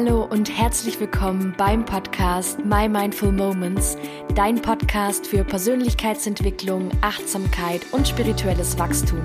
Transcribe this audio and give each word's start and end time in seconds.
Hallo 0.00 0.22
und 0.22 0.48
herzlich 0.56 1.00
willkommen 1.00 1.52
beim 1.58 1.84
Podcast 1.84 2.64
My 2.64 2.88
Mindful 2.88 3.32
Moments, 3.32 3.98
dein 4.36 4.62
Podcast 4.62 5.26
für 5.26 5.42
Persönlichkeitsentwicklung, 5.42 6.92
Achtsamkeit 7.00 7.80
und 7.90 8.06
spirituelles 8.06 8.78
Wachstum. 8.78 9.20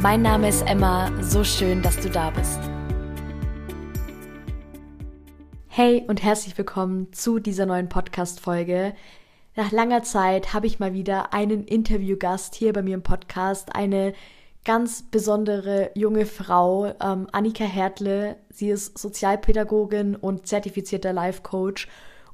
Mein 0.00 0.22
Name 0.22 0.48
ist 0.48 0.62
Emma, 0.62 1.12
so 1.22 1.44
schön, 1.44 1.82
dass 1.82 2.00
du 2.00 2.08
da 2.08 2.30
bist. 2.30 2.58
Hey 5.66 6.02
und 6.08 6.22
herzlich 6.22 6.56
willkommen 6.56 7.12
zu 7.12 7.38
dieser 7.38 7.66
neuen 7.66 7.90
Podcast-Folge. 7.90 8.94
Nach 9.54 9.70
langer 9.70 10.02
Zeit 10.02 10.54
habe 10.54 10.66
ich 10.66 10.78
mal 10.78 10.94
wieder 10.94 11.34
einen 11.34 11.62
Interviewgast 11.64 12.54
hier 12.54 12.72
bei 12.72 12.80
mir 12.80 12.94
im 12.94 13.02
Podcast, 13.02 13.76
eine 13.76 14.14
ganz 14.66 15.02
besondere 15.02 15.92
junge 15.94 16.26
Frau, 16.26 16.86
ähm, 17.00 17.28
Annika 17.30 17.64
Hertle. 17.64 18.36
Sie 18.50 18.68
ist 18.68 18.98
Sozialpädagogin 18.98 20.16
und 20.16 20.48
zertifizierter 20.48 21.12
Life 21.12 21.42
Coach 21.42 21.86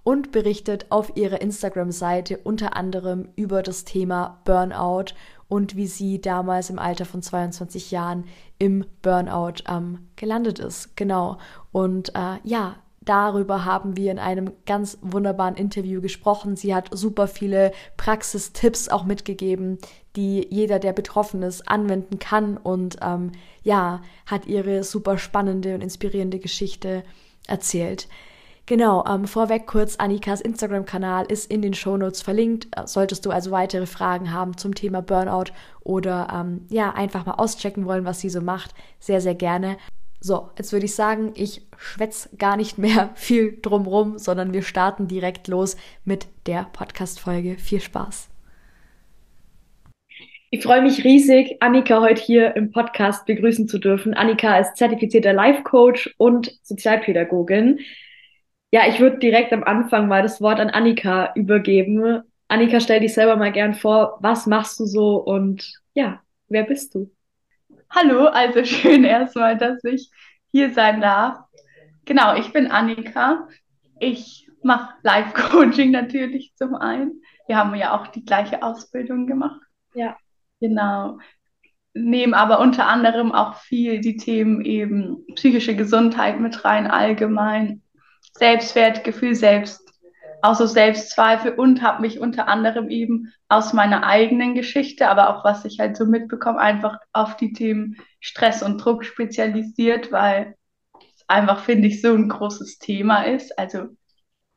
und 0.03 0.33
berichtet 0.33 0.87
auf 0.89 1.15
ihrer 1.15 1.43
Instagram-Seite 1.43 2.39
unter 2.39 2.75
anderem 2.75 3.29
über 3.37 3.63
das 3.63 3.85
Thema 3.85 4.41
Burnout 4.47 5.15
und 5.47 5.77
wie 5.77 5.87
sie 5.87 6.23
damals 6.23 6.71
im 6.71 6.79
Alter 6.79 7.05
von 7.05 7.21
22 7.21 7.91
Jahren 7.91 8.25
im 8.59 8.87
Burnout 9.03 9.63
ähm, 9.69 10.09
gelandet 10.17 10.59
ist. 10.59 10.97
Genau. 10.97 11.37
Und 11.71 12.15
äh, 12.15 12.39
ja, 12.45 12.77
darüber 13.03 13.67
haben 13.67 13.97
wir 13.99 14.11
in 14.11 14.19
einem 14.19 14.53
ganz 14.65 14.97
wunderbaren 15.03 15.57
Interview 15.57 16.01
gesprochen. 16.01 16.57
Sie 16.57 16.75
hat 16.75 16.89
super 16.93 17.29
viele 17.29 17.73
Praxistipps 17.99 18.89
auch 18.89 19.05
mitgegeben, 19.05 19.79
die 20.17 20.47
jeder, 20.51 20.79
der 20.79 20.93
betroffen 20.93 21.43
ist, 21.43 21.69
anwenden 21.69 22.19
kann 22.19 22.57
und 22.57 22.97
ähm, 23.03 23.33
ja, 23.63 24.01
hat 24.27 24.47
ihre 24.47 24.85
super 24.85 25.19
spannende 25.19 25.75
und 25.75 25.81
inspirierende 25.81 26.39
Geschichte 26.39 27.03
erzählt. 27.47 28.09
Genau, 28.67 29.05
ähm, 29.07 29.27
vorweg 29.27 29.67
kurz, 29.67 29.97
Annikas 29.97 30.41
Instagram-Kanal 30.41 31.27
ist 31.27 31.51
in 31.51 31.63
den 31.63 31.75
Shownotes 31.75 32.23
verlinkt. 32.23 32.69
Solltest 32.85 33.27
du 33.27 33.31
also 33.31 33.51
weitere 33.51 33.87
Fragen 33.87 34.33
haben 34.33 34.57
zum 34.57 34.75
Thema 34.75 35.03
Burnout 35.03 35.53
oder 35.83 36.29
ähm, 36.33 36.67
ja, 36.69 36.93
einfach 36.93 37.27
mal 37.27 37.35
auschecken 37.35 37.87
wollen, 37.87 38.05
was 38.05 38.21
sie 38.21 38.31
so 38.31 38.41
macht, 38.41 38.73
sehr, 39.01 39.21
sehr 39.21 39.35
gerne. 39.35 39.79
So, 40.21 40.51
jetzt 40.57 40.73
würde 40.73 40.87
ich 40.87 40.95
sagen, 40.95 41.33
ich 41.35 41.67
schwätz 41.77 42.29
gar 42.39 42.57
nicht 42.57 42.79
mehr 42.79 43.11
viel 43.15 43.59
drumrum, 43.61 44.19
sondern 44.19 44.53
wir 44.53 44.63
starten 44.63 45.09
direkt 45.09 45.49
los 45.49 45.77
mit 46.05 46.29
der 46.47 46.69
Podcast-Folge. 46.73 47.57
Viel 47.57 47.81
Spaß. 47.81 48.32
Ich 50.55 50.65
freue 50.65 50.83
mich 50.83 51.03
riesig, 51.03 51.57
Annika 51.61 52.03
heute 52.03 52.21
hier 52.21 52.57
im 52.57 52.73
Podcast 52.73 53.25
begrüßen 53.25 53.69
zu 53.69 53.79
dürfen. 53.79 54.13
Annika 54.13 54.59
ist 54.59 54.77
zertifizierter 54.77 55.33
Life 55.33 55.63
Coach 55.63 56.15
und 56.19 56.59
Sozialpädagogin. 56.63 57.81
Ja, 58.71 58.83
ich 58.87 59.01
würde 59.01 59.17
direkt 59.17 59.55
am 59.55 59.65
Anfang 59.65 60.09
mal 60.09 60.21
das 60.21 60.43
Wort 60.43 60.61
an 60.61 60.69
Annika 60.69 61.33
übergeben. 61.37 62.21
Annika, 62.49 62.81
stell 62.81 63.01
dich 63.01 63.15
selber 63.15 63.37
mal 63.37 63.51
gern 63.51 63.73
vor. 63.73 64.19
Was 64.21 64.47
machst 64.47 64.79
du 64.79 64.85
so 64.85 65.17
und 65.17 65.73
ja, 65.95 66.21
wer 66.49 66.65
bist 66.65 66.95
du? 66.95 67.11
Hallo, 67.89 68.27
also 68.27 68.63
schön 68.67 69.05
erstmal, 69.05 69.57
dass 69.57 69.83
ich 69.85 70.11
hier 70.51 70.69
sein 70.75 71.01
darf. 71.01 71.39
Genau, 72.05 72.37
ich 72.37 72.53
bin 72.53 72.67
Annika. 72.67 73.49
Ich 74.01 74.51
mache 74.63 74.97
Live-Coaching 75.03 75.91
natürlich 75.93 76.53
zum 76.57 76.75
einen. 76.75 77.23
Wir 77.47 77.57
haben 77.57 77.75
ja 77.75 77.99
auch 77.99 78.09
die 78.09 78.27
gleiche 78.27 78.63
Ausbildung 78.63 79.27
gemacht. 79.27 79.63
Ja. 79.95 80.15
Genau. 80.63 81.19
Nehmen 81.93 82.35
aber 82.35 82.61
unter 82.61 82.87
anderem 82.87 83.33
auch 83.33 83.57
viel 83.57 84.01
die 84.01 84.17
Themen 84.17 84.65
eben 84.65 85.27
psychische 85.35 85.75
Gesundheit 85.75 86.39
mit 86.39 86.65
rein, 86.65 86.87
allgemein. 86.87 87.83
Selbstwertgefühl, 88.35 89.35
Selbst 89.35 89.83
auch 90.41 90.55
so 90.55 90.67
Selbstzweifel 90.67 91.53
und 91.53 91.83
habe 91.83 92.03
mich 92.03 92.21
unter 92.21 92.49
anderem 92.49 92.91
eben 92.91 93.33
aus 93.49 93.73
meiner 93.73 94.05
eigenen 94.05 94.55
Geschichte, 94.55 95.09
aber 95.09 95.31
auch 95.31 95.45
was 95.45 95.65
ich 95.65 95.79
halt 95.79 95.97
so 95.97 96.07
mitbekomme, 96.07 96.59
einfach 96.59 96.99
auf 97.13 97.37
die 97.37 97.53
Themen 97.53 97.97
Stress 98.21 98.63
und 98.63 98.79
Druck 98.79 99.05
spezialisiert, 99.05 100.11
weil 100.11 100.57
es 101.17 101.25
einfach, 101.29 101.61
finde 101.61 101.89
ich, 101.89 102.03
so 102.03 102.15
ein 102.15 102.29
großes 102.29 102.79
Thema 102.79 103.23
ist. 103.23 103.57
Also 103.59 103.89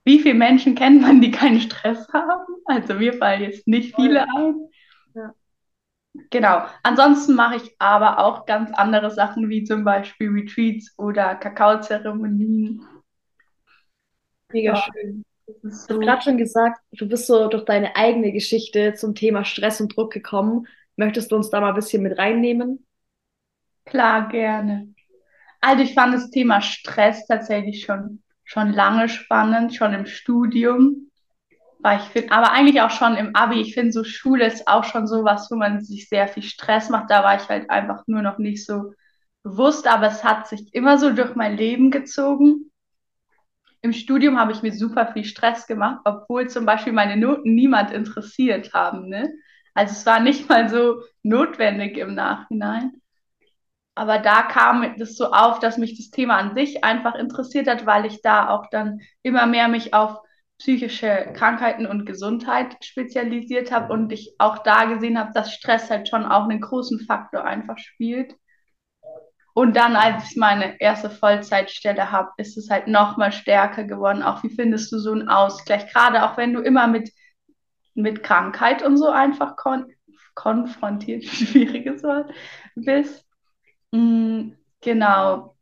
wie 0.05 0.19
viele 0.19 0.35
Menschen 0.35 0.75
kennt 0.75 1.01
man, 1.01 1.21
die 1.21 1.31
keinen 1.31 1.61
Stress 1.61 2.07
haben? 2.13 2.55
Also 2.65 2.95
mir 2.95 3.13
fallen 3.13 3.43
jetzt 3.43 3.67
nicht 3.67 3.95
viele 3.95 4.23
ein. 4.23 4.69
Genau. 6.29 6.65
Ansonsten 6.83 7.35
mache 7.35 7.57
ich 7.57 7.75
aber 7.79 8.19
auch 8.19 8.45
ganz 8.45 8.71
andere 8.73 9.11
Sachen, 9.11 9.49
wie 9.49 9.63
zum 9.63 9.83
Beispiel 9.83 10.29
Retreats 10.29 10.93
oder 10.97 11.35
Kakaozeremonien. 11.35 12.81
Mega 14.51 14.73
ja. 14.73 14.83
schön. 14.83 15.23
Du 15.47 15.69
hast 15.69 15.87
gerade 15.87 16.21
schon 16.21 16.37
gesagt, 16.37 16.79
du 16.91 17.07
bist 17.07 17.27
so 17.27 17.47
durch 17.47 17.65
deine 17.65 17.95
eigene 17.95 18.31
Geschichte 18.31 18.95
zum 18.95 19.13
Thema 19.13 19.45
Stress 19.45 19.79
und 19.79 19.95
Druck 19.95 20.11
gekommen. 20.11 20.67
Möchtest 20.95 21.31
du 21.31 21.35
uns 21.35 21.49
da 21.49 21.61
mal 21.61 21.69
ein 21.69 21.75
bisschen 21.75 22.01
mit 22.01 22.17
reinnehmen? 22.17 22.85
Klar, 23.85 24.27
gerne. 24.29 24.93
Also 25.61 25.83
ich 25.83 25.93
fand 25.93 26.13
das 26.13 26.29
Thema 26.31 26.61
Stress 26.61 27.27
tatsächlich 27.27 27.85
schon, 27.85 28.23
schon 28.43 28.71
lange 28.71 29.09
spannend, 29.09 29.75
schon 29.75 29.93
im 29.93 30.05
Studium. 30.05 31.11
Weil 31.85 31.99
ich 31.99 32.05
finde, 32.05 32.31
aber 32.31 32.51
eigentlich 32.51 32.81
auch 32.81 32.89
schon 32.89 33.15
im 33.15 33.35
Abi. 33.35 33.61
Ich 33.61 33.75
finde, 33.75 33.91
so 33.91 34.03
Schule 34.03 34.45
ist 34.47 34.67
auch 34.67 34.83
schon 34.83 35.05
so 35.05 35.23
was, 35.23 35.51
wo 35.51 35.55
man 35.55 35.81
sich 35.81 36.09
sehr 36.09 36.27
viel 36.27 36.43
Stress 36.43 36.89
macht. 36.89 37.11
Da 37.11 37.23
war 37.23 37.35
ich 37.35 37.47
halt 37.47 37.69
einfach 37.69 38.03
nur 38.07 38.23
noch 38.23 38.39
nicht 38.39 38.65
so 38.65 38.93
bewusst, 39.43 39.87
aber 39.87 40.07
es 40.07 40.23
hat 40.23 40.47
sich 40.47 40.73
immer 40.73 40.97
so 40.97 41.13
durch 41.13 41.35
mein 41.35 41.55
Leben 41.55 41.91
gezogen 41.91 42.71
im 43.85 43.93
Studium 43.93 44.39
habe 44.39 44.51
ich 44.51 44.63
mir 44.63 44.73
super 44.73 45.13
viel 45.13 45.23
Stress 45.23 45.67
gemacht, 45.67 46.01
obwohl 46.05 46.49
zum 46.49 46.65
Beispiel 46.65 46.91
meine 46.91 47.17
Noten 47.17 47.53
niemand 47.53 47.91
interessiert 47.91 48.73
haben. 48.73 49.09
Ne? 49.09 49.31
Also 49.75 49.93
es 49.93 50.07
war 50.07 50.19
nicht 50.19 50.49
mal 50.49 50.69
so 50.69 51.03
notwendig 51.21 51.95
im 51.97 52.15
Nachhinein. 52.15 52.93
Aber 53.93 54.17
da 54.17 54.41
kam 54.41 54.97
das 54.97 55.15
so 55.15 55.31
auf, 55.31 55.59
dass 55.59 55.77
mich 55.77 55.95
das 55.97 56.09
Thema 56.09 56.37
an 56.37 56.55
sich 56.55 56.83
einfach 56.83 57.13
interessiert 57.13 57.67
hat, 57.67 57.85
weil 57.85 58.07
ich 58.07 58.23
da 58.23 58.49
auch 58.49 58.71
dann 58.71 59.01
immer 59.21 59.45
mehr 59.45 59.67
mich 59.67 59.93
auf 59.93 60.19
psychische 60.65 61.31
Krankheiten 61.35 61.85
und 61.85 62.07
Gesundheit 62.07 62.83
spezialisiert 62.83 63.71
habe 63.71 63.93
und 63.93 64.11
ich 64.11 64.33
auch 64.39 64.57
da 64.63 64.85
gesehen 64.85 65.19
habe, 65.19 65.29
dass 65.31 65.53
Stress 65.53 65.91
halt 65.91 66.09
schon 66.09 66.25
auch 66.25 66.49
einen 66.49 66.59
großen 66.59 67.01
Faktor 67.01 67.43
einfach 67.43 67.77
spielt. 67.77 68.35
Und 69.53 69.75
dann, 69.75 69.95
als 69.95 70.31
ich 70.31 70.37
meine 70.37 70.81
erste 70.81 71.11
Vollzeitstelle 71.11 72.11
habe, 72.11 72.31
ist 72.37 72.57
es 72.57 72.71
halt 72.71 72.87
noch 72.87 73.15
mal 73.15 73.31
stärker 73.31 73.83
geworden. 73.83 74.23
Auch 74.23 74.41
wie 74.41 74.49
findest 74.49 74.91
du 74.91 74.97
so 74.97 75.11
einen 75.11 75.29
Ausgleich? 75.29 75.85
Gerade 75.93 76.23
auch 76.23 76.35
wenn 76.35 76.51
du 76.51 76.61
immer 76.61 76.87
mit, 76.87 77.11
mit 77.93 78.23
Krankheit 78.23 78.81
und 78.81 78.97
so 78.97 79.09
einfach 79.09 79.55
kon 79.57 79.85
konfrontiert, 80.33 81.23
schwieriges 81.25 82.01
Wort, 82.01 82.33
bist. 82.73 83.23
Mhm, 83.91 84.57
genau. 84.81 85.55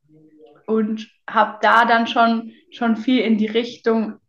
Und 0.65 1.11
habe 1.29 1.59
da 1.61 1.83
dann 1.83 2.07
schon, 2.07 2.53
schon 2.71 2.95
viel 2.95 3.19
in 3.19 3.37
die 3.37 3.47
Richtung 3.47 4.21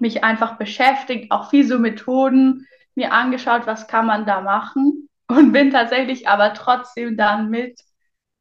mich 0.00 0.24
einfach 0.24 0.56
beschäftigt, 0.56 1.30
auch 1.30 1.50
viel 1.50 1.66
so 1.66 1.78
Methoden 1.78 2.66
mir 2.94 3.12
angeschaut, 3.12 3.66
was 3.66 3.86
kann 3.88 4.06
man 4.06 4.26
da 4.26 4.40
machen. 4.40 5.08
Und 5.28 5.52
bin 5.52 5.70
tatsächlich 5.70 6.28
aber 6.28 6.52
trotzdem 6.52 7.16
dann 7.16 7.48
mit 7.48 7.80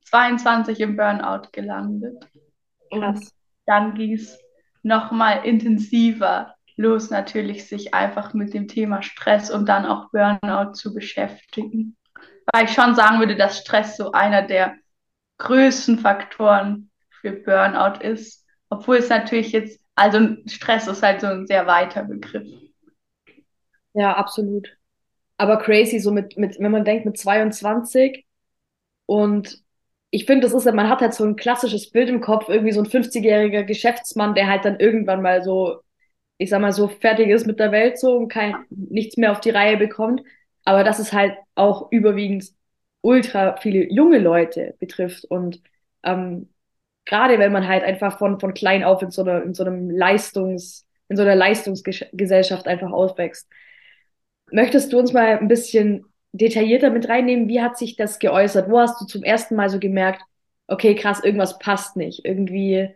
22 0.05 0.79
im 0.81 0.97
Burnout 0.97 1.49
gelandet. 1.53 2.27
Krass. 2.91 3.19
Und 3.19 3.29
dann 3.65 3.93
ging 3.93 4.13
es 4.13 4.37
nochmal 4.83 5.45
intensiver 5.45 6.55
los, 6.75 7.09
natürlich 7.09 7.67
sich 7.67 7.93
einfach 7.93 8.33
mit 8.33 8.53
dem 8.53 8.67
Thema 8.67 9.03
Stress 9.03 9.51
und 9.51 9.67
dann 9.69 9.85
auch 9.85 10.09
Burnout 10.11 10.73
zu 10.73 10.93
beschäftigen. 10.93 11.95
Weil 12.51 12.65
ich 12.65 12.73
schon 12.73 12.95
sagen 12.95 13.19
würde, 13.19 13.35
dass 13.35 13.59
Stress 13.59 13.97
so 13.97 14.11
einer 14.11 14.41
der 14.41 14.75
größten 15.37 15.99
Faktoren 15.99 16.89
für 17.09 17.31
Burnout 17.31 17.99
ist. 18.01 18.45
Obwohl 18.69 18.97
es 18.97 19.09
natürlich 19.09 19.51
jetzt, 19.51 19.80
also 20.01 20.35
Stress 20.47 20.87
ist 20.87 21.03
halt 21.03 21.21
so 21.21 21.27
ein 21.27 21.45
sehr 21.45 21.67
weiter 21.67 22.03
Begriff. 22.03 22.47
Ja, 23.93 24.13
absolut. 24.15 24.75
Aber 25.37 25.57
crazy, 25.57 25.99
so 25.99 26.11
mit, 26.11 26.37
mit, 26.37 26.59
wenn 26.59 26.71
man 26.71 26.85
denkt, 26.85 27.05
mit 27.05 27.17
22 27.17 28.25
und 29.05 29.63
ich 30.11 30.25
finde, 30.25 30.47
das 30.47 30.53
ist 30.53 30.65
man 30.73 30.89
hat 30.89 31.01
halt 31.01 31.13
so 31.13 31.25
ein 31.25 31.35
klassisches 31.35 31.91
Bild 31.91 32.09
im 32.09 32.21
Kopf, 32.21 32.49
irgendwie 32.49 32.73
so 32.73 32.81
ein 32.81 32.87
50-jähriger 32.87 33.63
Geschäftsmann, 33.63 34.35
der 34.35 34.47
halt 34.47 34.65
dann 34.65 34.79
irgendwann 34.79 35.21
mal 35.21 35.43
so, 35.43 35.81
ich 36.37 36.49
sag 36.49 36.61
mal 36.61 36.73
so, 36.73 36.87
fertig 36.89 37.29
ist 37.29 37.47
mit 37.47 37.59
der 37.59 37.71
Welt 37.73 37.99
so 37.99 38.17
und 38.17 38.29
kein, 38.29 38.55
nichts 38.69 39.17
mehr 39.17 39.31
auf 39.33 39.41
die 39.41 39.51
Reihe 39.51 39.77
bekommt. 39.77 40.23
Aber 40.65 40.83
dass 40.83 40.99
es 40.99 41.13
halt 41.13 41.35
auch 41.55 41.91
überwiegend 41.91 42.45
ultra 43.01 43.57
viele 43.57 43.91
junge 43.91 44.19
Leute 44.19 44.75
betrifft 44.79 45.25
und 45.25 45.61
ähm, 46.03 46.50
gerade 47.11 47.39
wenn 47.39 47.51
man 47.51 47.67
halt 47.67 47.83
einfach 47.83 48.17
von, 48.17 48.39
von 48.39 48.53
klein 48.53 48.83
auf 48.85 49.01
in 49.03 49.11
so, 49.11 49.21
einer, 49.23 49.43
in 49.43 49.53
so 49.53 49.63
einem 49.65 49.89
Leistungs, 49.91 50.87
in 51.09 51.17
so 51.17 51.23
einer 51.23 51.35
Leistungsgesellschaft 51.35 52.67
einfach 52.67 52.91
aufwächst. 52.91 53.47
Möchtest 54.51 54.93
du 54.93 54.99
uns 54.99 55.13
mal 55.13 55.37
ein 55.39 55.47
bisschen 55.49 56.05
detaillierter 56.33 56.89
mit 56.89 57.09
reinnehmen, 57.09 57.47
wie 57.49 57.61
hat 57.61 57.77
sich 57.77 57.95
das 57.97 58.19
geäußert? 58.19 58.69
Wo 58.69 58.79
hast 58.79 58.99
du 59.01 59.05
zum 59.05 59.23
ersten 59.23 59.55
Mal 59.55 59.69
so 59.69 59.79
gemerkt, 59.79 60.21
okay, 60.67 60.95
krass, 60.95 61.23
irgendwas 61.23 61.59
passt 61.59 61.97
nicht, 61.97 62.23
irgendwie, 62.25 62.89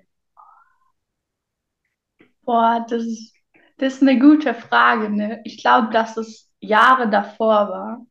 Boah, 2.44 2.86
das 2.90 3.04
ist, 3.04 3.34
das 3.78 3.96
ist 3.96 4.02
eine 4.02 4.18
gute 4.20 4.54
Frage, 4.54 5.10
ne? 5.10 5.42
Ich 5.44 5.58
glaube, 5.62 5.92
dass 5.92 6.16
es 6.18 6.50
Jahre 6.62 7.10
davor 7.10 7.70
war. 7.70 8.06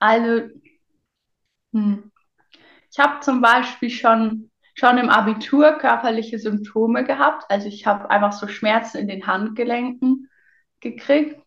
Also, 0.00 0.50
hm. 1.72 2.09
Ich 2.90 2.98
habe 2.98 3.20
zum 3.20 3.40
Beispiel 3.40 3.90
schon, 3.90 4.50
schon 4.74 4.98
im 4.98 5.08
Abitur 5.08 5.72
körperliche 5.78 6.38
Symptome 6.38 7.04
gehabt. 7.04 7.44
Also 7.48 7.68
ich 7.68 7.86
habe 7.86 8.10
einfach 8.10 8.32
so 8.32 8.48
Schmerzen 8.48 8.98
in 8.98 9.08
den 9.08 9.26
Handgelenken 9.26 10.28
gekriegt. 10.80 11.40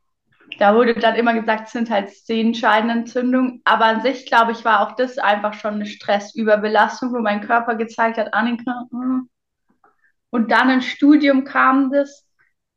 Da 0.59 0.75
wurde 0.75 0.93
dann 0.93 1.15
immer 1.15 1.33
gesagt, 1.33 1.67
es 1.67 1.71
sind 1.71 1.89
halt 1.89 2.11
Sehenscheidenentzündungen. 2.11 3.61
Aber 3.65 3.85
an 3.85 4.01
sich, 4.01 4.25
glaube 4.25 4.51
ich, 4.51 4.63
war 4.63 4.81
auch 4.81 4.95
das 4.95 5.17
einfach 5.17 5.53
schon 5.53 5.75
eine 5.75 5.85
Stressüberbelastung, 5.85 7.11
wo 7.13 7.19
mein 7.19 7.41
Körper 7.41 7.75
gezeigt 7.75 8.17
hat, 8.17 8.33
Annika. 8.33 8.85
Hm. 8.91 9.29
Und 10.29 10.51
dann 10.51 10.69
im 10.69 10.81
Studium 10.81 11.43
kam 11.43 11.91
das. 11.91 12.25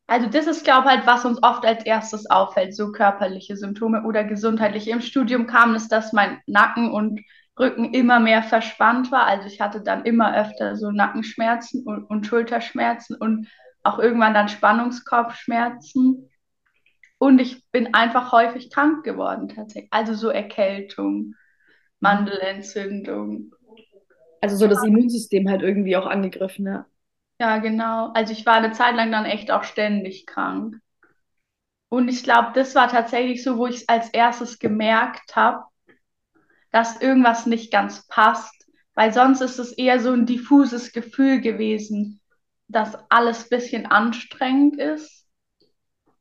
Also 0.07 0.29
das 0.29 0.47
ist, 0.47 0.65
glaube 0.65 0.89
ich, 0.89 0.95
halt, 0.95 1.07
was 1.07 1.25
uns 1.25 1.43
oft 1.43 1.65
als 1.65 1.85
erstes 1.85 2.31
auffällt, 2.31 2.75
so 2.75 2.93
körperliche 2.93 3.57
Symptome 3.57 4.05
oder 4.05 4.25
gesundheitliche. 4.25 4.91
Im 4.91 5.01
Studium 5.01 5.47
kam 5.47 5.75
es, 5.75 5.89
dass 5.89 6.13
mein 6.13 6.41
Nacken 6.47 6.91
und 6.93 7.21
Rücken 7.59 7.95
immer 7.95 8.21
mehr 8.21 8.43
verspannt 8.43 9.11
war. 9.11 9.27
Also 9.27 9.47
ich 9.47 9.61
hatte 9.61 9.83
dann 9.83 10.05
immer 10.05 10.37
öfter 10.37 10.77
so 10.77 10.91
Nackenschmerzen 10.91 11.85
und, 11.85 12.05
und 12.05 12.27
Schulterschmerzen 12.27 13.17
und 13.17 13.49
auch 13.83 13.99
irgendwann 13.99 14.35
dann 14.35 14.49
Spannungskopfschmerzen. 14.49 16.29
Und 17.19 17.39
ich 17.39 17.65
bin 17.71 17.95
einfach 17.95 18.33
häufig 18.33 18.71
krank 18.71 19.05
geworden 19.05 19.49
tatsächlich. 19.49 19.93
Also 19.93 20.15
so 20.15 20.29
Erkältung, 20.29 21.35
Mandelentzündung. 22.01 23.53
Also 24.43 24.57
so 24.57 24.69
das 24.69 24.85
Immunsystem 24.85 25.49
halt 25.49 25.63
irgendwie 25.63 25.97
auch 25.97 26.07
angegriffen, 26.07 26.67
ja. 26.67 26.87
Ja, 27.39 27.59
genau. 27.59 28.13
Also 28.13 28.33
ich 28.33 28.45
war 28.47 28.55
eine 28.55 28.73
Zeit 28.73 28.95
lang 28.95 29.13
dann 29.13 29.25
echt 29.25 29.51
auch 29.51 29.65
ständig 29.65 30.27
krank. 30.27 30.77
Und 31.89 32.09
ich 32.09 32.23
glaube, 32.23 32.51
das 32.55 32.75
war 32.75 32.89
tatsächlich 32.89 33.43
so, 33.43 33.59
wo 33.59 33.67
ich 33.67 33.77
es 33.77 33.89
als 33.89 34.11
erstes 34.11 34.59
gemerkt 34.59 35.37
habe, 35.37 35.65
dass 36.77 37.01
irgendwas 37.01 37.47
nicht 37.47 37.73
ganz 37.73 38.07
passt, 38.07 38.67
weil 38.95 39.11
sonst 39.11 39.41
ist 39.41 39.59
es 39.59 39.73
eher 39.73 39.99
so 39.99 40.13
ein 40.13 40.27
diffuses 40.27 40.93
Gefühl 40.93 41.41
gewesen, 41.41 42.21
dass 42.69 42.99
alles 43.09 43.45
ein 43.45 43.49
bisschen 43.49 43.87
anstrengend 43.87 44.77
ist. 44.77 45.27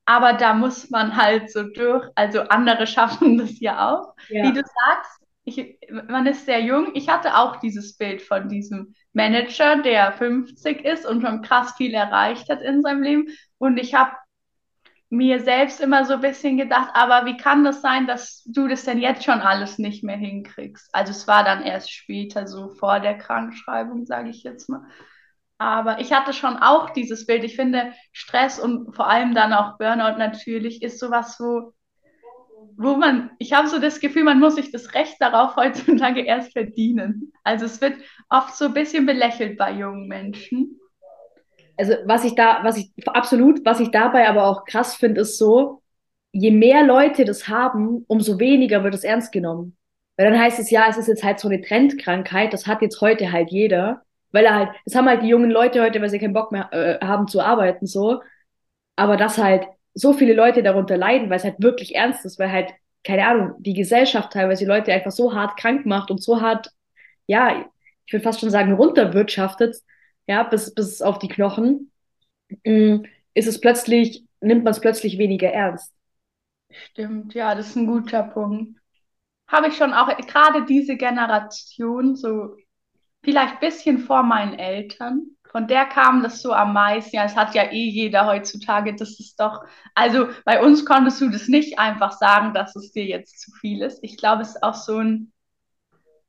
Aber 0.06 0.32
da 0.32 0.54
muss 0.54 0.90
man 0.90 1.18
halt 1.18 1.52
so 1.52 1.64
durch. 1.64 2.08
Also 2.16 2.40
andere 2.44 2.88
schaffen 2.88 3.38
das 3.38 3.60
ja 3.60 3.94
auch. 3.94 4.16
Ja. 4.30 4.44
Wie 4.44 4.54
du 4.54 4.62
sagst, 4.62 5.22
ich, 5.44 5.78
man 5.90 6.26
ist 6.26 6.46
sehr 6.46 6.62
jung. 6.62 6.92
Ich 6.94 7.10
hatte 7.10 7.36
auch 7.36 7.58
dieses 7.58 7.98
Bild 7.98 8.22
von 8.22 8.48
diesem 8.48 8.96
Manager, 9.12 9.82
der 9.82 10.14
50 10.14 10.86
ist 10.86 11.06
und 11.06 11.22
schon 11.22 11.42
krass 11.42 11.74
viel 11.76 11.94
erreicht 11.94 12.48
hat 12.50 12.62
in 12.62 12.82
seinem 12.82 13.04
Leben. 13.04 13.28
Und 13.58 13.76
ich 13.78 13.94
habe 13.94 14.14
mir 15.10 15.40
selbst 15.42 15.82
immer 15.82 16.06
so 16.06 16.16
ein 16.16 16.22
bisschen 16.22 16.58
gedacht, 16.58 16.90
aber 16.94 17.26
wie 17.26 17.38
kann 17.38 17.64
das 17.64 17.82
sein, 17.82 18.08
dass 18.08 18.44
du 18.46 18.68
das 18.68 18.84
denn 18.86 19.00
jetzt 19.00 19.24
schon 19.24 19.40
alles 19.40 19.78
nicht 19.78 20.04
mehr 20.04 20.18
hinkriegst? 20.18 20.90
Also 20.94 21.12
es 21.12 21.28
war 21.28 21.44
dann 21.44 21.64
erst 21.64 21.92
später, 21.92 22.48
so 22.48 22.70
vor 22.70 23.00
der 23.00 23.18
Krankschreibung, 23.18 24.06
sage 24.06 24.30
ich 24.30 24.44
jetzt 24.44 24.68
mal. 24.68 24.82
Aber 25.58 26.00
ich 26.02 26.12
hatte 26.12 26.34
schon 26.34 26.58
auch 26.58 26.90
dieses 26.90 27.26
Bild. 27.26 27.44
Ich 27.44 27.56
finde, 27.56 27.94
Stress 28.12 28.60
und 28.60 28.94
vor 28.94 29.08
allem 29.08 29.36
dann 29.36 29.54
auch 29.54 29.78
Burnout 29.78 30.18
natürlich 30.18 30.82
ist 30.82 31.00
sowas, 31.00 31.38
wo, 31.40 31.74
wo 32.76 32.96
man, 32.96 33.32
ich 33.40 33.54
habe 33.54 33.70
so 33.70 33.80
das 33.80 34.02
Gefühl, 34.02 34.24
man 34.24 34.40
muss 34.40 34.56
sich 34.56 34.72
das 34.72 34.94
Recht 34.96 35.16
darauf 35.20 35.56
heutzutage 35.56 36.22
erst 36.22 36.52
verdienen. 36.52 37.32
Also 37.44 37.66
es 37.66 37.80
wird 37.80 37.98
oft 38.30 38.56
so 38.56 38.66
ein 38.66 38.74
bisschen 38.74 39.06
belächelt 39.06 39.58
bei 39.58 39.72
jungen 39.72 40.08
Menschen 40.08 40.80
also 41.78 41.94
was 42.06 42.24
ich 42.26 42.36
da, 42.36 42.60
was 42.64 42.78
ich 42.78 42.92
absolut, 43.08 43.66
was 43.66 43.80
ich 43.80 43.92
dabei 43.92 44.28
aber 44.30 44.48
auch 44.48 44.66
krass 44.66 44.96
finde, 44.96 45.22
ist 45.22 45.38
so, 45.38 45.82
je 46.32 46.52
mehr 46.52 46.84
Leute 46.84 47.26
das 47.26 47.48
haben, 47.48 48.04
umso 48.08 48.40
weniger 48.40 48.84
wird 48.84 48.94
es 48.94 49.04
ernst 49.04 49.32
genommen. 49.32 49.78
Weil 50.18 50.32
dann 50.32 50.40
heißt 50.40 50.60
es 50.60 50.70
ja, 50.72 50.88
es 50.90 50.98
ist 50.98 51.08
jetzt 51.08 51.24
halt 51.24 51.40
so 51.40 51.48
eine 51.50 51.62
Trendkrankheit, 51.62 52.54
das 52.54 52.68
hat 52.68 52.82
jetzt 52.82 53.02
heute 53.02 53.32
halt 53.32 53.52
jeder, 53.52 54.04
weil 54.32 54.46
er 54.46 54.56
halt, 54.56 54.70
das 54.86 54.96
haben 54.96 55.08
halt 55.08 55.24
die 55.24 55.28
jungen 55.28 55.52
Leute 55.52 55.82
heute, 55.82 56.02
weil 56.02 56.10
sie 56.10 56.20
keinen 56.20 56.34
Bock 56.34 56.52
mehr 56.52 56.70
äh, 56.74 57.06
haben 57.06 57.28
zu 57.28 57.42
arbeiten, 57.42 57.86
so. 57.86 58.22
Aber 58.96 59.18
dass 59.18 59.38
halt 59.38 59.66
so 59.94 60.14
viele 60.14 60.34
Leute 60.34 60.64
darunter 60.64 60.98
leiden, 60.98 61.30
weil 61.30 61.38
es 61.38 61.44
halt 61.44 61.62
wirklich 61.62 61.96
ernst 61.96 62.26
ist, 62.26 62.40
weil 62.40 62.52
halt, 62.52 62.72
keine 63.04 63.28
Ahnung, 63.28 63.54
die 63.60 63.74
Gesellschaft 63.74 64.34
teilweise 64.34 64.66
die 64.66 64.70
Leute 64.70 64.94
einfach 64.94 65.12
so 65.12 65.34
hart 65.34 65.58
krank 65.58 65.86
macht 65.86 66.12
und 66.12 66.22
so 66.24 66.42
hart, 66.42 66.70
ja, 67.28 67.66
ich 68.06 68.14
würde 68.14 68.24
fast 68.24 68.40
schon 68.42 68.50
sagen, 68.50 68.74
runterwirtschaftet, 68.74 69.78
ja, 70.28 70.44
bis, 70.44 70.74
bis 70.74 71.02
auf 71.02 71.20
die 71.20 71.28
Knochen, 71.28 71.92
mm, 72.66 73.04
ist 73.34 73.48
es 73.48 73.62
plötzlich, 73.62 74.26
nimmt 74.42 74.64
man 74.64 74.72
es 74.72 74.82
plötzlich 74.82 75.18
weniger 75.18 75.50
ernst. 75.52 75.94
Stimmt, 76.72 77.34
ja, 77.34 77.56
das 77.56 77.70
ist 77.70 77.76
ein 77.76 77.88
guter 77.88 78.24
Punkt. 78.24 78.80
Habe 79.48 79.68
ich 79.70 79.78
schon 79.78 79.94
auch 79.94 80.16
gerade 80.18 80.66
diese 80.66 80.98
Generation, 80.98 82.16
so 82.16 82.56
vielleicht 83.24 83.56
ein 83.56 83.60
bisschen 83.60 84.00
vor 84.00 84.24
meinen 84.24 84.58
Eltern, 84.60 85.36
von 85.52 85.68
der 85.68 85.86
kam 85.86 86.22
das 86.22 86.42
so 86.42 86.52
am 86.54 86.74
meisten. 86.74 87.16
Ja, 87.16 87.26
es 87.26 87.36
hat 87.38 87.56
ja 87.56 87.64
eh 87.72 87.90
jeder 87.90 88.26
heutzutage, 88.28 88.96
das 88.96 89.20
ist 89.20 89.40
doch, 89.40 89.64
also 89.94 90.28
bei 90.44 90.62
uns 90.62 90.86
konntest 90.86 91.22
du 91.22 91.30
das 91.30 91.48
nicht 91.48 91.80
einfach 91.80 92.12
sagen, 92.12 92.54
dass 92.54 92.76
es 92.76 92.92
dir 92.92 93.06
jetzt 93.06 93.40
zu 93.40 93.52
viel 93.62 93.82
ist. 93.82 94.00
Ich 94.04 94.18
glaube, 94.18 94.42
es 94.42 94.50
ist 94.50 94.64
auch 94.64 94.74
so 94.74 94.98
ein 95.00 95.32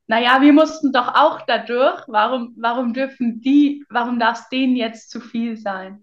naja, 0.07 0.41
wir 0.41 0.53
mussten 0.53 0.91
doch 0.91 1.09
auch 1.15 1.41
dadurch. 1.41 2.01
Warum, 2.07 2.55
warum 2.57 2.93
dürfen 2.93 3.41
die, 3.41 3.83
warum 3.89 4.19
darf 4.19 4.39
es 4.39 4.49
denen 4.49 4.75
jetzt 4.75 5.09
zu 5.09 5.19
viel 5.19 5.57
sein? 5.57 6.01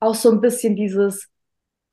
Auch 0.00 0.14
so 0.14 0.30
ein 0.30 0.40
bisschen 0.40 0.76
dieses 0.76 1.28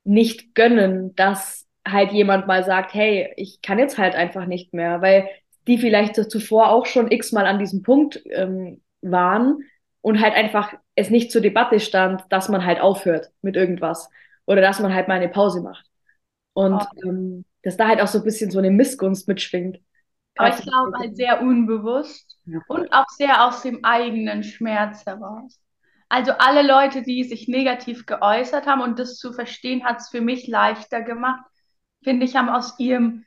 nicht 0.03 0.53
gönnen, 0.53 1.15
dass 1.15 1.65
halt 1.87 2.11
jemand 2.11 2.47
mal 2.47 2.63
sagt, 2.63 2.93
hey, 2.93 3.33
ich 3.37 3.61
kann 3.61 3.79
jetzt 3.79 3.97
halt 3.97 4.15
einfach 4.15 4.45
nicht 4.45 4.73
mehr, 4.73 5.01
weil 5.01 5.27
die 5.67 5.77
vielleicht 5.77 6.15
zuvor 6.15 6.69
auch 6.69 6.85
schon 6.85 7.11
x-mal 7.11 7.45
an 7.45 7.59
diesem 7.59 7.81
Punkt 7.81 8.21
ähm, 8.29 8.81
waren 9.01 9.59
und 10.01 10.21
halt 10.21 10.35
einfach 10.35 10.73
es 10.95 11.09
nicht 11.09 11.31
zur 11.31 11.41
Debatte 11.41 11.79
stand, 11.79 12.23
dass 12.29 12.49
man 12.49 12.65
halt 12.65 12.79
aufhört 12.79 13.31
mit 13.41 13.55
irgendwas 13.55 14.09
oder 14.45 14.61
dass 14.61 14.79
man 14.79 14.93
halt 14.93 15.07
mal 15.07 15.15
eine 15.15 15.29
Pause 15.29 15.61
macht. 15.61 15.85
Und 16.53 16.81
oh. 16.81 17.07
ähm, 17.07 17.45
dass 17.63 17.77
da 17.77 17.88
halt 17.88 18.01
auch 18.01 18.07
so 18.07 18.19
ein 18.19 18.24
bisschen 18.24 18.51
so 18.51 18.59
eine 18.59 18.71
Missgunst 18.71 19.27
mitschwingt. 19.27 19.79
Aber 20.36 20.50
ich 20.50 20.63
glaube 20.63 20.98
halt 20.98 21.15
sehr 21.15 21.42
unbewusst 21.42 22.38
ja. 22.46 22.60
und 22.68 22.92
auch 22.94 23.08
sehr 23.10 23.46
aus 23.46 23.62
dem 23.62 23.84
eigenen 23.84 24.44
Schmerz 24.44 25.06
heraus. 25.06 25.60
Also 26.10 26.34
alle 26.34 26.62
Leute, 26.62 27.01
die 27.01 27.24
sich 27.24 27.48
negativ 27.48 28.06
geäußert 28.06 28.68
haben 28.68 28.82
und 28.82 29.00
das 29.00 29.18
zu 29.18 29.34
verstehen, 29.34 29.86
hat 29.86 30.00
es 30.00 30.10
für 30.10 30.22
mich 30.22 30.48
leichter 30.48 31.01
gemacht. 31.01 31.44
Finde 32.04 32.25
ich, 32.25 32.36
haben 32.36 32.50
aus 32.50 32.77
ihrem, 32.80 33.25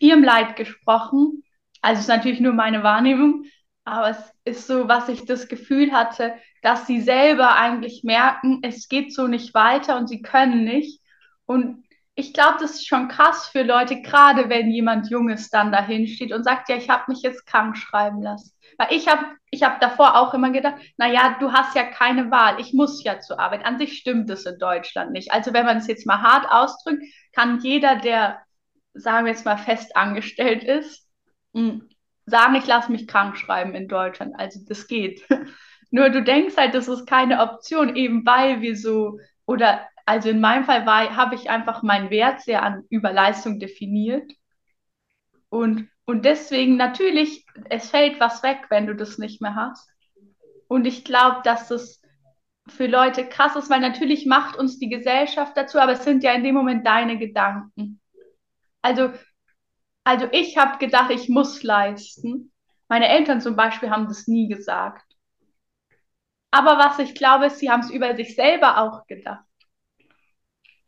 ihrem 0.00 0.24
Leid 0.24 0.56
gesprochen. 0.56 1.44
Also 1.80 1.98
es 1.98 2.04
ist 2.04 2.14
natürlich 2.14 2.40
nur 2.40 2.54
meine 2.54 2.82
Wahrnehmung, 2.82 3.44
aber 3.84 4.10
es 4.10 4.32
ist 4.44 4.66
so, 4.66 4.88
was 4.88 5.08
ich 5.08 5.26
das 5.26 5.48
Gefühl 5.48 5.92
hatte, 5.92 6.34
dass 6.62 6.86
sie 6.86 7.00
selber 7.00 7.56
eigentlich 7.56 8.04
merken, 8.04 8.60
es 8.62 8.88
geht 8.88 9.12
so 9.12 9.26
nicht 9.26 9.54
weiter 9.54 9.96
und 9.98 10.08
sie 10.08 10.22
können 10.22 10.64
nicht. 10.64 11.00
Und 11.44 11.84
ich 12.14 12.34
glaube, 12.34 12.58
das 12.60 12.72
ist 12.72 12.86
schon 12.86 13.08
krass 13.08 13.48
für 13.48 13.62
Leute, 13.62 14.02
gerade 14.02 14.48
wenn 14.50 14.70
jemand 14.70 15.08
Junges 15.08 15.48
dann 15.48 15.72
dahin 15.72 16.06
steht 16.06 16.32
und 16.32 16.44
sagt, 16.44 16.68
ja, 16.68 16.76
ich 16.76 16.90
habe 16.90 17.04
mich 17.08 17.22
jetzt 17.22 17.46
krank 17.46 17.76
schreiben 17.76 18.22
lassen. 18.22 18.52
Weil 18.76 18.88
ich 18.90 19.08
habe 19.08 19.24
ich 19.50 19.62
hab 19.62 19.80
davor 19.80 20.16
auch 20.16 20.34
immer 20.34 20.50
gedacht, 20.50 20.76
naja, 20.98 21.36
du 21.40 21.52
hast 21.52 21.74
ja 21.74 21.84
keine 21.84 22.30
Wahl, 22.30 22.60
ich 22.60 22.74
muss 22.74 23.02
ja 23.02 23.20
zur 23.20 23.38
Arbeit. 23.38 23.64
An 23.64 23.78
sich 23.78 23.96
stimmt 23.98 24.28
es 24.30 24.44
in 24.44 24.58
Deutschland 24.58 25.12
nicht. 25.12 25.32
Also 25.32 25.52
wenn 25.54 25.66
man 25.66 25.78
es 25.78 25.86
jetzt 25.86 26.06
mal 26.06 26.20
hart 26.20 26.46
ausdrückt, 26.50 27.02
kann 27.32 27.60
jeder, 27.60 27.96
der, 27.96 28.42
sagen 28.94 29.24
wir 29.26 29.32
jetzt 29.32 29.46
mal, 29.46 29.56
fest 29.56 29.96
angestellt 29.96 30.64
ist, 30.64 31.08
hm, 31.54 31.88
sagen, 32.26 32.54
ich 32.56 32.66
lasse 32.66 32.92
mich 32.92 33.08
krank 33.08 33.36
schreiben 33.38 33.74
in 33.74 33.88
Deutschland. 33.88 34.34
Also 34.38 34.60
das 34.66 34.86
geht. 34.86 35.26
Nur 35.90 36.10
du 36.10 36.22
denkst 36.22 36.56
halt, 36.56 36.74
das 36.74 36.88
ist 36.88 37.06
keine 37.06 37.40
Option, 37.40 37.96
eben 37.96 38.24
weil 38.26 38.60
wir 38.60 38.76
so, 38.76 39.18
oder 39.46 39.86
also 40.12 40.28
in 40.28 40.40
meinem 40.40 40.64
Fall 40.64 40.84
habe 40.84 41.34
ich 41.34 41.48
einfach 41.48 41.82
meinen 41.82 42.10
Wert 42.10 42.42
sehr 42.42 42.62
an 42.62 42.84
über 42.90 43.14
Leistung 43.14 43.58
definiert. 43.58 44.30
Und, 45.48 45.88
und 46.04 46.26
deswegen 46.26 46.76
natürlich, 46.76 47.46
es 47.70 47.88
fällt 47.88 48.20
was 48.20 48.42
weg, 48.42 48.66
wenn 48.68 48.86
du 48.86 48.94
das 48.94 49.16
nicht 49.16 49.40
mehr 49.40 49.54
hast. 49.54 49.90
Und 50.68 50.86
ich 50.86 51.06
glaube, 51.06 51.40
dass 51.44 51.68
das 51.68 52.02
für 52.68 52.88
Leute 52.88 53.26
krass 53.26 53.56
ist, 53.56 53.70
weil 53.70 53.80
natürlich 53.80 54.26
macht 54.26 54.58
uns 54.58 54.78
die 54.78 54.90
Gesellschaft 54.90 55.56
dazu, 55.56 55.78
aber 55.78 55.92
es 55.92 56.04
sind 56.04 56.22
ja 56.22 56.32
in 56.34 56.44
dem 56.44 56.56
Moment 56.56 56.86
deine 56.86 57.16
Gedanken. 57.16 57.98
Also, 58.82 59.12
also 60.04 60.28
ich 60.30 60.58
habe 60.58 60.76
gedacht, 60.76 61.10
ich 61.10 61.30
muss 61.30 61.62
leisten. 61.62 62.52
Meine 62.88 63.08
Eltern 63.08 63.40
zum 63.40 63.56
Beispiel 63.56 63.88
haben 63.88 64.08
das 64.08 64.26
nie 64.26 64.46
gesagt. 64.46 65.10
Aber 66.50 66.76
was 66.76 66.98
ich 66.98 67.14
glaube, 67.14 67.46
ist, 67.46 67.60
sie 67.60 67.70
haben 67.70 67.80
es 67.80 67.90
über 67.90 68.14
sich 68.14 68.36
selber 68.36 68.76
auch 68.76 69.06
gedacht. 69.06 69.46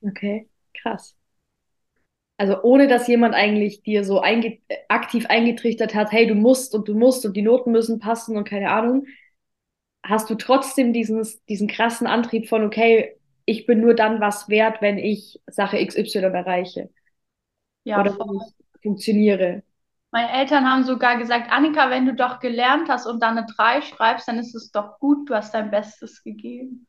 Okay, 0.07 0.49
krass. 0.73 1.17
Also 2.37 2.63
ohne 2.63 2.89
dass 2.89 3.07
jemand 3.07 3.35
eigentlich 3.35 3.83
dir 3.83 4.05
so 4.05 4.21
einge 4.21 4.59
aktiv 4.89 5.27
eingetrichtert 5.29 5.95
hat, 5.95 6.11
hey, 6.13 6.27
du 6.27 6.35
musst 6.35 6.75
und 6.75 6.89
du 6.89 6.95
musst 6.95 7.25
und 7.25 7.37
die 7.37 7.43
Noten 7.43 7.71
müssen 7.71 8.01
passen 8.01 8.37
und 8.37 8.45
keine 8.49 8.71
Ahnung, 8.71 9.07
hast 10.05 10.31
du 10.31 10.35
trotzdem 10.37 10.93
dieses, 10.93 11.45
diesen 11.47 11.69
krassen 11.69 12.07
Antrieb 12.07 12.49
von, 12.49 12.65
okay, 12.65 13.17
ich 13.47 13.67
bin 13.67 13.81
nur 13.81 13.95
dann 13.95 14.21
was 14.21 14.49
wert, 14.49 14.83
wenn 14.83 14.99
ich 14.99 15.41
Sache 15.47 15.79
XY 15.79 16.35
erreiche. 16.35 16.91
Ja, 17.85 17.99
Oder 17.99 18.13
wenn 18.19 18.37
ich 18.37 18.55
funktioniere. 18.83 19.63
Meine 20.13 20.33
Eltern 20.33 20.67
haben 20.67 20.85
sogar 20.85 21.19
gesagt, 21.19 21.53
Annika, 21.53 21.91
wenn 21.91 22.07
du 22.07 22.15
doch 22.15 22.41
gelernt 22.41 22.89
hast 22.89 23.05
und 23.07 23.21
dann 23.23 23.37
eine 23.37 23.47
3 23.47 23.83
schreibst, 23.83 24.27
dann 24.27 24.39
ist 24.39 24.55
es 24.55 24.71
doch 24.73 24.99
gut, 24.99 25.29
du 25.29 25.35
hast 25.35 25.53
dein 25.53 25.71
Bestes 25.71 26.23
gegeben. 26.23 26.87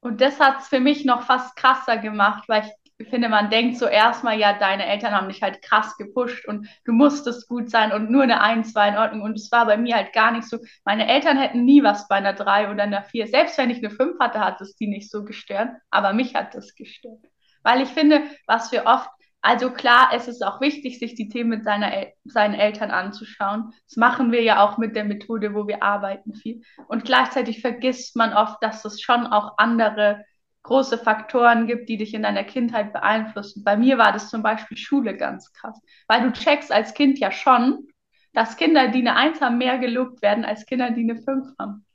Und 0.00 0.20
das 0.20 0.38
hat 0.40 0.60
es 0.60 0.68
für 0.68 0.80
mich 0.80 1.04
noch 1.04 1.22
fast 1.22 1.56
krasser 1.56 1.96
gemacht, 1.98 2.48
weil 2.48 2.70
ich 2.98 3.08
finde, 3.08 3.28
man 3.28 3.50
denkt 3.50 3.76
so 3.76 3.86
erstmal, 3.86 4.38
ja, 4.38 4.54
deine 4.54 4.86
Eltern 4.86 5.12
haben 5.12 5.28
dich 5.28 5.42
halt 5.42 5.60
krass 5.60 5.96
gepusht 5.98 6.48
und 6.48 6.66
du 6.86 6.92
musstest 6.92 7.46
gut 7.46 7.68
sein 7.70 7.92
und 7.92 8.10
nur 8.10 8.22
eine 8.22 8.40
1 8.40 8.74
war 8.74 8.88
in 8.88 8.96
Ordnung. 8.96 9.22
Und 9.22 9.34
es 9.34 9.52
war 9.52 9.66
bei 9.66 9.76
mir 9.76 9.96
halt 9.96 10.14
gar 10.14 10.30
nicht 10.30 10.48
so. 10.48 10.58
Meine 10.84 11.06
Eltern 11.06 11.36
hätten 11.36 11.64
nie 11.66 11.82
was 11.82 12.08
bei 12.08 12.16
einer 12.16 12.32
3 12.32 12.70
oder 12.70 12.84
einer 12.84 13.02
4. 13.02 13.26
Selbst 13.26 13.58
wenn 13.58 13.68
ich 13.68 13.78
eine 13.78 13.90
5 13.90 14.18
hatte, 14.18 14.40
hat 14.40 14.60
es 14.62 14.76
die 14.76 14.86
nicht 14.86 15.10
so 15.10 15.24
gestört. 15.24 15.70
Aber 15.90 16.14
mich 16.14 16.34
hat 16.34 16.54
das 16.54 16.74
gestört. 16.74 17.20
Weil 17.62 17.82
ich 17.82 17.88
finde, 17.88 18.22
was 18.46 18.72
wir 18.72 18.86
oft 18.86 19.10
also 19.46 19.70
klar, 19.70 20.10
es 20.12 20.26
ist 20.26 20.44
auch 20.44 20.60
wichtig, 20.60 20.98
sich 20.98 21.14
die 21.14 21.28
Themen 21.28 21.50
mit 21.50 21.62
seiner 21.62 21.92
El 21.92 22.12
seinen 22.24 22.54
Eltern 22.54 22.90
anzuschauen. 22.90 23.72
Das 23.86 23.96
machen 23.96 24.32
wir 24.32 24.42
ja 24.42 24.60
auch 24.64 24.76
mit 24.76 24.96
der 24.96 25.04
Methode, 25.04 25.54
wo 25.54 25.68
wir 25.68 25.84
arbeiten 25.84 26.34
viel. 26.34 26.62
Und 26.88 27.04
gleichzeitig 27.04 27.60
vergisst 27.60 28.16
man 28.16 28.32
oft, 28.32 28.60
dass 28.60 28.84
es 28.84 29.00
schon 29.00 29.24
auch 29.28 29.56
andere 29.58 30.24
große 30.64 30.98
Faktoren 30.98 31.68
gibt, 31.68 31.88
die 31.88 31.96
dich 31.96 32.12
in 32.12 32.24
deiner 32.24 32.42
Kindheit 32.42 32.92
beeinflussen. 32.92 33.62
Bei 33.62 33.76
mir 33.76 33.98
war 33.98 34.12
das 34.12 34.30
zum 34.30 34.42
Beispiel 34.42 34.76
Schule 34.76 35.16
ganz 35.16 35.52
krass, 35.52 35.80
weil 36.08 36.22
du 36.22 36.32
checkst 36.32 36.72
als 36.72 36.92
Kind 36.94 37.20
ja 37.20 37.30
schon, 37.30 37.86
dass 38.32 38.56
Kinder, 38.56 38.88
die 38.88 38.98
eine 38.98 39.14
Eins 39.14 39.40
haben, 39.40 39.58
mehr 39.58 39.78
gelobt 39.78 40.22
werden 40.22 40.44
als 40.44 40.66
Kinder, 40.66 40.90
die 40.90 41.08
eine 41.08 41.22
Fünf 41.22 41.46
haben. 41.56 41.86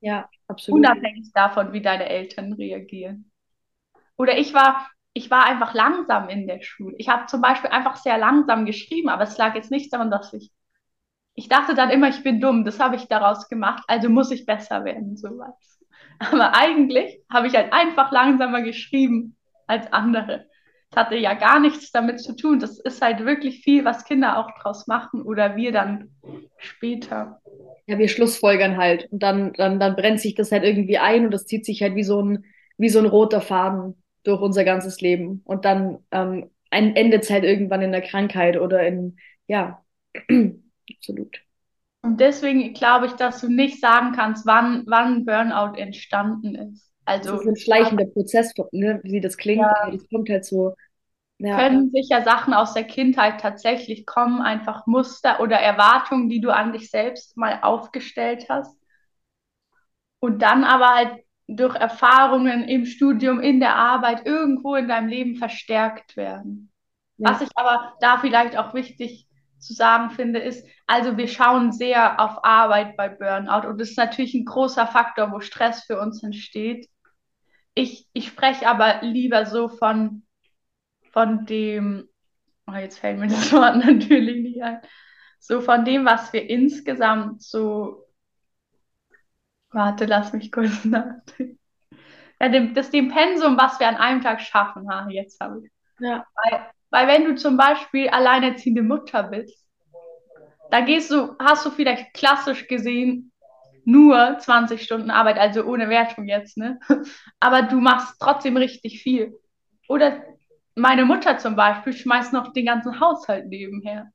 Ja, 0.00 0.26
absolut. 0.48 0.78
Unabhängig 0.78 1.32
davon, 1.34 1.74
wie 1.74 1.82
deine 1.82 2.08
Eltern 2.08 2.54
reagieren. 2.54 3.30
Oder 4.16 4.38
ich 4.38 4.54
war 4.54 4.88
ich 5.14 5.30
war 5.30 5.46
einfach 5.46 5.74
langsam 5.74 6.28
in 6.28 6.46
der 6.46 6.62
Schule. 6.62 6.94
Ich 6.98 7.08
habe 7.08 7.26
zum 7.26 7.40
Beispiel 7.40 7.70
einfach 7.70 7.96
sehr 7.96 8.18
langsam 8.18 8.64
geschrieben, 8.64 9.08
aber 9.08 9.24
es 9.24 9.36
lag 9.36 9.54
jetzt 9.54 9.70
nicht 9.70 9.92
daran, 9.92 10.10
dass 10.10 10.32
ich. 10.32 10.50
Ich 11.34 11.48
dachte 11.48 11.74
dann 11.74 11.90
immer, 11.90 12.08
ich 12.08 12.22
bin 12.22 12.40
dumm. 12.40 12.64
Das 12.64 12.78
habe 12.78 12.96
ich 12.96 13.08
daraus 13.08 13.48
gemacht, 13.48 13.84
also 13.88 14.08
muss 14.08 14.30
ich 14.30 14.46
besser 14.46 14.84
werden, 14.84 15.16
sowas. 15.16 15.80
Aber 16.18 16.54
eigentlich 16.54 17.20
habe 17.30 17.46
ich 17.46 17.54
halt 17.54 17.72
einfach 17.72 18.12
langsamer 18.12 18.62
geschrieben 18.62 19.36
als 19.66 19.90
andere. 19.92 20.46
Das 20.90 21.06
hatte 21.06 21.16
ja 21.16 21.34
gar 21.34 21.58
nichts 21.58 21.90
damit 21.90 22.20
zu 22.20 22.36
tun. 22.36 22.60
Das 22.60 22.78
ist 22.78 23.00
halt 23.00 23.24
wirklich 23.24 23.62
viel, 23.64 23.84
was 23.84 24.04
Kinder 24.04 24.38
auch 24.38 24.50
draus 24.60 24.86
machen 24.86 25.22
oder 25.22 25.56
wir 25.56 25.72
dann 25.72 26.10
später. 26.58 27.40
Ja, 27.86 27.98
wir 27.98 28.08
schlussfolgern 28.08 28.76
halt. 28.76 29.10
Und 29.10 29.22
dann, 29.22 29.54
dann, 29.54 29.80
dann 29.80 29.96
brennt 29.96 30.20
sich 30.20 30.34
das 30.34 30.52
halt 30.52 30.64
irgendwie 30.64 30.98
ein 30.98 31.24
und 31.24 31.30
das 31.32 31.46
zieht 31.46 31.64
sich 31.64 31.82
halt 31.82 31.94
wie 31.94 32.04
so 32.04 32.22
ein, 32.22 32.44
wie 32.76 32.90
so 32.90 32.98
ein 32.98 33.06
roter 33.06 33.40
Faden 33.40 34.01
durch 34.24 34.40
unser 34.40 34.64
ganzes 34.64 35.00
Leben. 35.00 35.42
Und 35.44 35.64
dann 35.64 35.98
ähm, 36.10 36.50
endet 36.70 37.24
es 37.24 37.30
halt 37.30 37.44
irgendwann 37.44 37.82
in 37.82 37.92
der 37.92 38.02
Krankheit 38.02 38.56
oder 38.56 38.86
in, 38.86 39.16
ja, 39.46 39.84
absolut. 40.96 41.42
Und 42.02 42.18
deswegen 42.18 42.72
glaube 42.74 43.06
ich, 43.06 43.12
dass 43.12 43.40
du 43.40 43.48
nicht 43.48 43.80
sagen 43.80 44.12
kannst, 44.12 44.44
wann, 44.46 44.84
wann 44.86 45.24
Burnout 45.24 45.76
entstanden 45.76 46.54
ist. 46.54 46.90
Also, 47.04 47.32
das 47.32 47.40
ist 47.42 47.46
ein 47.46 47.56
schleichender 47.56 48.06
Prozess, 48.06 48.52
ne, 48.72 49.00
wie 49.04 49.20
das 49.20 49.36
klingt, 49.36 49.62
ja, 49.62 49.74
aber 49.82 49.92
das 49.92 50.08
kommt 50.08 50.28
halt 50.28 50.44
so. 50.44 50.74
Ja. 51.38 51.56
Können 51.56 51.90
sicher 51.90 52.22
Sachen 52.22 52.54
aus 52.54 52.74
der 52.74 52.84
Kindheit 52.84 53.40
tatsächlich 53.40 54.06
kommen, 54.06 54.40
einfach 54.40 54.86
Muster 54.86 55.40
oder 55.40 55.56
Erwartungen, 55.56 56.28
die 56.28 56.40
du 56.40 56.54
an 56.54 56.72
dich 56.72 56.90
selbst 56.90 57.36
mal 57.36 57.58
aufgestellt 57.62 58.46
hast. 58.48 58.76
Und 60.20 60.40
dann 60.40 60.62
aber 60.62 60.94
halt 60.94 61.24
durch 61.46 61.74
Erfahrungen 61.74 62.64
im 62.64 62.86
Studium, 62.86 63.40
in 63.40 63.60
der 63.60 63.76
Arbeit, 63.76 64.26
irgendwo 64.26 64.74
in 64.74 64.88
deinem 64.88 65.08
Leben 65.08 65.36
verstärkt 65.36 66.16
werden. 66.16 66.70
Ja. 67.18 67.30
Was 67.30 67.40
ich 67.40 67.50
aber 67.54 67.94
da 68.00 68.18
vielleicht 68.18 68.56
auch 68.56 68.74
wichtig 68.74 69.26
zu 69.58 69.74
sagen 69.74 70.10
finde, 70.10 70.40
ist, 70.40 70.66
also 70.86 71.16
wir 71.16 71.28
schauen 71.28 71.72
sehr 71.72 72.20
auf 72.20 72.44
Arbeit 72.44 72.96
bei 72.96 73.08
Burnout 73.08 73.68
und 73.68 73.80
das 73.80 73.90
ist 73.90 73.98
natürlich 73.98 74.34
ein 74.34 74.44
großer 74.44 74.86
Faktor, 74.86 75.30
wo 75.32 75.40
Stress 75.40 75.84
für 75.84 76.00
uns 76.00 76.22
entsteht. 76.22 76.88
Ich, 77.74 78.08
ich 78.12 78.28
spreche 78.28 78.66
aber 78.66 79.02
lieber 79.02 79.46
so 79.46 79.68
von, 79.68 80.24
von 81.12 81.46
dem, 81.46 82.08
oh, 82.66 82.74
jetzt 82.74 82.98
fällt 82.98 83.18
mir 83.18 83.28
das 83.28 83.52
Wort 83.52 83.76
natürlich 83.76 84.42
nicht 84.42 84.62
ein, 84.62 84.80
so 85.38 85.60
von 85.60 85.84
dem, 85.84 86.04
was 86.04 86.32
wir 86.32 86.48
insgesamt 86.48 87.42
so 87.42 88.01
Warte, 89.72 90.04
lass 90.04 90.32
mich 90.32 90.52
kurz 90.52 90.84
nachdenken. 90.84 91.58
Ja, 92.40 92.48
dem, 92.48 92.74
das 92.74 92.90
dem 92.90 93.08
Pensum, 93.08 93.56
was 93.56 93.78
wir 93.78 93.88
an 93.88 93.96
einem 93.96 94.20
Tag 94.20 94.40
schaffen. 94.40 94.88
Ha, 94.90 95.08
jetzt 95.10 95.40
habe 95.40 95.62
ich. 95.64 95.72
Ja. 96.00 96.26
Weil, 96.34 96.66
weil 96.90 97.06
wenn 97.06 97.24
du 97.24 97.34
zum 97.36 97.56
Beispiel 97.56 98.08
alleinerziehende 98.08 98.82
Mutter 98.82 99.22
bist, 99.22 99.64
da 100.70 100.80
gehst 100.80 101.10
du, 101.10 101.36
hast 101.38 101.64
du 101.66 101.70
vielleicht 101.70 102.14
klassisch 102.14 102.66
gesehen 102.66 103.32
nur 103.84 104.38
20 104.38 104.82
Stunden 104.82 105.10
Arbeit, 105.10 105.38
also 105.38 105.64
ohne 105.64 105.88
Wertung 105.88 106.26
jetzt, 106.26 106.56
ne? 106.56 106.78
Aber 107.40 107.62
du 107.62 107.80
machst 107.80 108.16
trotzdem 108.20 108.56
richtig 108.56 109.02
viel. 109.02 109.38
Oder 109.88 110.22
meine 110.74 111.04
Mutter 111.04 111.38
zum 111.38 111.56
Beispiel 111.56 111.92
schmeißt 111.92 112.32
noch 112.32 112.52
den 112.52 112.66
ganzen 112.66 113.00
Haushalt 113.00 113.46
nebenher 113.48 114.10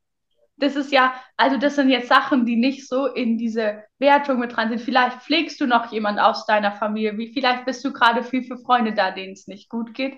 das 0.58 0.76
ist 0.76 0.92
ja, 0.92 1.14
also 1.38 1.58
das 1.58 1.76
sind 1.76 1.90
jetzt 1.90 2.10
Sachen, 2.10 2.46
die 2.46 2.56
nicht 2.56 2.88
so 2.88 3.06
in 3.06 3.38
diese 3.38 3.84
Wertung 4.00 4.40
mit 4.40 4.56
dran 4.56 4.70
sind. 4.70 4.82
Vielleicht 4.82 5.22
pflegst 5.22 5.62
du 5.62 5.68
noch 5.68 5.92
jemand 5.92 6.20
aus 6.20 6.46
deiner 6.46 6.72
Familie, 6.72 7.18
wie 7.18 7.32
vielleicht 7.32 7.66
bist 7.66 7.86
du 7.86 7.94
gerade 7.94 8.24
viel 8.24 8.44
für 8.44 8.58
Freunde 8.58 8.94
da, 8.94 9.12
denen 9.12 9.34
es 9.34 9.48
nicht 9.48 9.70
gut 9.70 9.94
geht. 9.94 10.16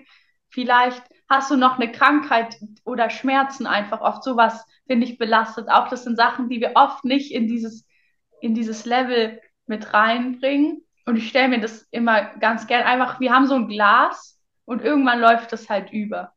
Vielleicht 0.48 1.02
hast 1.28 1.50
du 1.50 1.56
noch 1.56 1.78
eine 1.78 1.92
Krankheit 1.92 2.56
oder 2.84 3.10
Schmerzen 3.10 3.66
einfach. 3.66 4.00
Oft 4.00 4.24
sowas 4.24 4.66
finde 4.86 5.06
ich 5.06 5.18
belastet. 5.18 5.68
Auch 5.68 5.88
das 5.88 6.04
sind 6.04 6.16
Sachen, 6.16 6.48
die 6.48 6.60
wir 6.60 6.72
oft 6.74 7.04
nicht 7.04 7.32
in 7.32 7.46
dieses, 7.46 7.86
in 8.40 8.54
dieses 8.54 8.86
Level 8.86 9.40
mit 9.66 9.92
reinbringen. 9.92 10.82
Und 11.04 11.16
ich 11.16 11.28
stelle 11.28 11.48
mir 11.48 11.60
das 11.60 11.86
immer 11.90 12.34
ganz 12.38 12.66
gern 12.66 12.82
einfach, 12.84 13.20
wir 13.20 13.32
haben 13.32 13.46
so 13.46 13.54
ein 13.54 13.68
Glas 13.68 14.40
und 14.64 14.82
irgendwann 14.82 15.20
läuft 15.20 15.52
das 15.52 15.68
halt 15.68 15.92
über. 15.92 16.32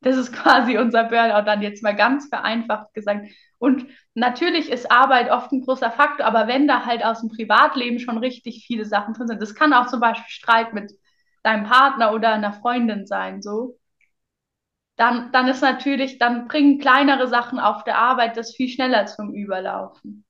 Das 0.00 0.16
ist 0.16 0.32
quasi 0.32 0.78
unser 0.78 1.04
Burnout 1.04 1.46
dann 1.46 1.62
jetzt 1.62 1.82
mal 1.82 1.96
ganz 1.96 2.28
vereinfacht 2.28 2.92
gesagt. 2.94 3.28
Und 3.58 3.86
natürlich 4.14 4.70
ist 4.70 4.90
Arbeit 4.90 5.30
oft 5.30 5.50
ein 5.52 5.62
großer 5.62 5.90
Faktor, 5.90 6.26
aber 6.26 6.46
wenn 6.46 6.68
da 6.68 6.84
halt 6.84 7.04
aus 7.04 7.20
dem 7.20 7.30
Privatleben 7.30 7.98
schon 7.98 8.18
richtig 8.18 8.64
viele 8.66 8.84
Sachen 8.84 9.14
drin 9.14 9.28
sind, 9.28 9.40
das 9.40 9.54
kann 9.54 9.72
auch 9.72 9.86
zum 9.86 10.00
Beispiel 10.00 10.28
Streit 10.28 10.74
mit 10.74 10.92
deinem 11.42 11.64
Partner 11.64 12.12
oder 12.12 12.32
einer 12.32 12.52
Freundin 12.52 13.06
sein, 13.06 13.40
so, 13.40 13.78
dann, 14.96 15.30
dann 15.32 15.48
ist 15.48 15.62
natürlich, 15.62 16.18
dann 16.18 16.48
bringen 16.48 16.78
kleinere 16.78 17.28
Sachen 17.28 17.58
auf 17.58 17.84
der 17.84 17.98
Arbeit 17.98 18.36
das 18.36 18.54
viel 18.54 18.68
schneller 18.68 19.06
zum 19.06 19.34
Überlaufen. 19.34 20.24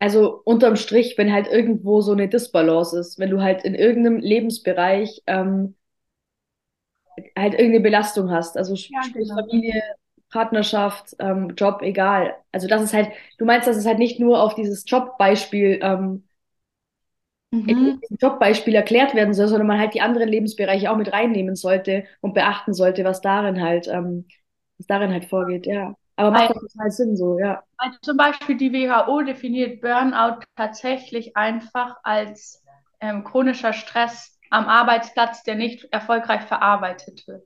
Also 0.00 0.42
unterm 0.44 0.76
Strich, 0.76 1.16
wenn 1.16 1.32
halt 1.32 1.46
irgendwo 1.46 2.00
so 2.00 2.12
eine 2.12 2.28
Disbalance 2.28 2.98
ist, 2.98 3.18
wenn 3.18 3.30
du 3.30 3.40
halt 3.40 3.64
in 3.64 3.74
irgendeinem 3.74 4.18
Lebensbereich 4.18 5.22
ähm, 5.26 5.76
halt 7.36 7.54
irgendeine 7.54 7.80
Belastung 7.80 8.30
hast. 8.30 8.56
Also 8.56 8.74
ja, 8.74 9.00
genau. 9.12 9.36
Familie, 9.36 9.82
Partnerschaft, 10.30 11.14
ähm, 11.20 11.54
Job, 11.56 11.80
egal. 11.82 12.34
Also 12.52 12.66
das 12.66 12.82
ist 12.82 12.92
halt, 12.92 13.10
du 13.38 13.44
meinst, 13.44 13.68
dass 13.68 13.76
es 13.76 13.86
halt 13.86 13.98
nicht 13.98 14.18
nur 14.18 14.42
auf 14.42 14.54
dieses 14.54 14.84
Jobbeispiel, 14.86 15.78
ähm, 15.80 16.24
mhm. 17.52 18.00
Jobbeispiel 18.20 18.74
erklärt 18.74 19.14
werden 19.14 19.32
soll, 19.32 19.48
sondern 19.48 19.68
man 19.68 19.78
halt 19.78 19.94
die 19.94 20.00
anderen 20.00 20.28
Lebensbereiche 20.28 20.90
auch 20.90 20.96
mit 20.96 21.12
reinnehmen 21.12 21.54
sollte 21.54 22.04
und 22.20 22.34
beachten 22.34 22.74
sollte, 22.74 23.04
was 23.04 23.20
darin 23.20 23.62
halt, 23.62 23.86
ähm, 23.86 24.26
was 24.78 24.86
darin 24.86 25.12
halt 25.12 25.26
vorgeht, 25.26 25.66
ja. 25.66 25.94
Aber 26.16 26.30
macht 26.30 26.50
doch 26.50 26.60
total 26.60 26.90
Sinn 26.90 27.16
so, 27.16 27.38
ja. 27.38 27.62
Also 27.76 27.98
zum 28.02 28.16
Beispiel 28.16 28.56
die 28.56 28.72
WHO 28.72 29.22
definiert 29.22 29.80
Burnout 29.80 30.40
tatsächlich 30.56 31.36
einfach 31.36 31.96
als 32.02 32.62
ähm, 33.00 33.24
chronischer 33.24 33.72
Stress 33.72 34.33
am 34.54 34.68
Arbeitsplatz, 34.68 35.42
der 35.42 35.56
nicht 35.56 35.84
erfolgreich 35.92 36.42
verarbeitet 36.42 37.26
wird. 37.26 37.44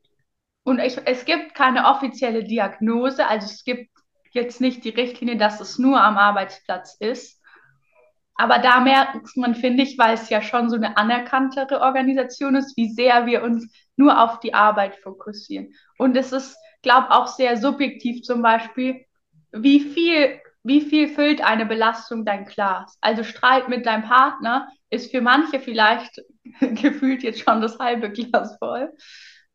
Und 0.62 0.78
ich, 0.78 0.98
es 1.06 1.24
gibt 1.24 1.54
keine 1.54 1.86
offizielle 1.86 2.44
Diagnose, 2.44 3.26
also 3.26 3.46
es 3.46 3.64
gibt 3.64 3.90
jetzt 4.32 4.60
nicht 4.60 4.84
die 4.84 4.90
Richtlinie, 4.90 5.38
dass 5.38 5.60
es 5.60 5.78
nur 5.78 6.00
am 6.00 6.18
Arbeitsplatz 6.18 6.96
ist. 7.00 7.42
Aber 8.34 8.58
da 8.58 8.80
merkt 8.80 9.36
man, 9.36 9.54
finde 9.54 9.82
ich, 9.82 9.98
weil 9.98 10.14
es 10.14 10.28
ja 10.28 10.42
schon 10.42 10.68
so 10.68 10.76
eine 10.76 10.96
anerkanntere 10.98 11.80
Organisation 11.80 12.54
ist, 12.54 12.76
wie 12.76 12.92
sehr 12.92 13.24
wir 13.24 13.42
uns 13.42 13.72
nur 13.96 14.22
auf 14.22 14.38
die 14.40 14.54
Arbeit 14.54 14.96
fokussieren. 14.96 15.72
Und 15.96 16.16
es 16.16 16.32
ist, 16.32 16.56
glaube 16.82 17.08
ich, 17.08 17.16
auch 17.16 17.26
sehr 17.26 17.56
subjektiv 17.56 18.22
zum 18.22 18.42
Beispiel, 18.42 19.04
wie 19.52 19.80
viel, 19.80 20.40
wie 20.62 20.82
viel 20.82 21.08
füllt 21.08 21.40
eine 21.40 21.64
Belastung 21.64 22.26
dein 22.26 22.44
Glas? 22.44 22.96
Also 23.00 23.24
Streit 23.24 23.68
mit 23.70 23.86
deinem 23.86 24.04
Partner 24.04 24.68
ist 24.90 25.10
für 25.10 25.22
manche 25.22 25.58
vielleicht 25.58 26.20
gefühlt 26.60 27.22
jetzt 27.22 27.40
schon 27.40 27.60
das 27.60 27.78
halbe 27.78 28.10
Glas 28.10 28.56
voll. 28.58 28.92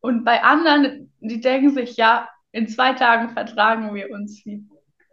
Und 0.00 0.24
bei 0.24 0.42
anderen, 0.42 1.12
die 1.20 1.40
denken 1.40 1.74
sich, 1.74 1.96
ja, 1.96 2.28
in 2.52 2.68
zwei 2.68 2.92
Tagen 2.94 3.30
vertragen 3.30 3.94
wir 3.94 4.10
uns 4.10 4.44
wie. 4.44 4.64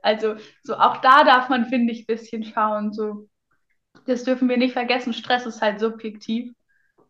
Also 0.04 0.36
so 0.64 0.76
auch 0.76 0.98
da 0.98 1.24
darf 1.24 1.50
man, 1.50 1.66
finde 1.68 1.94
ich, 1.94 2.02
ein 2.02 2.06
bisschen 2.08 2.44
schauen, 2.44 2.92
so 2.94 3.28
Das 4.06 4.24
dürfen 4.24 4.50
wir 4.50 4.58
nicht 4.58 4.74
vergessen. 4.74 5.14
Stress 5.14 5.46
ist 5.46 5.62
halt 5.62 5.80
subjektiv. 5.80 6.54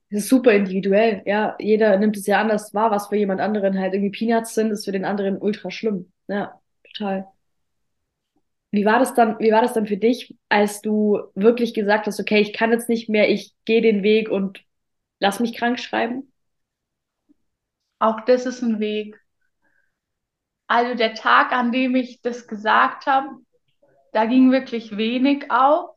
Das 0.10 0.24
ist 0.24 0.30
super 0.30 0.52
individuell, 0.54 1.22
ja. 1.26 1.56
Jeder 1.60 1.98
nimmt 1.98 2.18
es 2.18 2.28
ja 2.28 2.40
anders 2.42 2.74
wahr, 2.74 2.92
was 2.92 3.08
für 3.08 3.16
jemand 3.16 3.40
anderen 3.42 3.80
halt 3.80 3.94
irgendwie 3.94 4.12
Peanuts 4.12 4.54
sind, 4.54 4.72
ist 4.72 4.86
für 4.86 4.92
den 4.92 5.06
anderen 5.06 5.38
ultra 5.38 5.72
schlimm. 5.72 6.12
Ja, 6.28 6.60
total. 6.84 7.28
Wie 8.72 8.86
war 8.86 9.00
das 9.00 9.14
dann, 9.14 9.38
wie 9.40 9.52
war 9.52 9.62
das 9.62 9.74
dann 9.74 9.86
für 9.86 9.98
dich, 9.98 10.36
als 10.50 10.82
du 10.82 11.20
wirklich 11.36 11.74
gesagt 11.74 12.08
hast, 12.08 12.20
okay, 12.20 12.40
ich 12.40 12.54
kann 12.54 12.72
jetzt 12.72 12.88
nicht 12.90 13.10
mehr, 13.10 13.30
ich 13.30 13.54
gehe 13.66 13.82
den 13.82 14.02
Weg 14.02 14.30
und 14.30 14.64
lass 15.20 15.40
mich 15.40 15.54
krank 15.54 15.80
schreiben? 15.80 16.32
Auch 18.00 18.22
das 18.22 18.46
ist 18.46 18.62
ein 18.62 18.80
Weg. 18.80 19.20
Also 20.68 20.96
der 20.96 21.16
Tag, 21.16 21.52
an 21.52 21.72
dem 21.74 21.96
ich 21.96 22.22
das 22.22 22.48
gesagt 22.48 23.06
habe, 23.06 23.28
da 24.14 24.26
ging 24.26 24.52
wirklich 24.52 24.96
wenig 24.96 25.52
auf. 25.52 25.92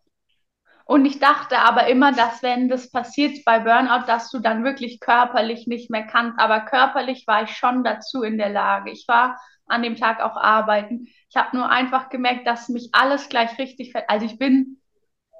Und 0.84 1.06
ich 1.06 1.18
dachte 1.18 1.58
aber 1.58 1.86
immer, 1.86 2.12
dass 2.12 2.42
wenn 2.42 2.68
das 2.68 2.90
passiert 2.90 3.44
bei 3.44 3.60
Burnout, 3.60 4.06
dass 4.06 4.30
du 4.30 4.40
dann 4.40 4.64
wirklich 4.64 5.00
körperlich 5.00 5.66
nicht 5.66 5.90
mehr 5.90 6.06
kannst. 6.06 6.38
Aber 6.38 6.60
körperlich 6.60 7.26
war 7.26 7.44
ich 7.44 7.56
schon 7.56 7.84
dazu 7.84 8.22
in 8.22 8.36
der 8.36 8.50
Lage. 8.50 8.90
Ich 8.90 9.06
war 9.08 9.40
an 9.66 9.82
dem 9.82 9.96
Tag 9.96 10.20
auch 10.20 10.36
arbeiten. 10.36 11.08
Ich 11.30 11.36
habe 11.36 11.56
nur 11.56 11.68
einfach 11.68 12.08
gemerkt, 12.10 12.46
dass 12.46 12.68
mich 12.68 12.90
alles 12.92 13.28
gleich 13.28 13.58
richtig 13.58 13.92
fällt. 13.92 14.08
Also 14.08 14.26
ich 14.26 14.38
bin 14.38 14.78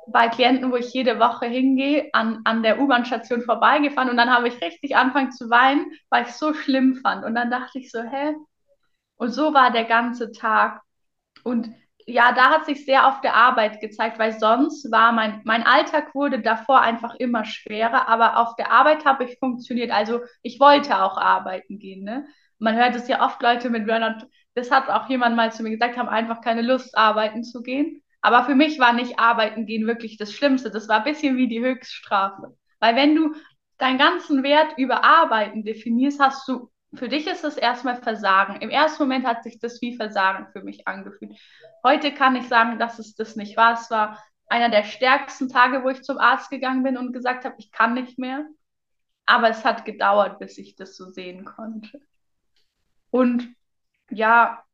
bei 0.06 0.28
Klienten, 0.28 0.70
wo 0.70 0.76
ich 0.76 0.92
jede 0.92 1.18
Woche 1.18 1.46
hingehe, 1.46 2.10
an, 2.12 2.40
an 2.44 2.62
der 2.62 2.80
U-Bahn-Station 2.80 3.42
vorbeigefahren 3.42 4.10
und 4.10 4.16
dann 4.16 4.30
habe 4.30 4.48
ich 4.48 4.60
richtig 4.60 4.96
angefangen 4.96 5.32
zu 5.32 5.48
weinen, 5.50 5.86
weil 6.10 6.24
ich 6.24 6.30
es 6.30 6.38
so 6.38 6.52
schlimm 6.54 6.96
fand. 6.96 7.24
Und 7.24 7.34
dann 7.34 7.50
dachte 7.50 7.78
ich 7.78 7.90
so, 7.90 8.02
hä? 8.02 8.34
Und 9.16 9.30
so 9.30 9.54
war 9.54 9.70
der 9.70 9.84
ganze 9.84 10.32
Tag. 10.32 10.82
Und 11.42 11.70
ja, 12.06 12.32
da 12.32 12.50
hat 12.50 12.66
sich 12.66 12.84
sehr 12.84 13.08
auf 13.08 13.20
der 13.22 13.34
Arbeit 13.34 13.80
gezeigt, 13.80 14.18
weil 14.18 14.38
sonst 14.38 14.90
war 14.92 15.12
mein, 15.12 15.40
mein 15.44 15.62
Alltag 15.62 16.14
wurde 16.14 16.40
davor 16.40 16.80
einfach 16.80 17.14
immer 17.14 17.44
schwerer, 17.46 18.08
aber 18.08 18.36
auf 18.38 18.56
der 18.56 18.70
Arbeit 18.70 19.04
habe 19.06 19.24
ich 19.24 19.38
funktioniert. 19.38 19.90
Also 19.90 20.20
ich 20.42 20.60
wollte 20.60 21.02
auch 21.02 21.16
arbeiten 21.16 21.78
gehen. 21.78 22.04
Ne? 22.04 22.26
Man 22.58 22.76
hört 22.76 22.94
es 22.94 23.08
ja 23.08 23.24
oft 23.24 23.42
Leute 23.42 23.70
mit 23.70 23.86
Burnout, 23.86 24.26
das 24.54 24.70
hat 24.70 24.88
auch 24.88 25.08
jemand 25.08 25.36
mal 25.36 25.52
zu 25.52 25.62
mir 25.62 25.70
gesagt, 25.70 25.96
haben 25.96 26.08
einfach 26.08 26.40
keine 26.40 26.62
Lust, 26.62 26.96
arbeiten 26.96 27.42
zu 27.42 27.62
gehen. 27.62 28.02
Aber 28.20 28.44
für 28.44 28.54
mich 28.54 28.78
war 28.78 28.92
nicht 28.92 29.18
arbeiten 29.18 29.66
gehen 29.66 29.86
wirklich 29.86 30.16
das 30.16 30.32
Schlimmste. 30.32 30.70
Das 30.70 30.88
war 30.88 30.98
ein 30.98 31.12
bisschen 31.12 31.36
wie 31.36 31.48
die 31.48 31.60
Höchststrafe. 31.62 32.56
Weil 32.80 32.96
wenn 32.96 33.14
du 33.14 33.34
deinen 33.78 33.98
ganzen 33.98 34.42
Wert 34.42 34.78
über 34.78 35.04
Arbeiten 35.04 35.64
definierst, 35.64 36.20
hast 36.20 36.48
du 36.48 36.70
für 36.94 37.08
dich 37.08 37.26
ist 37.26 37.44
es 37.44 37.56
erstmal 37.56 38.00
Versagen. 38.00 38.60
Im 38.60 38.70
ersten 38.70 39.02
Moment 39.02 39.26
hat 39.26 39.42
sich 39.42 39.58
das 39.58 39.80
wie 39.82 39.96
Versagen 39.96 40.46
für 40.52 40.62
mich 40.62 40.86
angefühlt. 40.86 41.32
Heute 41.82 42.14
kann 42.14 42.36
ich 42.36 42.48
sagen, 42.48 42.78
dass 42.78 42.98
es 42.98 43.16
das 43.16 43.36
nicht 43.36 43.56
war. 43.56 43.74
Es 43.74 43.90
war 43.90 44.22
einer 44.48 44.68
der 44.68 44.84
stärksten 44.84 45.48
Tage, 45.48 45.82
wo 45.82 45.88
ich 45.88 46.02
zum 46.02 46.18
Arzt 46.18 46.50
gegangen 46.50 46.82
bin 46.82 46.96
und 46.96 47.12
gesagt 47.12 47.44
habe, 47.44 47.56
ich 47.58 47.72
kann 47.72 47.94
nicht 47.94 48.18
mehr. 48.18 48.46
Aber 49.26 49.48
es 49.48 49.64
hat 49.64 49.84
gedauert, 49.84 50.38
bis 50.38 50.58
ich 50.58 50.76
das 50.76 50.96
so 50.96 51.10
sehen 51.10 51.44
konnte. 51.44 52.00
Und 53.14 53.54
ja, 54.10 54.64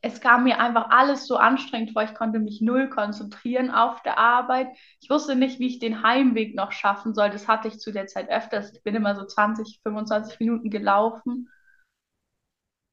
es 0.00 0.20
kam 0.20 0.44
mir 0.44 0.60
einfach 0.60 0.90
alles 0.90 1.26
so 1.26 1.36
anstrengend 1.36 1.90
vor. 1.90 2.04
Ich 2.04 2.14
konnte 2.14 2.38
mich 2.38 2.60
null 2.60 2.88
konzentrieren 2.88 3.72
auf 3.72 4.00
der 4.02 4.16
Arbeit. 4.16 4.68
Ich 5.00 5.10
wusste 5.10 5.34
nicht, 5.34 5.58
wie 5.58 5.66
ich 5.66 5.80
den 5.80 6.04
Heimweg 6.04 6.54
noch 6.54 6.70
schaffen 6.70 7.14
soll. 7.14 7.30
Das 7.30 7.48
hatte 7.48 7.66
ich 7.66 7.80
zu 7.80 7.90
der 7.90 8.06
Zeit 8.06 8.30
öfters. 8.30 8.72
Ich 8.72 8.84
bin 8.84 8.94
immer 8.94 9.16
so 9.16 9.24
20, 9.26 9.80
25 9.82 10.38
Minuten 10.38 10.70
gelaufen. 10.70 11.48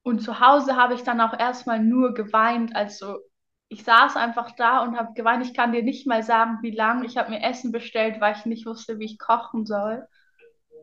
Und 0.01 0.23
zu 0.23 0.39
Hause 0.39 0.75
habe 0.75 0.95
ich 0.95 1.03
dann 1.03 1.21
auch 1.21 1.37
erstmal 1.37 1.77
nur 1.79 2.15
geweint. 2.15 2.75
Also 2.75 3.19
ich 3.67 3.83
saß 3.83 4.15
einfach 4.15 4.53
da 4.53 4.81
und 4.81 4.97
habe 4.97 5.13
geweint. 5.13 5.45
Ich 5.45 5.53
kann 5.53 5.73
dir 5.73 5.83
nicht 5.83 6.07
mal 6.07 6.23
sagen, 6.23 6.57
wie 6.63 6.71
lange. 6.71 7.05
Ich 7.05 7.17
habe 7.17 7.29
mir 7.29 7.43
Essen 7.43 7.71
bestellt, 7.71 8.19
weil 8.19 8.35
ich 8.35 8.47
nicht 8.47 8.65
wusste, 8.65 8.97
wie 8.97 9.05
ich 9.05 9.19
kochen 9.19 9.67
soll. 9.67 10.07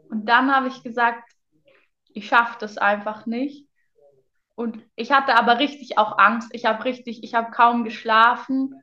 Und 0.09 0.29
dann 0.29 0.55
habe 0.55 0.69
ich 0.69 0.85
gesagt, 0.85 1.33
ich 2.15 2.29
schaffe 2.29 2.59
das 2.61 2.79
einfach 2.79 3.27
nicht. 3.27 3.67
Und 4.55 4.79
ich 4.97 5.13
hatte 5.13 5.35
aber 5.37 5.59
richtig 5.59 5.99
auch 5.99 6.19
Angst. 6.19 6.51
Ich 6.53 6.67
habe 6.67 6.85
richtig, 6.85 7.25
ich 7.25 7.35
habe 7.35 7.51
kaum 7.51 7.85
geschlafen, 7.85 8.75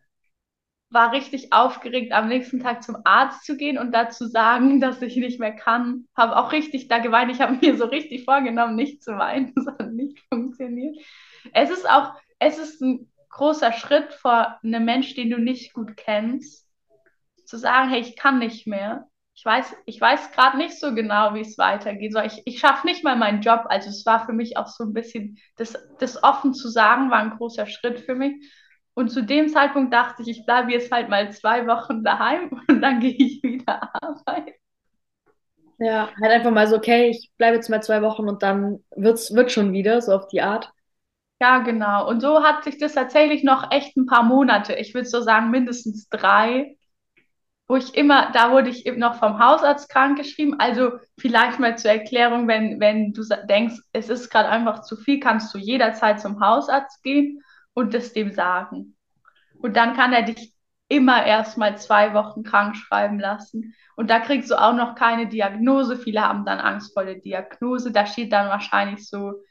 war 0.89 1.11
richtig 1.11 1.53
aufgeregt, 1.53 2.11
am 2.11 2.27
nächsten 2.27 2.59
Tag 2.59 2.83
zum 2.83 2.97
Arzt 3.03 3.45
zu 3.45 3.55
gehen 3.57 3.77
und 3.77 3.91
dazu 3.91 4.27
sagen, 4.27 4.79
dass 4.81 5.01
ich 5.01 5.15
nicht 5.15 5.39
mehr 5.39 5.55
kann. 5.55 6.07
Habe 6.15 6.37
auch 6.37 6.51
richtig 6.51 6.87
da 6.87 6.99
geweint. 6.99 7.31
Ich 7.31 7.41
habe 7.41 7.57
mir 7.61 7.77
so 7.77 7.85
richtig 7.85 8.25
vorgenommen, 8.25 8.75
nicht 8.75 9.03
zu 9.03 9.17
weinen. 9.17 9.53
Das 9.55 9.67
hat 9.67 9.91
nicht 9.91 10.19
funktioniert. 10.29 10.97
Es 11.53 11.69
ist 11.69 11.89
auch, 11.89 12.13
es 12.39 12.57
ist 12.57 12.81
ein 12.81 13.11
großer 13.29 13.73
Schritt 13.73 14.13
vor 14.13 14.57
einem 14.63 14.85
Mensch, 14.85 15.13
den 15.15 15.29
du 15.29 15.37
nicht 15.37 15.73
gut 15.73 15.95
kennst, 15.95 16.67
zu 17.45 17.57
sagen, 17.57 17.89
hey, 17.89 17.99
ich 18.01 18.15
kann 18.15 18.39
nicht 18.39 18.67
mehr 18.67 19.08
ich 19.39 19.45
weiß, 19.45 19.73
ich 19.85 20.01
weiß 20.01 20.33
gerade 20.33 20.57
nicht 20.57 20.77
so 20.77 20.93
genau, 20.93 21.33
wie 21.33 21.39
es 21.39 21.57
weitergeht. 21.57 22.11
So, 22.11 22.19
ich 22.19 22.41
ich 22.43 22.59
schaffe 22.59 22.85
nicht 22.85 23.05
mal 23.05 23.15
meinen 23.15 23.41
Job. 23.41 23.61
Also 23.69 23.87
es 23.87 24.05
war 24.05 24.25
für 24.25 24.33
mich 24.33 24.57
auch 24.57 24.67
so 24.67 24.83
ein 24.83 24.91
bisschen, 24.91 25.37
das, 25.55 25.77
das 25.97 26.21
offen 26.21 26.53
zu 26.53 26.67
sagen, 26.67 27.09
war 27.09 27.19
ein 27.19 27.37
großer 27.37 27.65
Schritt 27.65 28.01
für 28.01 28.15
mich. 28.15 28.35
Und 28.95 29.11
zu 29.11 29.23
dem 29.23 29.47
Zeitpunkt 29.47 29.93
dachte 29.93 30.23
ich, 30.23 30.27
ich 30.27 30.45
bleibe 30.45 30.73
jetzt 30.73 30.91
halt 30.91 31.07
mal 31.07 31.31
zwei 31.31 31.65
Wochen 31.67 32.03
daheim 32.03 32.49
und 32.67 32.81
dann 32.81 32.99
gehe 32.99 33.15
ich 33.15 33.41
wieder 33.41 33.89
arbeiten. 34.03 34.51
Ja, 35.77 36.09
halt 36.21 36.31
einfach 36.33 36.51
mal 36.51 36.67
so, 36.67 36.75
okay, 36.75 37.09
ich 37.09 37.31
bleibe 37.37 37.55
jetzt 37.55 37.69
mal 37.69 37.81
zwei 37.81 38.01
Wochen 38.01 38.27
und 38.27 38.43
dann 38.43 38.83
wird's, 38.93 39.33
wird 39.33 39.53
schon 39.53 39.71
wieder, 39.71 40.01
so 40.01 40.11
auf 40.11 40.27
die 40.27 40.41
Art. 40.41 40.73
Ja, 41.39 41.59
genau. 41.59 42.09
Und 42.09 42.19
so 42.19 42.43
hat 42.43 42.65
sich 42.65 42.77
das 42.77 42.95
tatsächlich 42.95 43.45
noch 43.45 43.71
echt 43.71 43.95
ein 43.95 44.05
paar 44.05 44.23
Monate, 44.23 44.73
ich 44.75 44.93
würde 44.93 45.07
so 45.07 45.21
sagen 45.21 45.49
mindestens 45.49 46.09
drei, 46.09 46.75
wo 47.69 47.75
ich 47.75 47.93
immer, 47.95 48.31
da 48.31 48.51
wurde 48.51 48.69
ich 48.71 48.87
eben 48.87 48.97
noch 48.97 49.19
vom 49.19 49.37
Hausarzt 49.37 49.89
krankgeschrieben. 49.89 50.59
Also 50.59 50.93
vielleicht 51.19 51.59
mal 51.59 51.77
zur 51.77 51.91
Erklärung, 51.91 52.47
wenn, 52.47 52.79
wenn 52.79 53.13
du 53.13 53.21
denkst, 53.47 53.75
es 53.93 54.09
ist 54.09 54.31
gerade 54.31 54.49
einfach 54.49 54.81
zu 54.81 54.97
viel, 54.97 55.19
kannst 55.19 55.53
du 55.53 55.59
jederzeit 55.59 56.19
zum 56.19 56.41
Hausarzt 56.41 57.03
gehen 57.03 57.43
und 57.75 57.93
das 57.93 58.11
dem 58.11 58.31
sagen. 58.31 58.97
Und 59.59 59.77
dann 59.77 59.93
kann 59.93 60.13
er 60.13 60.23
dich 60.23 60.55
immer 60.87 61.23
erst 61.23 61.59
mal 61.59 61.77
zwei 61.77 62.15
Wochen 62.15 62.41
krank 62.41 62.75
schreiben 62.75 63.19
lassen. 63.19 63.75
Und 63.95 64.09
da 64.09 64.19
kriegst 64.19 64.49
du 64.49 64.59
auch 64.59 64.73
noch 64.73 64.95
keine 64.95 65.27
Diagnose. 65.27 65.95
Viele 65.95 66.21
haben 66.21 66.45
dann 66.45 66.59
Angst 66.59 66.93
vor 66.95 67.05
der 67.05 67.19
Diagnose. 67.19 67.91
Da 67.91 68.07
steht 68.07 68.33
dann 68.33 68.49
wahrscheinlich 68.49 69.07
so 69.07 69.43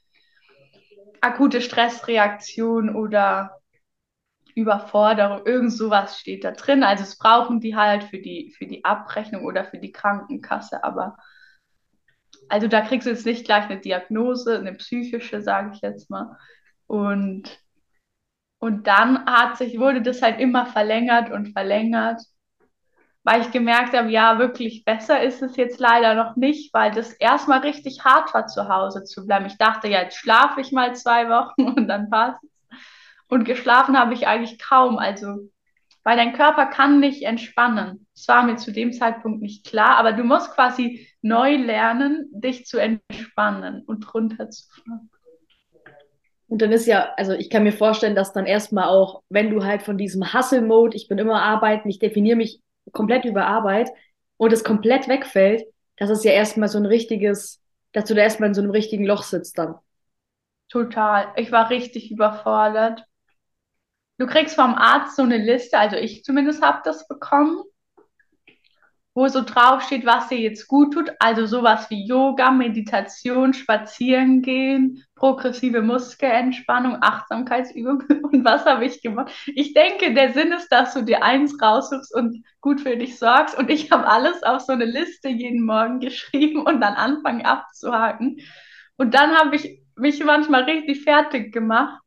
akute 1.20 1.60
Stressreaktion 1.60 2.96
oder 2.96 3.60
Überforderung, 4.58 5.46
irgend 5.46 5.72
sowas 5.72 6.18
steht 6.18 6.44
da 6.44 6.50
drin. 6.52 6.82
Also 6.82 7.04
es 7.04 7.16
brauchen 7.18 7.60
die 7.60 7.76
halt 7.76 8.04
für 8.04 8.18
die, 8.18 8.54
für 8.58 8.66
die 8.66 8.84
Abrechnung 8.84 9.44
oder 9.44 9.64
für 9.64 9.78
die 9.78 9.92
Krankenkasse, 9.92 10.84
aber 10.84 11.16
also 12.48 12.66
da 12.68 12.80
kriegst 12.80 13.06
du 13.06 13.10
jetzt 13.10 13.26
nicht 13.26 13.44
gleich 13.44 13.64
eine 13.64 13.80
Diagnose, 13.80 14.58
eine 14.58 14.72
psychische, 14.74 15.42
sage 15.42 15.72
ich 15.74 15.80
jetzt 15.82 16.10
mal. 16.10 16.36
Und, 16.86 17.60
und 18.58 18.86
dann 18.86 19.26
hat 19.26 19.58
sich, 19.58 19.78
wurde 19.78 20.02
das 20.02 20.22
halt 20.22 20.40
immer 20.40 20.66
verlängert 20.66 21.30
und 21.30 21.52
verlängert, 21.52 22.22
weil 23.24 23.42
ich 23.42 23.50
gemerkt 23.50 23.94
habe, 23.94 24.10
ja, 24.10 24.38
wirklich 24.38 24.84
besser 24.84 25.22
ist 25.22 25.42
es 25.42 25.56
jetzt 25.56 25.78
leider 25.80 26.14
noch 26.14 26.36
nicht, 26.36 26.72
weil 26.72 26.90
das 26.92 27.12
erstmal 27.12 27.60
richtig 27.60 28.04
hart 28.04 28.32
war, 28.32 28.46
zu 28.46 28.68
Hause 28.68 29.04
zu 29.04 29.26
bleiben. 29.26 29.46
Ich 29.46 29.58
dachte, 29.58 29.88
ja, 29.88 30.02
jetzt 30.02 30.16
schlafe 30.16 30.60
ich 30.62 30.72
mal 30.72 30.94
zwei 30.94 31.28
Wochen 31.28 31.62
und 31.76 31.88
dann 31.88 32.08
passt. 32.08 32.42
Und 33.28 33.44
geschlafen 33.44 33.98
habe 33.98 34.14
ich 34.14 34.26
eigentlich 34.26 34.58
kaum, 34.58 34.98
also 34.98 35.50
weil 36.02 36.16
dein 36.16 36.32
Körper 36.32 36.66
kann 36.66 37.00
nicht 37.00 37.22
entspannen. 37.22 38.06
Das 38.14 38.26
war 38.28 38.42
mir 38.42 38.56
zu 38.56 38.72
dem 38.72 38.92
Zeitpunkt 38.92 39.42
nicht 39.42 39.66
klar, 39.66 39.98
aber 39.98 40.12
du 40.12 40.24
musst 40.24 40.52
quasi 40.52 41.06
neu 41.20 41.56
lernen, 41.56 42.30
dich 42.32 42.64
zu 42.64 42.78
entspannen 42.78 43.82
und 43.84 44.14
runterzufahren. 44.14 45.10
Und 46.46 46.62
dann 46.62 46.72
ist 46.72 46.86
ja, 46.86 47.12
also 47.18 47.32
ich 47.32 47.50
kann 47.50 47.62
mir 47.62 47.72
vorstellen, 47.72 48.14
dass 48.14 48.32
dann 48.32 48.46
erstmal 48.46 48.88
auch, 48.88 49.22
wenn 49.28 49.50
du 49.50 49.64
halt 49.64 49.82
von 49.82 49.98
diesem 49.98 50.32
Hustle-Mode, 50.32 50.96
ich 50.96 51.08
bin 51.08 51.18
immer 51.18 51.42
arbeiten, 51.42 51.90
ich 51.90 51.98
definiere 51.98 52.36
mich 52.38 52.62
komplett 52.92 53.26
über 53.26 53.46
Arbeit 53.46 53.90
und 54.38 54.50
es 54.52 54.64
komplett 54.64 55.08
wegfällt, 55.08 55.64
dass 55.98 56.08
es 56.08 56.24
ja 56.24 56.32
erstmal 56.32 56.68
so 56.68 56.78
ein 56.78 56.86
richtiges, 56.86 57.60
dass 57.92 58.06
du 58.06 58.14
da 58.14 58.22
erstmal 58.22 58.48
in 58.48 58.54
so 58.54 58.62
einem 58.62 58.70
richtigen 58.70 59.04
Loch 59.04 59.24
sitzt 59.24 59.58
dann. 59.58 59.74
Total. 60.70 61.32
Ich 61.36 61.52
war 61.52 61.68
richtig 61.68 62.10
überfordert. 62.10 63.04
Du 64.18 64.26
kriegst 64.26 64.56
vom 64.56 64.74
Arzt 64.74 65.16
so 65.16 65.22
eine 65.22 65.38
Liste, 65.38 65.78
also 65.78 65.96
ich 65.96 66.24
zumindest 66.24 66.60
habe 66.60 66.80
das 66.84 67.06
bekommen, 67.06 67.62
wo 69.14 69.26
so 69.26 69.42
drauf 69.42 69.82
steht, 69.82 70.06
was 70.06 70.28
dir 70.28 70.38
jetzt 70.38 70.68
gut 70.68 70.94
tut. 70.94 71.10
Also 71.18 71.46
sowas 71.46 71.90
wie 71.90 72.06
Yoga, 72.06 72.52
Meditation, 72.52 73.52
Spazieren 73.52 74.42
gehen, 74.42 75.04
progressive 75.16 75.82
Muskelentspannung, 75.82 76.98
Achtsamkeitsübung. 77.00 78.02
Und 78.22 78.44
was 78.44 78.64
habe 78.64 78.84
ich 78.84 79.02
gemacht? 79.02 79.32
Ich 79.56 79.72
denke, 79.72 80.14
der 80.14 80.32
Sinn 80.34 80.52
ist, 80.52 80.68
dass 80.68 80.94
du 80.94 81.02
dir 81.02 81.24
eins 81.24 81.60
raussuchst 81.60 82.14
und 82.14 82.44
gut 82.60 82.80
für 82.80 82.96
dich 82.96 83.18
sorgst. 83.18 83.58
Und 83.58 83.70
ich 83.70 83.90
habe 83.90 84.06
alles 84.06 84.42
auf 84.44 84.60
so 84.60 84.72
eine 84.72 84.84
Liste 84.84 85.28
jeden 85.28 85.64
Morgen 85.64 85.98
geschrieben 86.00 86.60
und 86.60 86.80
dann 86.80 86.94
anfangen 86.94 87.44
abzuhaken. 87.44 88.38
Und 88.98 89.14
dann 89.14 89.36
habe 89.36 89.56
ich 89.56 89.82
mich 89.96 90.22
manchmal 90.22 90.62
richtig 90.62 91.02
fertig 91.02 91.52
gemacht 91.52 92.00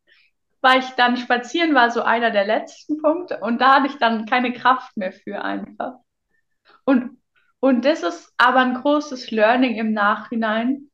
weil 0.62 0.80
ich 0.80 0.89
dann 0.91 1.17
spazieren 1.17 1.74
war, 1.74 1.89
so 1.91 2.04
einer 2.04 2.32
der 2.32 2.45
letzten 2.45 3.02
Punkte. 3.02 3.39
Und 3.41 3.60
da 3.60 3.76
hatte 3.76 3.88
ich 3.88 3.97
dann 3.97 4.26
keine 4.26 4.54
Kraft 4.54 4.95
mehr 4.95 5.12
für 5.12 5.43
einfach. 5.43 5.95
Und, 6.86 7.17
und 7.60 7.86
das 7.86 8.04
ist 8.04 8.34
aber 8.38 8.60
ein 8.60 8.76
großes 8.76 9.32
Learning 9.32 9.76
im 9.76 9.93
Nachhinein. 9.93 10.89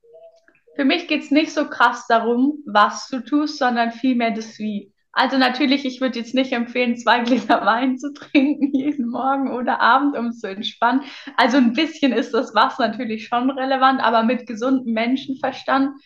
Für 0.75 0.85
mich 0.85 1.07
geht 1.07 1.23
es 1.23 1.31
nicht 1.31 1.51
so 1.51 1.69
krass 1.69 2.05
darum, 2.07 2.59
was 2.65 3.07
du 3.07 3.19
tust, 3.19 3.57
sondern 3.57 3.91
vielmehr 3.91 4.31
das 4.31 4.57
Wie. 4.59 4.93
Also 5.11 5.39
natürlich, 5.39 5.83
ich 5.83 5.99
würde 5.99 6.19
jetzt 6.19 6.35
nicht 6.35 6.53
empfehlen, 6.53 6.95
zwei 6.95 7.19
Gläser 7.23 7.65
Wein 7.65 7.97
zu 7.97 8.13
trinken 8.13 8.71
jeden 8.75 9.09
Morgen 9.09 9.51
oder 9.51 9.81
Abend, 9.81 10.15
um 10.15 10.31
zu 10.31 10.47
entspannen. 10.47 11.01
Also 11.35 11.57
ein 11.57 11.73
bisschen 11.73 12.13
ist 12.13 12.35
das 12.35 12.53
was 12.53 12.77
natürlich 12.77 13.27
schon 13.27 13.49
relevant, 13.49 13.99
aber 14.01 14.21
mit 14.21 14.45
gesundem 14.45 14.93
Menschenverstand 14.93 15.99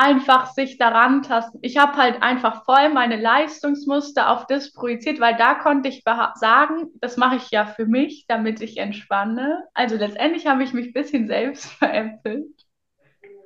einfach 0.00 0.52
sich 0.52 0.78
daran 0.78 1.22
tasten. 1.22 1.58
Ich 1.60 1.76
habe 1.76 1.96
halt 1.96 2.22
einfach 2.22 2.64
voll 2.64 2.88
meine 2.88 3.16
Leistungsmuster 3.16 4.30
auf 4.30 4.46
das 4.46 4.72
projiziert, 4.72 5.20
weil 5.20 5.36
da 5.36 5.54
konnte 5.54 5.90
ich 5.90 6.02
sagen, 6.36 6.86
das 7.00 7.18
mache 7.18 7.36
ich 7.36 7.50
ja 7.50 7.66
für 7.66 7.84
mich, 7.84 8.24
damit 8.26 8.62
ich 8.62 8.78
entspanne. 8.78 9.64
Also 9.74 9.96
letztendlich 9.96 10.46
habe 10.46 10.62
ich 10.62 10.72
mich 10.72 10.86
ein 10.86 10.92
bisschen 10.94 11.26
selbst 11.26 11.66
veräppelt. 11.78 12.46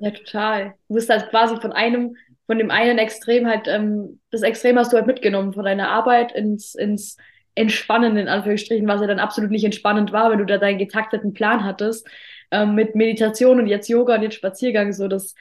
Ja, 0.00 0.10
total. 0.10 0.74
Du 0.88 0.94
bist 0.94 1.10
halt 1.10 1.28
quasi 1.30 1.56
von 1.56 1.72
einem, 1.72 2.16
von 2.46 2.58
dem 2.58 2.70
einen 2.70 2.98
Extrem 2.98 3.48
halt, 3.48 3.66
ähm, 3.66 4.20
das 4.30 4.42
Extrem 4.42 4.78
hast 4.78 4.92
du 4.92 4.96
halt 4.96 5.06
mitgenommen, 5.06 5.54
von 5.54 5.64
deiner 5.64 5.88
Arbeit 5.88 6.32
ins, 6.32 6.76
ins 6.76 7.16
Entspannen, 7.56 8.16
in 8.16 8.28
Anführungsstrichen, 8.28 8.86
was 8.86 9.00
ja 9.00 9.06
dann 9.08 9.18
absolut 9.18 9.50
nicht 9.50 9.64
entspannend 9.64 10.12
war, 10.12 10.30
wenn 10.30 10.38
du 10.38 10.46
da 10.46 10.58
deinen 10.58 10.78
getakteten 10.78 11.32
Plan 11.32 11.64
hattest, 11.64 12.06
ähm, 12.52 12.74
mit 12.76 12.94
Meditation 12.94 13.58
und 13.58 13.66
jetzt 13.66 13.88
Yoga 13.88 14.14
und 14.14 14.22
jetzt 14.22 14.36
Spaziergang, 14.36 14.92
so 14.92 15.08
das 15.08 15.34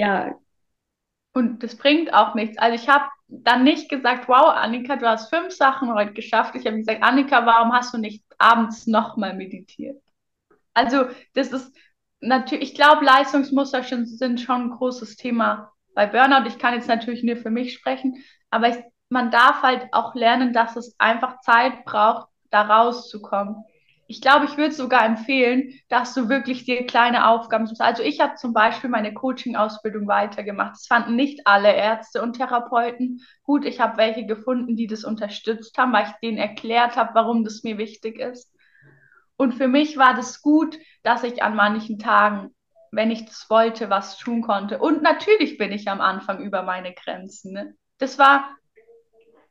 ja. 0.00 0.34
Und 1.32 1.62
das 1.62 1.76
bringt 1.76 2.12
auch 2.12 2.34
nichts. 2.34 2.58
Also 2.58 2.74
ich 2.74 2.88
habe 2.88 3.04
dann 3.28 3.62
nicht 3.62 3.88
gesagt, 3.88 4.28
wow, 4.28 4.54
Annika, 4.56 4.96
du 4.96 5.06
hast 5.06 5.28
fünf 5.28 5.52
Sachen 5.52 5.94
heute 5.94 6.12
geschafft. 6.12 6.54
Ich 6.56 6.66
habe 6.66 6.78
gesagt, 6.78 7.02
Annika, 7.02 7.46
warum 7.46 7.72
hast 7.72 7.94
du 7.94 7.98
nicht 7.98 8.24
abends 8.38 8.86
nochmal 8.86 9.34
meditiert? 9.34 10.02
Also 10.74 11.04
das 11.34 11.52
ist 11.52 11.76
natürlich, 12.20 12.70
ich 12.70 12.74
glaube, 12.74 13.04
Leistungsmuster 13.04 13.82
sind 13.82 14.40
schon 14.40 14.62
ein 14.62 14.70
großes 14.70 15.16
Thema 15.16 15.72
bei 15.94 16.06
Burnout. 16.06 16.48
Ich 16.48 16.58
kann 16.58 16.74
jetzt 16.74 16.88
natürlich 16.88 17.22
nur 17.22 17.36
für 17.36 17.50
mich 17.50 17.74
sprechen, 17.74 18.24
aber 18.50 18.70
ich, 18.70 18.76
man 19.10 19.30
darf 19.30 19.62
halt 19.62 19.86
auch 19.92 20.14
lernen, 20.14 20.52
dass 20.52 20.76
es 20.76 20.96
einfach 20.98 21.40
Zeit 21.42 21.84
braucht, 21.84 22.28
da 22.50 22.62
rauszukommen 22.62 23.64
ich 24.10 24.20
glaube, 24.20 24.46
ich 24.46 24.56
würde 24.56 24.74
sogar 24.74 25.04
empfehlen, 25.06 25.72
dass 25.88 26.14
du 26.14 26.28
wirklich 26.28 26.64
dir 26.64 26.84
kleine 26.84 27.28
Aufgaben 27.28 27.68
suchst. 27.68 27.80
Also 27.80 28.02
ich 28.02 28.18
habe 28.18 28.34
zum 28.34 28.52
Beispiel 28.52 28.90
meine 28.90 29.14
Coaching-Ausbildung 29.14 30.08
weitergemacht. 30.08 30.72
Das 30.72 30.88
fanden 30.88 31.14
nicht 31.14 31.46
alle 31.46 31.72
Ärzte 31.72 32.20
und 32.20 32.32
Therapeuten 32.32 33.20
gut. 33.44 33.64
Ich 33.64 33.78
habe 33.78 33.98
welche 33.98 34.26
gefunden, 34.26 34.74
die 34.74 34.88
das 34.88 35.04
unterstützt 35.04 35.78
haben, 35.78 35.92
weil 35.92 36.06
ich 36.06 36.12
denen 36.24 36.38
erklärt 36.38 36.96
habe, 36.96 37.14
warum 37.14 37.44
das 37.44 37.62
mir 37.62 37.78
wichtig 37.78 38.18
ist. 38.18 38.52
Und 39.36 39.54
für 39.54 39.68
mich 39.68 39.96
war 39.96 40.14
das 40.14 40.42
gut, 40.42 40.76
dass 41.04 41.22
ich 41.22 41.44
an 41.44 41.54
manchen 41.54 42.00
Tagen, 42.00 42.50
wenn 42.90 43.12
ich 43.12 43.26
das 43.26 43.48
wollte, 43.48 43.90
was 43.90 44.18
tun 44.18 44.42
konnte. 44.42 44.80
Und 44.80 45.02
natürlich 45.02 45.56
bin 45.56 45.70
ich 45.70 45.88
am 45.88 46.00
Anfang 46.00 46.42
über 46.42 46.64
meine 46.64 46.94
Grenzen. 46.94 47.52
Ne? 47.52 47.74
Das 47.98 48.18
war, 48.18 48.56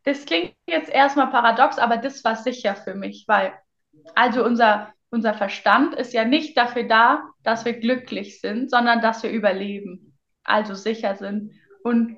das 0.04 0.26
klingt 0.26 0.54
jetzt 0.68 0.90
erstmal 0.90 1.30
paradox, 1.30 1.80
aber 1.80 1.96
das 1.96 2.26
war 2.26 2.36
sicher 2.36 2.76
für 2.76 2.94
mich, 2.94 3.24
weil 3.26 3.54
also 4.16 4.44
unser, 4.44 4.94
unser 5.10 5.34
Verstand 5.34 5.96
ist 5.96 6.14
ja 6.14 6.26
nicht 6.26 6.58
dafür 6.58 6.84
da, 6.84 7.24
dass 7.44 7.66
wir 7.66 7.74
glücklich 7.74 8.42
sind, 8.42 8.70
sondern 8.70 9.02
dass 9.02 9.24
wir 9.24 9.32
überleben, 9.32 10.18
also 10.44 10.76
sicher 10.76 11.16
sind. 11.16 11.54
Und, 11.84 12.18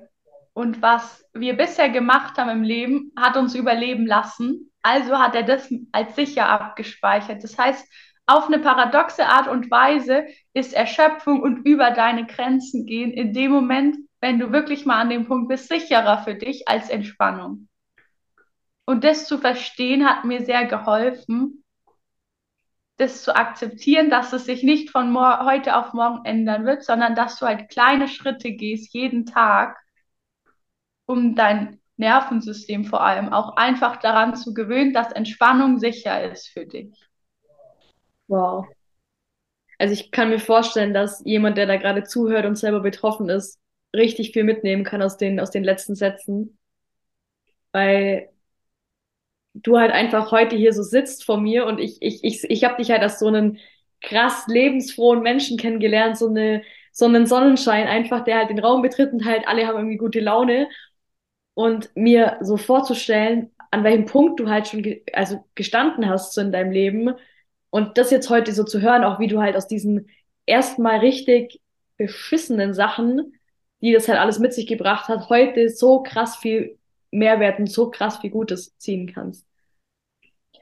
und 0.52 0.82
was 0.82 1.24
wir 1.32 1.56
bisher 1.56 1.88
gemacht 1.88 2.36
haben 2.38 2.50
im 2.50 2.62
Leben, 2.62 3.12
hat 3.16 3.36
uns 3.36 3.54
überleben 3.54 4.06
lassen. 4.06 4.70
Also 4.82 5.18
hat 5.18 5.34
er 5.34 5.44
das 5.44 5.72
als 5.92 6.16
sicher 6.16 6.48
abgespeichert. 6.48 7.42
Das 7.42 7.56
heißt, 7.56 7.86
auf 8.26 8.46
eine 8.46 8.58
paradoxe 8.58 9.26
Art 9.26 9.48
und 9.48 9.70
Weise 9.70 10.26
ist 10.54 10.74
Erschöpfung 10.74 11.42
und 11.42 11.66
über 11.66 11.90
deine 11.90 12.26
Grenzen 12.26 12.86
gehen 12.86 13.12
in 13.12 13.32
dem 13.32 13.50
Moment, 13.50 13.96
wenn 14.20 14.38
du 14.38 14.52
wirklich 14.52 14.86
mal 14.86 15.00
an 15.00 15.10
dem 15.10 15.26
Punkt 15.26 15.48
bist, 15.48 15.68
sicherer 15.68 16.18
für 16.18 16.34
dich 16.34 16.68
als 16.68 16.88
Entspannung. 16.88 17.68
Und 18.84 19.04
das 19.04 19.26
zu 19.26 19.38
verstehen 19.38 20.08
hat 20.08 20.24
mir 20.24 20.44
sehr 20.44 20.66
geholfen, 20.66 21.61
das 22.96 23.22
zu 23.22 23.34
akzeptieren, 23.34 24.10
dass 24.10 24.32
es 24.32 24.44
sich 24.44 24.62
nicht 24.62 24.90
von 24.90 25.16
heute 25.16 25.76
auf 25.76 25.92
morgen 25.92 26.24
ändern 26.24 26.66
wird, 26.66 26.84
sondern 26.84 27.14
dass 27.14 27.38
du 27.38 27.46
halt 27.46 27.68
kleine 27.68 28.08
Schritte 28.08 28.52
gehst 28.52 28.94
jeden 28.94 29.26
Tag, 29.26 29.78
um 31.06 31.34
dein 31.34 31.80
Nervensystem 31.96 32.84
vor 32.84 33.02
allem 33.02 33.32
auch 33.32 33.56
einfach 33.56 33.96
daran 33.96 34.34
zu 34.36 34.54
gewöhnen, 34.54 34.92
dass 34.92 35.12
Entspannung 35.12 35.78
sicher 35.78 36.30
ist 36.30 36.48
für 36.48 36.66
dich. 36.66 36.98
Wow. 38.28 38.66
Also 39.78 39.94
ich 39.94 40.10
kann 40.10 40.30
mir 40.30 40.38
vorstellen, 40.38 40.94
dass 40.94 41.22
jemand, 41.24 41.58
der 41.58 41.66
da 41.66 41.76
gerade 41.76 42.04
zuhört 42.04 42.46
und 42.46 42.56
selber 42.56 42.80
betroffen 42.80 43.28
ist, 43.28 43.58
richtig 43.94 44.32
viel 44.32 44.44
mitnehmen 44.44 44.84
kann 44.84 45.02
aus 45.02 45.16
den, 45.16 45.40
aus 45.40 45.50
den 45.50 45.64
letzten 45.64 45.94
Sätzen. 45.94 46.58
Weil 47.72 48.31
du 49.54 49.78
halt 49.78 49.92
einfach 49.92 50.30
heute 50.32 50.56
hier 50.56 50.72
so 50.72 50.82
sitzt 50.82 51.24
vor 51.24 51.38
mir 51.38 51.66
und 51.66 51.78
ich, 51.78 52.00
ich, 52.00 52.24
ich, 52.24 52.44
ich 52.44 52.64
habe 52.64 52.76
dich 52.76 52.90
halt 52.90 53.02
als 53.02 53.18
so 53.18 53.26
einen 53.28 53.58
krass 54.00 54.46
lebensfrohen 54.48 55.22
Menschen 55.22 55.58
kennengelernt, 55.58 56.16
so 56.18 56.28
eine, 56.28 56.62
so 56.92 57.04
einen 57.06 57.26
Sonnenschein 57.26 57.86
einfach, 57.86 58.24
der 58.24 58.38
halt 58.38 58.50
den 58.50 58.58
Raum 58.58 58.82
betritt 58.82 59.12
und 59.12 59.24
halt 59.24 59.46
alle 59.46 59.66
haben 59.66 59.76
irgendwie 59.76 59.96
gute 59.98 60.20
Laune. 60.20 60.68
Und 61.54 61.90
mir 61.94 62.38
so 62.40 62.56
vorzustellen, 62.56 63.50
an 63.70 63.84
welchem 63.84 64.06
Punkt 64.06 64.40
du 64.40 64.48
halt 64.48 64.68
schon 64.68 64.82
ge 64.82 65.02
also 65.12 65.44
gestanden 65.54 66.08
hast 66.08 66.32
so 66.34 66.40
in 66.40 66.52
deinem 66.52 66.72
Leben 66.72 67.14
und 67.70 67.98
das 67.98 68.10
jetzt 68.10 68.30
heute 68.30 68.52
so 68.52 68.64
zu 68.64 68.80
hören, 68.80 69.04
auch 69.04 69.18
wie 69.20 69.28
du 69.28 69.40
halt 69.40 69.56
aus 69.56 69.66
diesen 69.66 70.08
erstmal 70.46 70.98
richtig 71.00 71.60
beschissenen 71.98 72.74
Sachen, 72.74 73.34
die 73.82 73.92
das 73.92 74.08
halt 74.08 74.18
alles 74.18 74.38
mit 74.38 74.54
sich 74.54 74.66
gebracht 74.66 75.08
hat, 75.08 75.28
heute 75.28 75.68
so 75.68 76.02
krass 76.02 76.36
viel 76.36 76.78
Mehrwert 77.12 77.58
und 77.60 77.70
so 77.70 77.90
krass 77.90 78.18
viel 78.18 78.30
Gutes 78.30 78.76
ziehen 78.78 79.12
kannst. 79.12 79.46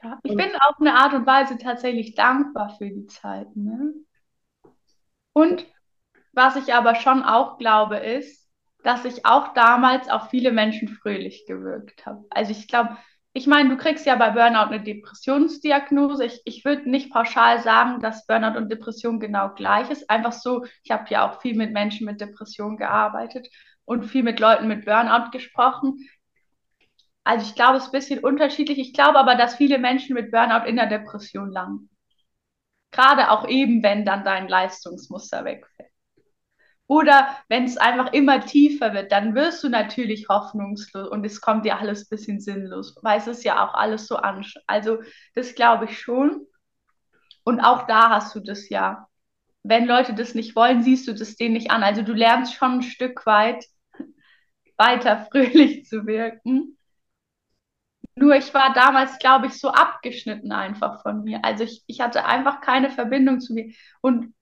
Ja, 0.03 0.19
ich 0.23 0.35
bin 0.35 0.49
auf 0.67 0.79
eine 0.79 0.95
Art 0.95 1.13
und 1.13 1.25
Weise 1.25 1.57
tatsächlich 1.57 2.15
dankbar 2.15 2.75
für 2.77 2.89
die 2.89 3.07
Zeit. 3.07 3.55
Ne? 3.55 3.93
Und 5.33 5.65
was 6.33 6.55
ich 6.55 6.73
aber 6.73 6.95
schon 6.95 7.23
auch 7.23 7.57
glaube, 7.57 7.97
ist, 7.97 8.49
dass 8.83 9.05
ich 9.05 9.25
auch 9.25 9.53
damals 9.53 10.09
auf 10.09 10.29
viele 10.29 10.51
Menschen 10.51 10.87
fröhlich 10.87 11.45
gewirkt 11.45 12.05
habe. 12.05 12.25
Also 12.31 12.51
ich 12.51 12.67
glaube, 12.67 12.97
ich 13.33 13.47
meine, 13.47 13.69
du 13.69 13.77
kriegst 13.77 14.05
ja 14.05 14.15
bei 14.15 14.31
Burnout 14.31 14.73
eine 14.73 14.83
Depressionsdiagnose. 14.83 16.25
Ich, 16.25 16.41
ich 16.43 16.65
würde 16.65 16.89
nicht 16.89 17.11
pauschal 17.11 17.61
sagen, 17.61 18.01
dass 18.01 18.25
Burnout 18.27 18.57
und 18.57 18.69
Depression 18.69 19.19
genau 19.19 19.53
gleich 19.53 19.89
ist. 19.89 20.09
Einfach 20.09 20.33
so, 20.33 20.65
ich 20.83 20.91
habe 20.91 21.05
ja 21.09 21.29
auch 21.29 21.41
viel 21.41 21.55
mit 21.55 21.71
Menschen 21.71 22.05
mit 22.05 22.19
Depression 22.19 22.75
gearbeitet 22.75 23.47
und 23.85 24.05
viel 24.05 24.23
mit 24.23 24.39
Leuten 24.39 24.67
mit 24.67 24.83
Burnout 24.85 25.31
gesprochen. 25.31 25.99
Also 27.23 27.45
ich 27.45 27.55
glaube, 27.55 27.77
es 27.77 27.83
ist 27.83 27.89
ein 27.89 27.99
bisschen 27.99 28.23
unterschiedlich. 28.23 28.79
Ich 28.79 28.93
glaube 28.93 29.19
aber, 29.19 29.35
dass 29.35 29.55
viele 29.55 29.77
Menschen 29.77 30.15
mit 30.15 30.31
Burnout 30.31 30.65
in 30.67 30.75
der 30.75 30.87
Depression 30.87 31.51
landen. 31.51 31.89
Gerade 32.91 33.31
auch 33.31 33.47
eben, 33.47 33.83
wenn 33.83 34.05
dann 34.05 34.23
dein 34.25 34.47
Leistungsmuster 34.47 35.45
wegfällt. 35.45 35.91
Oder 36.87 37.37
wenn 37.47 37.63
es 37.63 37.77
einfach 37.77 38.11
immer 38.11 38.41
tiefer 38.45 38.93
wird, 38.93 39.13
dann 39.13 39.33
wirst 39.33 39.63
du 39.63 39.69
natürlich 39.69 40.27
hoffnungslos 40.27 41.07
und 41.07 41.25
es 41.25 41.39
kommt 41.39 41.63
dir 41.63 41.77
alles 41.79 42.03
ein 42.03 42.09
bisschen 42.09 42.41
sinnlos, 42.41 42.97
weil 43.01 43.17
es 43.17 43.27
ist 43.27 43.45
ja 43.45 43.65
auch 43.65 43.73
alles 43.75 44.07
so 44.07 44.17
anstrengend. 44.17 44.65
Also 44.67 44.97
das 45.33 45.55
glaube 45.55 45.85
ich 45.85 45.97
schon. 45.97 46.45
Und 47.45 47.61
auch 47.61 47.87
da 47.87 48.09
hast 48.09 48.35
du 48.35 48.41
das 48.41 48.67
ja. 48.67 49.07
Wenn 49.63 49.85
Leute 49.85 50.13
das 50.13 50.35
nicht 50.35 50.55
wollen, 50.55 50.83
siehst 50.83 51.07
du 51.07 51.13
das 51.13 51.37
denen 51.37 51.53
nicht 51.53 51.71
an. 51.71 51.81
Also 51.83 52.01
du 52.01 52.11
lernst 52.11 52.55
schon 52.55 52.79
ein 52.79 52.83
Stück 52.83 53.25
weit 53.25 53.63
weiter 54.77 55.27
fröhlich 55.31 55.85
zu 55.85 56.05
wirken. 56.05 56.77
Nur 58.15 58.35
ich 58.35 58.53
war 58.53 58.73
damals, 58.73 59.17
glaube 59.19 59.47
ich, 59.47 59.53
so 59.53 59.69
abgeschnitten 59.69 60.51
einfach 60.51 61.01
von 61.01 61.23
mir. 61.23 61.43
Also 61.43 61.63
ich, 61.63 61.83
ich 61.87 62.01
hatte 62.01 62.25
einfach 62.25 62.61
keine 62.61 62.89
Verbindung 62.89 63.39
zu 63.39 63.53
mir. 63.53 63.73
Und, 64.01 64.33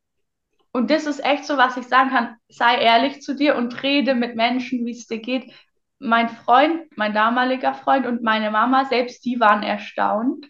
und 0.71 0.89
das 0.89 1.05
ist 1.05 1.23
echt 1.23 1.45
so, 1.45 1.57
was 1.57 1.77
ich 1.77 1.87
sagen 1.87 2.09
kann. 2.09 2.35
Sei 2.49 2.77
ehrlich 2.79 3.21
zu 3.21 3.35
dir 3.35 3.55
und 3.55 3.83
rede 3.83 4.15
mit 4.15 4.35
Menschen, 4.35 4.85
wie 4.85 4.91
es 4.91 5.07
dir 5.07 5.19
geht. 5.19 5.53
Mein 5.99 6.29
Freund, 6.29 6.85
mein 6.97 7.13
damaliger 7.13 7.73
Freund 7.73 8.07
und 8.07 8.23
meine 8.23 8.51
Mama, 8.51 8.85
selbst 8.85 9.23
die 9.25 9.39
waren 9.39 9.63
erstaunt, 9.63 10.47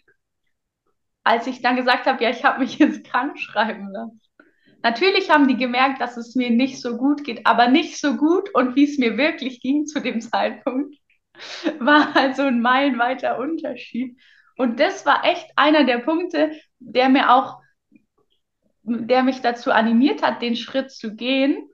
als 1.24 1.46
ich 1.46 1.60
dann 1.60 1.76
gesagt 1.76 2.06
habe, 2.06 2.22
ja, 2.22 2.30
ich 2.30 2.44
habe 2.44 2.60
mich 2.60 2.78
jetzt 2.78 3.04
krank 3.04 3.38
schreiben 3.38 3.90
lassen. 3.92 4.20
Natürlich 4.82 5.28
haben 5.30 5.46
die 5.46 5.58
gemerkt, 5.58 6.00
dass 6.00 6.16
es 6.16 6.34
mir 6.36 6.50
nicht 6.50 6.80
so 6.80 6.96
gut 6.96 7.22
geht, 7.24 7.46
aber 7.46 7.68
nicht 7.68 7.98
so 7.98 8.16
gut 8.16 8.54
und 8.54 8.76
wie 8.76 8.84
es 8.84 8.96
mir 8.96 9.18
wirklich 9.18 9.60
ging 9.60 9.86
zu 9.86 10.00
dem 10.00 10.20
Zeitpunkt 10.22 10.99
war 11.78 12.16
also 12.16 12.42
ein 12.42 12.60
meilenweiter 12.60 13.38
Unterschied. 13.38 14.18
Und 14.56 14.78
das 14.80 15.06
war 15.06 15.24
echt 15.24 15.46
einer 15.56 15.84
der 15.84 15.98
Punkte, 15.98 16.52
der 16.78 17.08
mir 17.08 17.32
auch, 17.32 17.60
der 18.82 19.22
mich 19.22 19.40
dazu 19.40 19.72
animiert 19.72 20.22
hat, 20.22 20.42
den 20.42 20.56
Schritt 20.56 20.90
zu 20.90 21.14
gehen, 21.14 21.68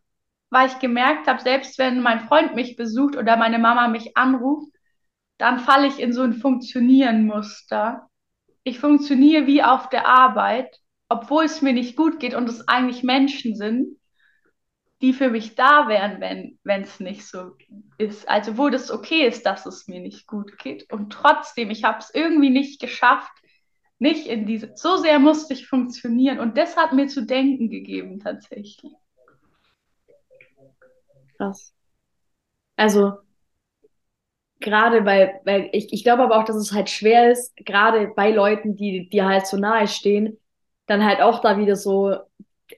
weil 0.50 0.68
ich 0.68 0.78
gemerkt 0.78 1.26
habe, 1.26 1.42
selbst 1.42 1.78
wenn 1.78 2.00
mein 2.00 2.20
Freund 2.20 2.54
mich 2.54 2.76
besucht 2.76 3.16
oder 3.16 3.36
meine 3.36 3.58
Mama 3.58 3.88
mich 3.88 4.16
anruft, 4.16 4.72
dann 5.38 5.58
falle 5.58 5.86
ich 5.86 5.98
in 5.98 6.12
so 6.12 6.22
ein 6.22 6.34
Funktionieren-Muster. 6.34 8.08
Ich 8.62 8.78
funktioniere 8.78 9.46
wie 9.46 9.62
auf 9.62 9.88
der 9.88 10.06
Arbeit, 10.06 10.78
obwohl 11.08 11.44
es 11.44 11.62
mir 11.62 11.72
nicht 11.72 11.96
gut 11.96 12.20
geht 12.20 12.34
und 12.34 12.48
es 12.48 12.66
eigentlich 12.68 13.02
Menschen 13.02 13.54
sind, 13.54 13.98
die 15.02 15.12
für 15.12 15.28
mich 15.28 15.54
da 15.54 15.88
wären, 15.88 16.20
wenn 16.64 16.82
es 16.82 17.00
nicht 17.00 17.26
so 17.26 17.56
ist. 17.98 18.28
Also 18.28 18.56
wo 18.56 18.70
das 18.70 18.90
okay 18.90 19.26
ist, 19.26 19.44
dass 19.44 19.66
es 19.66 19.88
mir 19.88 20.00
nicht 20.00 20.26
gut 20.26 20.58
geht. 20.58 20.90
Und 20.92 21.12
trotzdem, 21.12 21.70
ich 21.70 21.84
habe 21.84 21.98
es 21.98 22.10
irgendwie 22.14 22.50
nicht 22.50 22.80
geschafft, 22.80 23.32
nicht 23.98 24.26
in 24.26 24.46
diese. 24.46 24.72
So 24.76 24.96
sehr 24.96 25.18
musste 25.18 25.54
ich 25.54 25.68
funktionieren. 25.68 26.38
Und 26.38 26.56
das 26.56 26.76
hat 26.76 26.92
mir 26.92 27.08
zu 27.08 27.26
denken 27.26 27.68
gegeben, 27.70 28.20
tatsächlich. 28.20 28.92
Krass. 31.36 31.74
Also, 32.76 33.18
gerade 34.60 35.04
weil, 35.04 35.40
weil 35.44 35.68
ich, 35.72 35.92
ich 35.92 36.04
glaube 36.04 36.22
aber 36.22 36.38
auch, 36.38 36.44
dass 36.44 36.56
es 36.56 36.72
halt 36.72 36.88
schwer 36.90 37.30
ist, 37.30 37.54
gerade 37.56 38.08
bei 38.08 38.30
Leuten, 38.30 38.76
die 38.76 39.08
dir 39.08 39.26
halt 39.26 39.46
so 39.46 39.56
nahe 39.56 39.88
stehen, 39.88 40.38
dann 40.86 41.04
halt 41.04 41.20
auch 41.20 41.40
da 41.40 41.58
wieder 41.58 41.76
so 41.76 42.16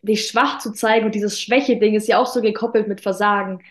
dich 0.03 0.27
schwach 0.27 0.59
zu 0.59 0.73
zeigen 0.73 1.07
und 1.07 1.15
dieses 1.15 1.41
Schwäche-Ding 1.41 1.95
ist 1.95 2.09
ja 2.09 2.19
auch 2.19 2.27
so 2.27 2.41
gekoppelt 2.41 2.89
mit 2.89 3.01
Versagen. 3.01 3.63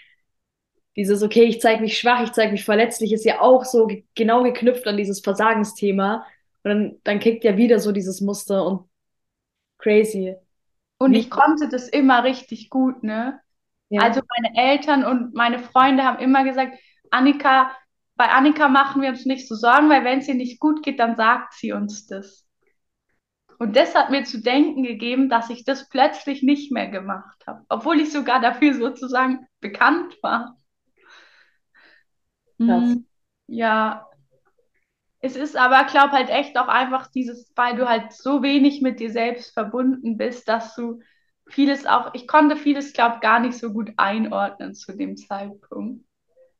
Dieses, 0.96 1.22
okay, 1.22 1.44
ich 1.44 1.62
zeige 1.62 1.82
mich 1.82 1.98
schwach, 1.98 2.24
ich 2.24 2.32
zeige 2.32 2.52
mich 2.52 2.66
verletzlich, 2.66 3.14
ist 3.14 3.26
ja 3.26 3.42
auch 3.42 3.66
so 3.66 3.86
ge 3.86 4.04
genau 4.16 4.44
geknüpft 4.44 4.88
an 4.88 4.98
dieses 4.98 5.20
Versagensthema. 5.20 6.26
Und 6.64 6.70
dann, 6.70 6.96
dann 7.04 7.20
kickt 7.20 7.44
ja 7.44 7.56
wieder 7.56 7.80
so 7.80 7.92
dieses 7.92 8.20
Muster 8.22 8.66
und 8.66 8.90
crazy. 9.78 10.36
Und 10.98 11.14
ich 11.14 11.30
konnte 11.30 11.70
das 11.70 11.88
immer 11.88 12.24
richtig 12.24 12.70
gut, 12.70 13.04
ne? 13.04 13.40
Ja. 13.90 14.02
Also 14.02 14.22
meine 14.36 14.72
Eltern 14.72 15.06
und 15.06 15.34
meine 15.34 15.60
Freunde 15.60 16.04
haben 16.04 16.20
immer 16.20 16.44
gesagt, 16.44 16.78
Annika, 17.12 17.72
bei 18.16 18.26
Annika 18.26 18.68
machen 18.68 19.02
wir 19.02 19.10
uns 19.10 19.26
nicht 19.26 19.48
so 19.48 19.56
Sorgen, 19.56 19.90
weil 19.90 20.04
wenn 20.04 20.20
es 20.20 20.28
ihr 20.28 20.34
nicht 20.34 20.60
gut 20.60 20.84
geht, 20.84 21.00
dann 21.00 21.16
sagt 21.16 21.54
sie 21.54 21.72
uns 21.72 22.08
das. 22.08 22.47
Und 23.60 23.76
das 23.76 23.96
hat 23.96 24.12
mir 24.12 24.24
zu 24.24 24.42
denken 24.42 24.84
gegeben, 24.84 25.30
dass 25.30 25.50
ich 25.50 25.66
das 25.66 25.90
plötzlich 25.90 26.44
nicht 26.44 26.72
mehr 26.72 26.88
gemacht 26.90 27.44
habe, 27.48 27.66
obwohl 27.70 28.00
ich 28.00 28.12
sogar 28.12 28.40
dafür 28.40 28.74
sozusagen 28.76 29.48
bekannt 29.60 30.16
war. 30.22 30.56
Hm, 32.60 33.06
ja, 33.48 34.08
es 35.20 35.36
ist 35.36 35.56
aber, 35.56 35.84
glaube 35.86 36.12
halt 36.14 36.30
echt 36.30 36.58
auch 36.58 36.68
einfach 36.68 37.08
dieses, 37.12 37.52
weil 37.56 37.76
du 37.76 37.88
halt 37.88 38.14
so 38.14 38.42
wenig 38.44 38.82
mit 38.82 39.00
dir 39.00 39.12
selbst 39.12 39.54
verbunden 39.54 40.18
bist, 40.18 40.48
dass 40.48 40.76
du 40.76 41.02
vieles 41.48 41.86
auch, 41.86 42.14
ich 42.14 42.28
konnte 42.28 42.56
vieles, 42.56 42.94
glaube 42.94 43.20
gar 43.20 43.40
nicht 43.40 43.58
so 43.58 43.72
gut 43.74 43.92
einordnen 43.98 44.74
zu 44.76 44.96
dem 44.96 45.18
Zeitpunkt. 45.18 46.06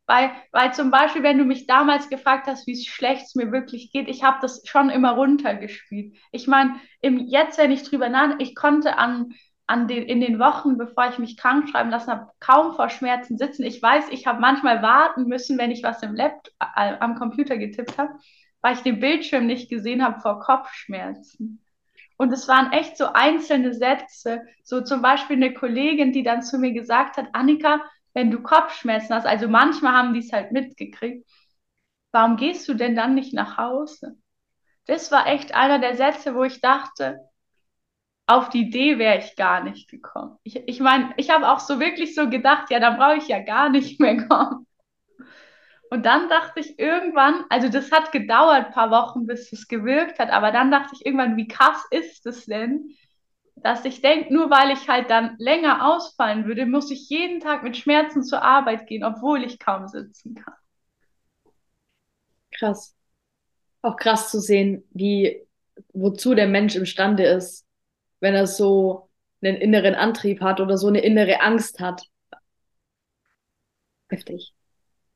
Weil, 0.08 0.32
weil 0.54 0.74
zum 0.74 0.90
Beispiel, 0.90 1.22
wenn 1.22 1.38
du 1.38 1.44
mich 1.44 1.68
damals 1.68 2.10
gefragt 2.10 2.48
hast, 2.48 2.66
wie 2.66 2.82
schlecht 2.84 3.26
es 3.26 3.36
mir 3.36 3.52
wirklich 3.52 3.92
geht, 3.92 4.08
ich 4.08 4.24
habe 4.24 4.38
das 4.42 4.62
schon 4.66 4.90
immer 4.90 5.12
runtergespielt. 5.12 6.16
Ich 6.32 6.48
meine, 6.48 6.76
jetzt, 7.02 7.58
wenn 7.58 7.72
ich 7.72 7.84
drüber 7.84 8.08
nachdenke, 8.08 8.44
ich 8.44 8.56
konnte 8.56 8.98
an, 8.98 9.34
an 9.68 9.90
den, 9.90 10.04
in 10.04 10.22
den 10.22 10.40
Wochen, 10.40 10.78
bevor 10.78 11.10
ich 11.10 11.20
mich 11.20 11.36
krank 11.36 11.70
schreiben 11.70 11.90
lassen 11.90 12.10
habe, 12.10 12.32
kaum 12.40 12.74
vor 12.74 12.90
Schmerzen 12.90 13.38
sitzen. 13.38 13.64
Ich 13.64 13.82
weiß, 13.82 14.06
ich 14.12 14.26
habe 14.26 14.40
manchmal 14.40 14.82
warten 14.82 15.26
müssen, 15.26 15.58
wenn 15.58 15.72
ich 15.72 15.84
was 15.84 16.02
im 16.02 16.16
Laptop 16.16 16.54
äh, 16.62 16.96
am 17.02 17.16
Computer 17.16 17.58
getippt 17.58 17.98
habe, 17.98 18.14
weil 18.62 18.76
ich 18.76 18.82
den 18.82 19.02
Bildschirm 19.02 19.46
nicht 19.46 19.70
gesehen 19.70 20.02
habe 20.02 20.22
vor 20.22 20.40
Kopfschmerzen. 20.40 21.62
Und 22.16 22.32
es 22.32 22.48
waren 22.48 22.72
echt 22.72 22.98
so 22.98 23.08
einzelne 23.14 23.74
Sätze, 23.74 24.42
so 24.64 24.82
zum 24.82 25.02
Beispiel 25.02 25.36
eine 25.36 25.54
Kollegin, 25.54 26.14
die 26.14 26.24
dann 26.24 26.42
zu 26.42 26.58
mir 26.58 26.72
gesagt 26.72 27.18
hat, 27.18 27.28
Annika, 27.34 27.82
wenn 28.18 28.32
du 28.32 28.42
Kopfschmerzen 28.42 29.14
hast, 29.14 29.28
also 29.28 29.48
manchmal 29.48 29.94
haben 29.94 30.16
die 30.16 30.22
es 30.22 30.34
halt 30.34 30.52
mitgekriegt, 30.52 31.30
warum 32.12 32.36
gehst 32.36 32.68
du 32.68 32.74
denn 32.74 32.96
dann 32.96 33.14
nicht 33.14 33.32
nach 33.32 33.58
Hause? 33.58 34.18
Das 34.88 35.12
war 35.12 35.28
echt 35.28 35.54
einer 35.54 35.78
der 35.78 35.96
Sätze, 35.96 36.34
wo 36.34 36.44
ich 36.44 36.60
dachte, 36.60 37.20
auf 38.26 38.50
die 38.50 38.62
Idee 38.62 38.98
wäre 38.98 39.20
ich 39.20 39.36
gar 39.36 39.64
nicht 39.64 39.88
gekommen. 39.88 40.40
Ich 40.42 40.56
meine, 40.56 40.66
ich, 40.66 40.80
mein, 40.80 41.14
ich 41.18 41.30
habe 41.30 41.48
auch 41.48 41.60
so 41.60 41.80
wirklich 41.80 42.16
so 42.16 42.28
gedacht, 42.28 42.72
ja, 42.72 42.80
dann 42.80 42.98
brauche 42.98 43.18
ich 43.18 43.28
ja 43.28 43.38
gar 43.38 43.70
nicht 43.70 44.00
mehr 44.00 44.26
kommen. 44.28 44.66
Und 45.92 46.04
dann 46.04 46.28
dachte 46.28 46.60
ich 46.60 46.80
irgendwann, 46.80 47.46
also 47.50 47.70
das 47.70 47.92
hat 47.92 48.12
gedauert, 48.12 48.66
ein 48.66 48.74
paar 48.74 48.90
Wochen, 48.90 49.28
bis 49.28 49.54
es 49.54 49.68
gewirkt 49.68 50.18
hat, 50.18 50.32
aber 50.32 50.52
dann 50.52 50.72
dachte 50.72 50.96
ich 50.96 51.06
irgendwann, 51.06 51.38
wie 51.38 51.48
krass 51.48 51.86
ist 51.92 52.26
es 52.26 52.48
denn, 52.48 52.96
dass 53.64 53.86
ich 53.86 54.02
denke, 54.02 54.34
nur 54.34 54.50
weil 54.50 54.72
ich 54.72 54.88
halt 54.88 55.10
dann 55.10 55.36
länger 55.40 55.88
ausfallen 55.88 56.46
würde, 56.46 56.66
muss 56.66 56.92
ich 56.92 57.10
jeden 57.10 57.40
Tag 57.40 57.64
mit 57.64 57.78
Schmerzen 57.78 58.24
zur 58.24 58.42
Arbeit 58.42 58.88
gehen, 58.88 59.04
obwohl 59.04 59.44
ich 59.44 59.60
kaum 59.60 59.88
sitzen 59.88 60.36
kann. 60.36 60.54
Krass. 62.52 62.96
Auch 63.82 63.96
krass 63.96 64.32
zu 64.32 64.40
sehen, 64.40 64.84
wie, 64.92 65.46
wozu 65.94 66.34
der 66.34 66.48
Mensch 66.48 66.76
imstande 66.76 67.26
ist, 67.26 67.66
wenn 68.20 68.34
er 68.34 68.48
so 68.48 69.10
einen 69.42 69.58
inneren 69.58 69.96
Antrieb 69.96 70.42
hat 70.42 70.60
oder 70.60 70.78
so 70.78 70.88
eine 70.88 71.02
innere 71.02 71.42
Angst 71.42 71.80
hat. 71.80 72.04
Heftig. 74.10 74.54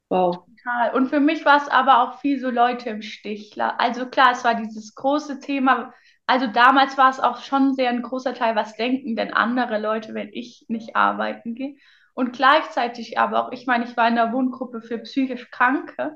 Wow. 0.09 0.45
Total. 0.57 0.93
Und 0.93 1.07
für 1.07 1.19
mich 1.19 1.45
war 1.45 1.57
es 1.57 1.69
aber 1.69 2.03
auch 2.03 2.19
viel 2.19 2.39
so 2.39 2.49
Leute 2.49 2.89
im 2.89 3.01
Stich. 3.01 3.55
Also 3.59 4.07
klar, 4.07 4.33
es 4.33 4.43
war 4.43 4.55
dieses 4.55 4.93
große 4.93 5.39
Thema, 5.39 5.93
also 6.27 6.47
damals 6.47 6.97
war 6.97 7.09
es 7.09 7.19
auch 7.19 7.41
schon 7.41 7.73
sehr 7.73 7.89
ein 7.89 8.01
großer 8.01 8.33
Teil, 8.33 8.55
was 8.55 8.75
denken 8.75 9.15
denn 9.15 9.33
andere 9.33 9.79
Leute, 9.79 10.13
wenn 10.13 10.29
ich 10.33 10.65
nicht 10.69 10.95
arbeiten 10.95 11.55
gehe. 11.55 11.75
Und 12.13 12.33
gleichzeitig 12.33 13.17
aber 13.17 13.45
auch, 13.47 13.51
ich 13.51 13.65
meine, 13.67 13.85
ich 13.85 13.95
war 13.97 14.07
in 14.07 14.15
der 14.15 14.33
Wohngruppe 14.33 14.81
für 14.81 14.99
psychisch 14.99 15.49
Kranke 15.51 16.15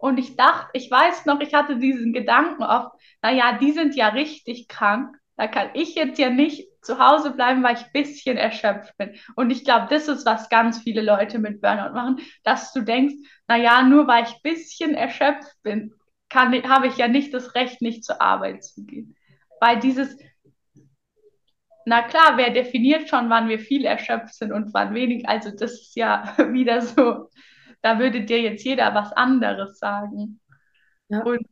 und 0.00 0.18
ich 0.18 0.36
dachte, 0.36 0.68
ich 0.74 0.90
weiß 0.90 1.26
noch, 1.26 1.40
ich 1.40 1.54
hatte 1.54 1.78
diesen 1.78 2.12
Gedanken 2.12 2.62
oft, 2.62 2.92
naja, 3.22 3.58
die 3.58 3.72
sind 3.72 3.94
ja 3.94 4.08
richtig 4.08 4.68
krank. 4.68 5.16
Da 5.36 5.46
kann 5.48 5.70
ich 5.74 5.94
jetzt 5.94 6.18
ja 6.18 6.30
nicht 6.30 6.68
zu 6.82 6.98
Hause 6.98 7.32
bleiben, 7.32 7.62
weil 7.62 7.74
ich 7.76 7.84
ein 7.84 7.92
bisschen 7.92 8.36
erschöpft 8.36 8.96
bin. 8.98 9.14
Und 9.34 9.50
ich 9.50 9.64
glaube, 9.64 9.86
das 9.90 10.06
ist, 10.08 10.26
was 10.26 10.48
ganz 10.48 10.80
viele 10.82 11.00
Leute 11.02 11.38
mit 11.38 11.60
Burnout 11.60 11.94
machen, 11.94 12.20
dass 12.44 12.72
du 12.72 12.82
denkst, 12.82 13.14
naja, 13.48 13.82
nur 13.82 14.06
weil 14.06 14.24
ich 14.24 14.34
ein 14.34 14.42
bisschen 14.42 14.94
erschöpft 14.94 15.56
bin, 15.62 15.94
habe 16.32 16.86
ich 16.86 16.96
ja 16.98 17.08
nicht 17.08 17.32
das 17.32 17.54
Recht, 17.54 17.80
nicht 17.80 18.04
zur 18.04 18.20
Arbeit 18.20 18.64
zu 18.64 18.84
gehen. 18.84 19.16
Weil 19.64 19.80
dieses, 19.80 20.18
na 21.86 22.02
klar, 22.02 22.36
wer 22.36 22.50
definiert 22.50 23.08
schon, 23.08 23.30
wann 23.30 23.48
wir 23.48 23.58
viel 23.58 23.86
erschöpft 23.86 24.34
sind 24.34 24.52
und 24.52 24.74
wann 24.74 24.92
wenig? 24.92 25.26
Also 25.26 25.52
das 25.52 25.72
ist 25.72 25.96
ja 25.96 26.34
wieder 26.52 26.82
so, 26.82 27.30
da 27.80 27.98
würde 27.98 28.26
dir 28.26 28.42
jetzt 28.42 28.62
jeder 28.62 28.94
was 28.94 29.14
anderes 29.14 29.78
sagen. 29.78 30.38
Ja. 31.08 31.22
Und 31.22 31.46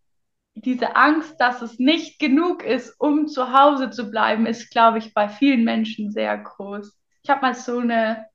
diese 0.55 0.95
Angst, 0.95 1.41
dass 1.41 1.63
es 1.63 1.79
nicht 1.79 2.19
genug 2.19 2.63
ist, 2.63 2.95
um 3.01 3.29
zu 3.29 3.51
Hause 3.59 3.89
zu 3.89 4.11
bleiben, 4.11 4.45
ist, 4.45 4.71
glaube 4.71 4.99
ich, 4.99 5.15
bei 5.15 5.31
vielen 5.31 5.65
Menschen 5.65 6.11
sehr 6.11 6.37
groß. 6.37 6.95
Ich 7.23 7.31
habe 7.31 7.41
mal 7.41 7.55
so 7.55 7.79
eine, 7.79 8.27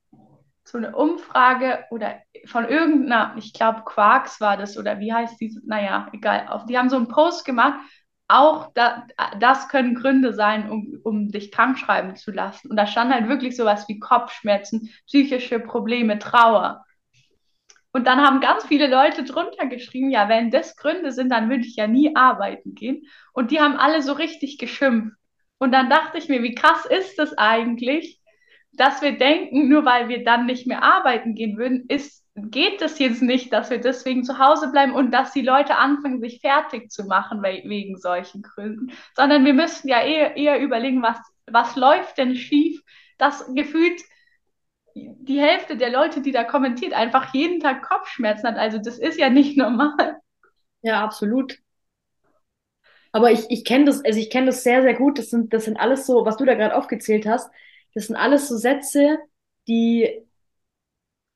so 0.63 0.79
eine 0.79 0.95
Umfrage 0.95 1.85
oder 1.91 2.15
von 2.45 2.67
irgendeiner, 2.67 3.35
ich 3.37 3.53
glaube 3.53 3.83
Quarks 3.85 4.41
war 4.41 4.57
das 4.57 4.75
oder 4.75 4.99
wie 4.99 5.13
heißt 5.13 5.39
diese, 5.39 5.61
naja, 5.67 6.09
egal, 6.13 6.65
die 6.67 6.79
haben 6.79 6.89
so 6.89 6.95
einen 6.95 7.09
Post 7.09 7.45
gemacht 7.45 7.79
auch 8.27 8.73
da, 8.73 9.07
das 9.39 9.69
können 9.69 9.95
Gründe 9.95 10.33
sein, 10.33 10.69
um, 10.69 10.99
um 11.03 11.29
dich 11.29 11.51
krank 11.51 11.77
schreiben 11.79 12.15
zu 12.15 12.31
lassen. 12.31 12.69
Und 12.69 12.75
da 12.77 12.85
stand 12.85 13.13
halt 13.13 13.29
wirklich 13.29 13.55
sowas 13.55 13.87
wie 13.87 13.99
Kopfschmerzen, 13.99 14.89
psychische 15.05 15.59
Probleme, 15.59 16.19
Trauer. 16.19 16.83
Und 17.91 18.05
dann 18.05 18.21
haben 18.21 18.41
ganz 18.41 18.65
viele 18.65 18.87
Leute 18.87 19.23
drunter 19.23 19.65
geschrieben, 19.65 20.11
ja, 20.11 20.29
wenn 20.29 20.51
das 20.51 20.75
Gründe 20.75 21.11
sind, 21.11 21.29
dann 21.29 21.49
würde 21.49 21.63
ich 21.63 21.75
ja 21.75 21.87
nie 21.87 22.15
arbeiten 22.15 22.75
gehen. 22.75 23.07
Und 23.33 23.51
die 23.51 23.61
haben 23.61 23.77
alle 23.77 24.01
so 24.01 24.13
richtig 24.13 24.57
geschimpft. 24.57 25.15
Und 25.57 25.71
dann 25.71 25.89
dachte 25.89 26.17
ich 26.17 26.29
mir, 26.29 26.43
wie 26.43 26.53
krass 26.53 26.85
ist 26.85 27.17
das 27.17 27.37
eigentlich, 27.37 28.19
dass 28.77 29.01
wir 29.01 29.17
denken, 29.17 29.67
nur 29.69 29.85
weil 29.85 30.07
wir 30.07 30.23
dann 30.23 30.45
nicht 30.45 30.67
mehr 30.67 30.83
arbeiten 30.83 31.35
gehen 31.35 31.57
würden, 31.57 31.85
ist 31.87 32.25
geht 32.39 32.81
es 32.81 32.99
jetzt 32.99 33.21
nicht, 33.21 33.51
dass 33.51 33.71
wir 33.71 33.81
deswegen 33.81 34.23
zu 34.23 34.37
Hause 34.37 34.71
bleiben 34.71 34.93
und 34.93 35.11
dass 35.11 35.33
die 35.33 35.41
Leute 35.41 35.75
anfangen, 35.77 36.21
sich 36.21 36.39
fertig 36.39 36.91
zu 36.91 37.05
machen 37.05 37.41
wegen 37.41 37.97
solchen 37.97 38.43
Gründen, 38.43 38.91
sondern 39.15 39.43
wir 39.43 39.53
müssten 39.53 39.87
ja 39.87 40.01
eher, 40.01 40.37
eher 40.37 40.59
überlegen, 40.59 41.01
was, 41.01 41.17
was 41.47 41.75
läuft 41.75 42.17
denn 42.17 42.35
schief, 42.35 42.81
dass 43.17 43.43
gefühlt 43.55 43.99
die 44.93 45.39
Hälfte 45.39 45.77
der 45.77 45.91
Leute, 45.91 46.21
die 46.21 46.31
da 46.31 46.43
kommentiert, 46.43 46.93
einfach 46.93 47.33
jeden 47.33 47.59
Tag 47.59 47.83
Kopfschmerzen 47.83 48.47
hat. 48.47 48.57
Also 48.57 48.77
das 48.77 48.97
ist 48.99 49.19
ja 49.19 49.29
nicht 49.29 49.57
normal. 49.57 50.17
Ja, 50.81 51.03
absolut. 51.03 51.57
Aber 53.11 53.31
ich, 53.31 53.49
ich 53.49 53.65
kenne 53.65 53.85
das, 53.85 54.03
also 54.05 54.19
ich 54.19 54.29
kenne 54.29 54.47
das 54.47 54.63
sehr, 54.63 54.83
sehr 54.83 54.93
gut. 54.93 55.17
Das 55.17 55.29
sind, 55.29 55.53
das 55.53 55.65
sind 55.65 55.79
alles 55.79 56.05
so, 56.05 56.25
was 56.25 56.37
du 56.37 56.45
da 56.45 56.53
gerade 56.53 56.75
aufgezählt 56.75 57.25
hast, 57.25 57.49
das 57.97 58.05
sind 58.05 58.15
alles 58.15 58.47
so 58.47 58.55
Sätze, 58.57 59.17
die 59.67 60.21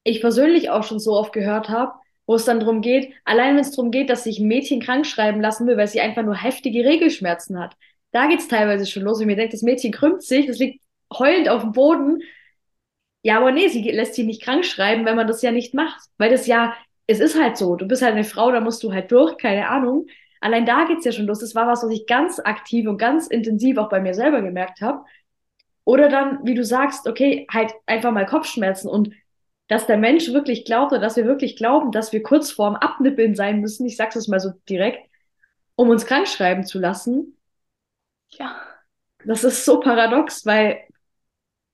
ich 0.04 0.22
persönlich 0.22 0.70
auch 0.70 0.84
schon 0.84 1.00
so 1.00 1.14
oft 1.14 1.34
gehört 1.34 1.70
habe, 1.70 1.94
wo 2.28 2.36
es 2.36 2.46
dann 2.46 2.60
darum 2.60 2.82
geht, 2.82 3.14
allein 3.26 3.56
wenn 3.56 3.62
es 3.62 3.72
darum 3.72 3.90
geht, 3.90 4.12
dass 4.12 4.26
sich 4.26 4.38
ein 4.38 4.48
Mädchen 4.48 4.80
krank 4.80 5.08
schreiben 5.08 5.42
lassen 5.42 5.66
will, 5.66 5.76
weil 5.76 5.88
sie 5.88 6.02
einfach 6.02 6.22
nur 6.22 6.36
heftige 6.36 6.86
Regelschmerzen 6.86 7.60
hat. 7.60 7.76
Da 8.12 8.28
geht 8.28 8.42
es 8.42 8.48
teilweise 8.48 8.86
schon 8.86 9.02
los. 9.02 9.20
Und 9.20 9.26
mir 9.26 9.36
denkt, 9.36 9.56
das 9.56 9.64
Mädchen 9.64 9.92
krümmt 9.92 10.22
sich, 10.22 10.46
das 10.46 10.60
liegt 10.60 10.84
heulend 11.12 11.50
auf 11.50 11.64
dem 11.64 11.72
Boden. 11.72 12.22
Ja, 13.24 13.38
aber 13.38 13.52
nee, 13.52 13.68
sie 13.68 13.82
lässt 13.90 14.14
sich 14.14 14.26
nicht 14.26 14.44
krank 14.44 14.64
schreiben, 14.64 15.04
wenn 15.06 15.16
man 15.16 15.26
das 15.28 15.42
ja 15.42 15.52
nicht 15.52 15.74
macht. 15.74 16.00
Weil 16.20 16.30
das 16.30 16.46
ja, 16.46 16.76
es 17.08 17.20
ist 17.20 17.42
halt 17.42 17.58
so. 17.58 17.76
Du 17.76 17.88
bist 17.88 18.04
halt 18.04 18.14
eine 18.14 18.24
Frau, 18.24 18.52
da 18.52 18.60
musst 18.60 18.84
du 18.84 18.94
halt 18.94 19.12
durch, 19.12 19.36
keine 19.38 19.68
Ahnung. 19.68 20.06
Allein 20.42 20.68
da 20.68 20.86
geht's 20.86 21.06
ja 21.06 21.12
schon 21.12 21.26
los. 21.26 21.40
Das 21.40 21.56
war 21.56 21.66
was, 21.66 21.84
was 21.84 21.90
ich 21.90 22.06
ganz 22.06 22.40
aktiv 22.40 22.88
und 22.88 23.00
ganz 23.00 23.26
intensiv 23.26 23.80
auch 23.80 23.90
bei 23.90 24.00
mir 24.00 24.14
selber 24.14 24.44
gemerkt 24.44 24.82
habe. 24.82 25.04
Oder 25.84 26.10
dann, 26.10 26.46
wie 26.46 26.56
du 26.56 26.64
sagst, 26.64 27.08
okay, 27.08 27.48
halt 27.52 27.74
einfach 27.86 28.12
mal 28.12 28.26
Kopfschmerzen 28.26 28.88
und 28.88 29.14
dass 29.68 29.88
der 29.88 29.98
Mensch 29.98 30.32
wirklich 30.34 30.66
glaubt 30.66 30.92
oder 30.92 31.02
dass 31.02 31.16
wir 31.16 31.26
wirklich 31.26 31.56
glauben, 31.56 31.92
dass 31.92 32.12
wir 32.12 32.24
kurz 32.24 32.52
vorm 32.52 32.76
Abnippeln 32.76 33.36
sein 33.36 33.62
müssen, 33.62 33.86
ich 33.86 33.96
sag's 33.96 34.16
es 34.16 34.28
mal 34.28 34.40
so 34.40 34.52
direkt, 34.68 35.10
um 35.76 35.90
uns 35.90 36.06
krank 36.06 36.28
schreiben 36.28 36.66
zu 36.66 36.78
lassen. 36.78 37.38
Ja. 38.32 38.62
Das 39.26 39.44
ist 39.44 39.66
so 39.66 39.80
paradox, 39.80 40.46
weil 40.46 40.82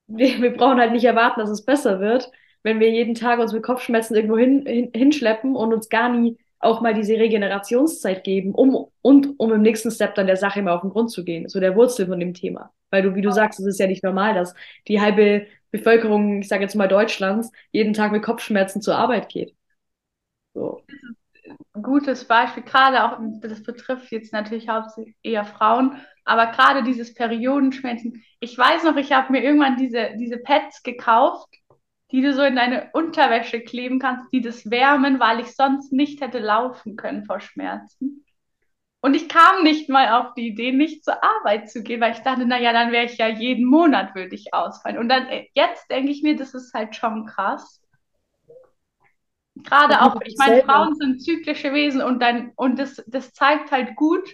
wir, 0.06 0.40
wir 0.40 0.56
brauchen 0.56 0.78
halt 0.78 0.92
nicht 0.92 1.04
erwarten, 1.04 1.40
dass 1.40 1.50
es 1.50 1.64
besser 1.64 2.00
wird, 2.00 2.30
wenn 2.62 2.80
wir 2.80 2.90
jeden 2.90 3.14
Tag 3.14 3.38
uns 3.40 3.52
mit 3.52 3.62
Kopfschmerzen 3.62 4.14
irgendwo 4.14 4.38
hin, 4.38 4.64
hin, 4.66 4.90
hinschleppen 4.94 5.56
und 5.56 5.72
uns 5.72 5.88
gar 5.88 6.08
nie 6.08 6.38
auch 6.60 6.80
mal 6.80 6.94
diese 6.94 7.14
Regenerationszeit 7.14 8.24
geben, 8.24 8.54
um 8.54 8.86
und 9.02 9.38
um 9.38 9.52
im 9.52 9.62
nächsten 9.62 9.90
Step 9.90 10.14
dann 10.14 10.26
der 10.26 10.36
Sache 10.36 10.60
immer 10.60 10.74
auf 10.74 10.80
den 10.82 10.90
Grund 10.90 11.10
zu 11.10 11.24
gehen, 11.24 11.48
so 11.48 11.60
der 11.60 11.76
Wurzel 11.76 12.06
von 12.06 12.18
dem 12.18 12.34
Thema. 12.34 12.72
Weil 12.90 13.02
du, 13.02 13.14
wie 13.14 13.22
du 13.22 13.30
sagst, 13.30 13.60
es 13.60 13.66
ist 13.66 13.78
ja 13.78 13.86
nicht 13.86 14.02
normal, 14.02 14.34
dass 14.34 14.54
die 14.88 15.00
halbe 15.00 15.46
Bevölkerung, 15.70 16.40
ich 16.40 16.48
sage 16.48 16.62
jetzt 16.62 16.74
mal 16.74 16.88
Deutschlands, 16.88 17.52
jeden 17.70 17.92
Tag 17.92 18.12
mit 18.12 18.22
Kopfschmerzen 18.22 18.82
zur 18.82 18.96
Arbeit 18.96 19.28
geht. 19.28 19.54
So. 20.54 20.82
Ein 21.74 21.82
gutes 21.82 22.24
Beispiel, 22.24 22.62
gerade 22.62 23.04
auch, 23.04 23.18
das 23.40 23.62
betrifft 23.62 24.10
jetzt 24.10 24.32
natürlich 24.32 24.68
hauptsächlich 24.68 25.16
eher 25.22 25.44
Frauen, 25.44 25.96
aber 26.24 26.46
gerade 26.46 26.82
dieses 26.82 27.14
Periodenschmerzen. 27.14 28.22
Ich 28.40 28.58
weiß 28.58 28.84
noch, 28.84 28.96
ich 28.96 29.12
habe 29.12 29.32
mir 29.32 29.42
irgendwann 29.42 29.76
diese, 29.76 30.10
diese 30.18 30.38
Pads 30.38 30.82
gekauft 30.82 31.48
die 32.10 32.22
du 32.22 32.32
so 32.32 32.42
in 32.42 32.56
deine 32.56 32.90
Unterwäsche 32.92 33.60
kleben 33.60 33.98
kannst, 33.98 34.32
die 34.32 34.40
das 34.40 34.70
wärmen, 34.70 35.20
weil 35.20 35.40
ich 35.40 35.54
sonst 35.54 35.92
nicht 35.92 36.20
hätte 36.20 36.38
laufen 36.38 36.96
können 36.96 37.24
vor 37.24 37.40
Schmerzen. 37.40 38.24
Und 39.00 39.14
ich 39.14 39.28
kam 39.28 39.62
nicht 39.62 39.88
mal 39.88 40.20
auf 40.20 40.34
die 40.34 40.48
Idee, 40.48 40.72
nicht 40.72 41.04
zur 41.04 41.22
Arbeit 41.22 41.70
zu 41.70 41.82
gehen, 41.82 42.00
weil 42.00 42.12
ich 42.12 42.20
dachte, 42.20 42.46
naja, 42.46 42.72
dann 42.72 42.90
wäre 42.90 43.04
ich 43.04 43.16
ja 43.16 43.28
jeden 43.28 43.64
Monat 43.64 44.14
würde 44.14 44.34
ich 44.34 44.52
ausfallen. 44.52 44.98
Und 44.98 45.08
dann 45.08 45.26
äh, 45.28 45.46
jetzt 45.54 45.88
denke 45.90 46.10
ich 46.10 46.22
mir, 46.22 46.34
das 46.34 46.54
ist 46.54 46.74
halt 46.74 46.96
schon 46.96 47.26
krass. 47.26 47.80
Gerade 49.54 50.02
auch, 50.02 50.20
ich 50.24 50.36
meine, 50.36 50.62
Frauen 50.62 50.94
sind 50.96 51.22
zyklische 51.22 51.72
Wesen 51.72 52.00
und 52.00 52.20
dann, 52.20 52.52
und 52.56 52.78
das, 52.78 53.02
das 53.06 53.32
zeigt 53.32 53.70
halt 53.70 53.96
gut, 53.96 54.28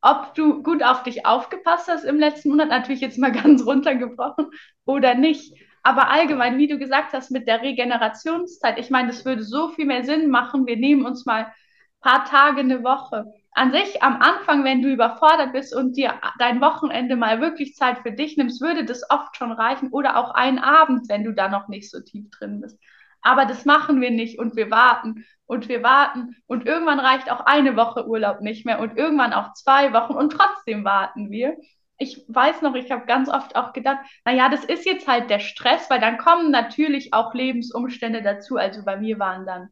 ob 0.00 0.34
du 0.34 0.62
gut 0.62 0.82
auf 0.82 1.02
dich 1.02 1.26
aufgepasst 1.26 1.88
hast 1.88 2.04
im 2.04 2.18
letzten 2.18 2.50
Monat, 2.50 2.68
natürlich 2.68 3.00
jetzt 3.00 3.18
mal 3.18 3.32
ganz 3.44 3.64
runtergebrochen 3.64 4.50
oder 4.84 5.14
nicht. 5.14 5.54
Aber 5.82 6.10
allgemein, 6.10 6.58
wie 6.58 6.68
du 6.68 6.78
gesagt 6.78 7.12
hast, 7.12 7.30
mit 7.30 7.46
der 7.46 7.62
Regenerationszeit, 7.62 8.78
ich 8.78 8.90
meine, 8.90 9.08
das 9.08 9.24
würde 9.24 9.42
so 9.42 9.68
viel 9.68 9.86
mehr 9.86 10.04
Sinn 10.04 10.30
machen. 10.30 10.66
Wir 10.66 10.76
nehmen 10.76 11.06
uns 11.06 11.26
mal 11.26 11.44
ein 11.44 11.52
paar 12.00 12.24
Tage 12.24 12.60
eine 12.60 12.82
Woche. 12.84 13.26
An 13.52 13.72
sich, 13.72 14.02
am 14.02 14.20
Anfang, 14.20 14.64
wenn 14.64 14.82
du 14.82 14.92
überfordert 14.92 15.52
bist 15.52 15.74
und 15.74 15.96
dir 15.96 16.14
dein 16.38 16.60
Wochenende 16.60 17.16
mal 17.16 17.40
wirklich 17.40 17.74
Zeit 17.74 17.98
für 17.98 18.12
dich 18.12 18.36
nimmst, 18.36 18.60
würde 18.60 18.84
das 18.84 19.08
oft 19.10 19.36
schon 19.36 19.52
reichen. 19.52 19.88
Oder 19.90 20.16
auch 20.16 20.34
einen 20.34 20.58
Abend, 20.58 21.08
wenn 21.08 21.24
du 21.24 21.32
da 21.32 21.48
noch 21.48 21.68
nicht 21.68 21.90
so 21.90 22.00
tief 22.00 22.30
drin 22.30 22.60
bist. 22.60 22.78
Aber 23.22 23.46
das 23.46 23.64
machen 23.64 24.00
wir 24.00 24.10
nicht 24.10 24.38
und 24.38 24.56
wir 24.56 24.70
warten 24.70 25.24
und 25.46 25.68
wir 25.68 25.82
warten 25.82 26.36
und 26.46 26.66
irgendwann 26.66 27.00
reicht 27.00 27.30
auch 27.30 27.40
eine 27.40 27.76
Woche 27.76 28.06
Urlaub 28.06 28.40
nicht 28.40 28.64
mehr 28.64 28.78
und 28.78 28.96
irgendwann 28.96 29.32
auch 29.32 29.54
zwei 29.54 29.92
Wochen 29.92 30.12
und 30.12 30.30
trotzdem 30.30 30.84
warten 30.84 31.30
wir 31.30 31.56
ich 31.98 32.24
weiß 32.28 32.62
noch, 32.62 32.74
ich 32.74 32.90
habe 32.90 33.06
ganz 33.06 33.28
oft 33.28 33.56
auch 33.56 33.72
gedacht, 33.72 33.98
naja, 34.24 34.48
das 34.48 34.64
ist 34.64 34.86
jetzt 34.86 35.08
halt 35.08 35.30
der 35.30 35.40
Stress, 35.40 35.90
weil 35.90 36.00
dann 36.00 36.18
kommen 36.18 36.50
natürlich 36.50 37.12
auch 37.12 37.34
Lebensumstände 37.34 38.22
dazu. 38.22 38.56
Also 38.56 38.84
bei 38.84 38.96
mir 38.96 39.18
waren 39.18 39.44
dann 39.46 39.68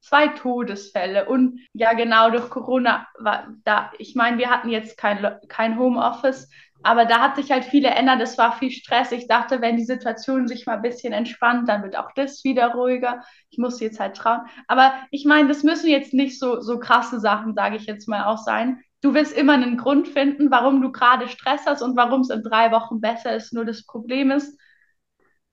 zwei 0.00 0.28
Todesfälle 0.28 1.26
und 1.28 1.60
ja, 1.74 1.92
genau 1.92 2.30
durch 2.30 2.48
Corona 2.50 3.06
war 3.18 3.48
da, 3.64 3.92
ich 3.98 4.14
meine, 4.14 4.38
wir 4.38 4.48
hatten 4.48 4.70
jetzt 4.70 4.96
kein, 4.96 5.38
kein 5.48 5.78
Homeoffice, 5.78 6.48
aber 6.82 7.04
da 7.04 7.20
hat 7.20 7.36
sich 7.36 7.50
halt 7.50 7.64
viel 7.64 7.84
ändert. 7.84 8.20
Es 8.20 8.38
war 8.38 8.56
viel 8.56 8.70
Stress. 8.70 9.10
Ich 9.10 9.26
dachte, 9.26 9.60
wenn 9.60 9.76
die 9.76 9.84
Situation 9.84 10.46
sich 10.46 10.64
mal 10.64 10.76
ein 10.76 10.82
bisschen 10.82 11.12
entspannt, 11.12 11.68
dann 11.68 11.82
wird 11.82 11.96
auch 11.96 12.12
das 12.14 12.44
wieder 12.44 12.68
ruhiger. 12.72 13.22
Ich 13.50 13.58
muss 13.58 13.80
jetzt 13.80 13.98
halt 13.98 14.16
trauen. 14.16 14.42
Aber 14.68 14.94
ich 15.10 15.24
meine, 15.24 15.48
das 15.48 15.64
müssen 15.64 15.90
jetzt 15.90 16.14
nicht 16.14 16.38
so, 16.38 16.60
so 16.60 16.78
krasse 16.78 17.18
Sachen, 17.18 17.54
sage 17.54 17.76
ich 17.76 17.86
jetzt 17.86 18.08
mal 18.08 18.24
auch 18.26 18.38
sein 18.38 18.80
du 19.00 19.14
wirst 19.14 19.36
immer 19.36 19.54
einen 19.54 19.76
Grund 19.76 20.08
finden, 20.08 20.50
warum 20.50 20.82
du 20.82 20.90
gerade 20.90 21.28
Stress 21.28 21.66
hast 21.66 21.82
und 21.82 21.96
warum 21.96 22.22
es 22.22 22.30
in 22.30 22.42
drei 22.42 22.70
Wochen 22.72 23.00
besser 23.00 23.34
ist. 23.34 23.52
Nur 23.52 23.64
das 23.64 23.84
Problem 23.84 24.30
ist, 24.30 24.58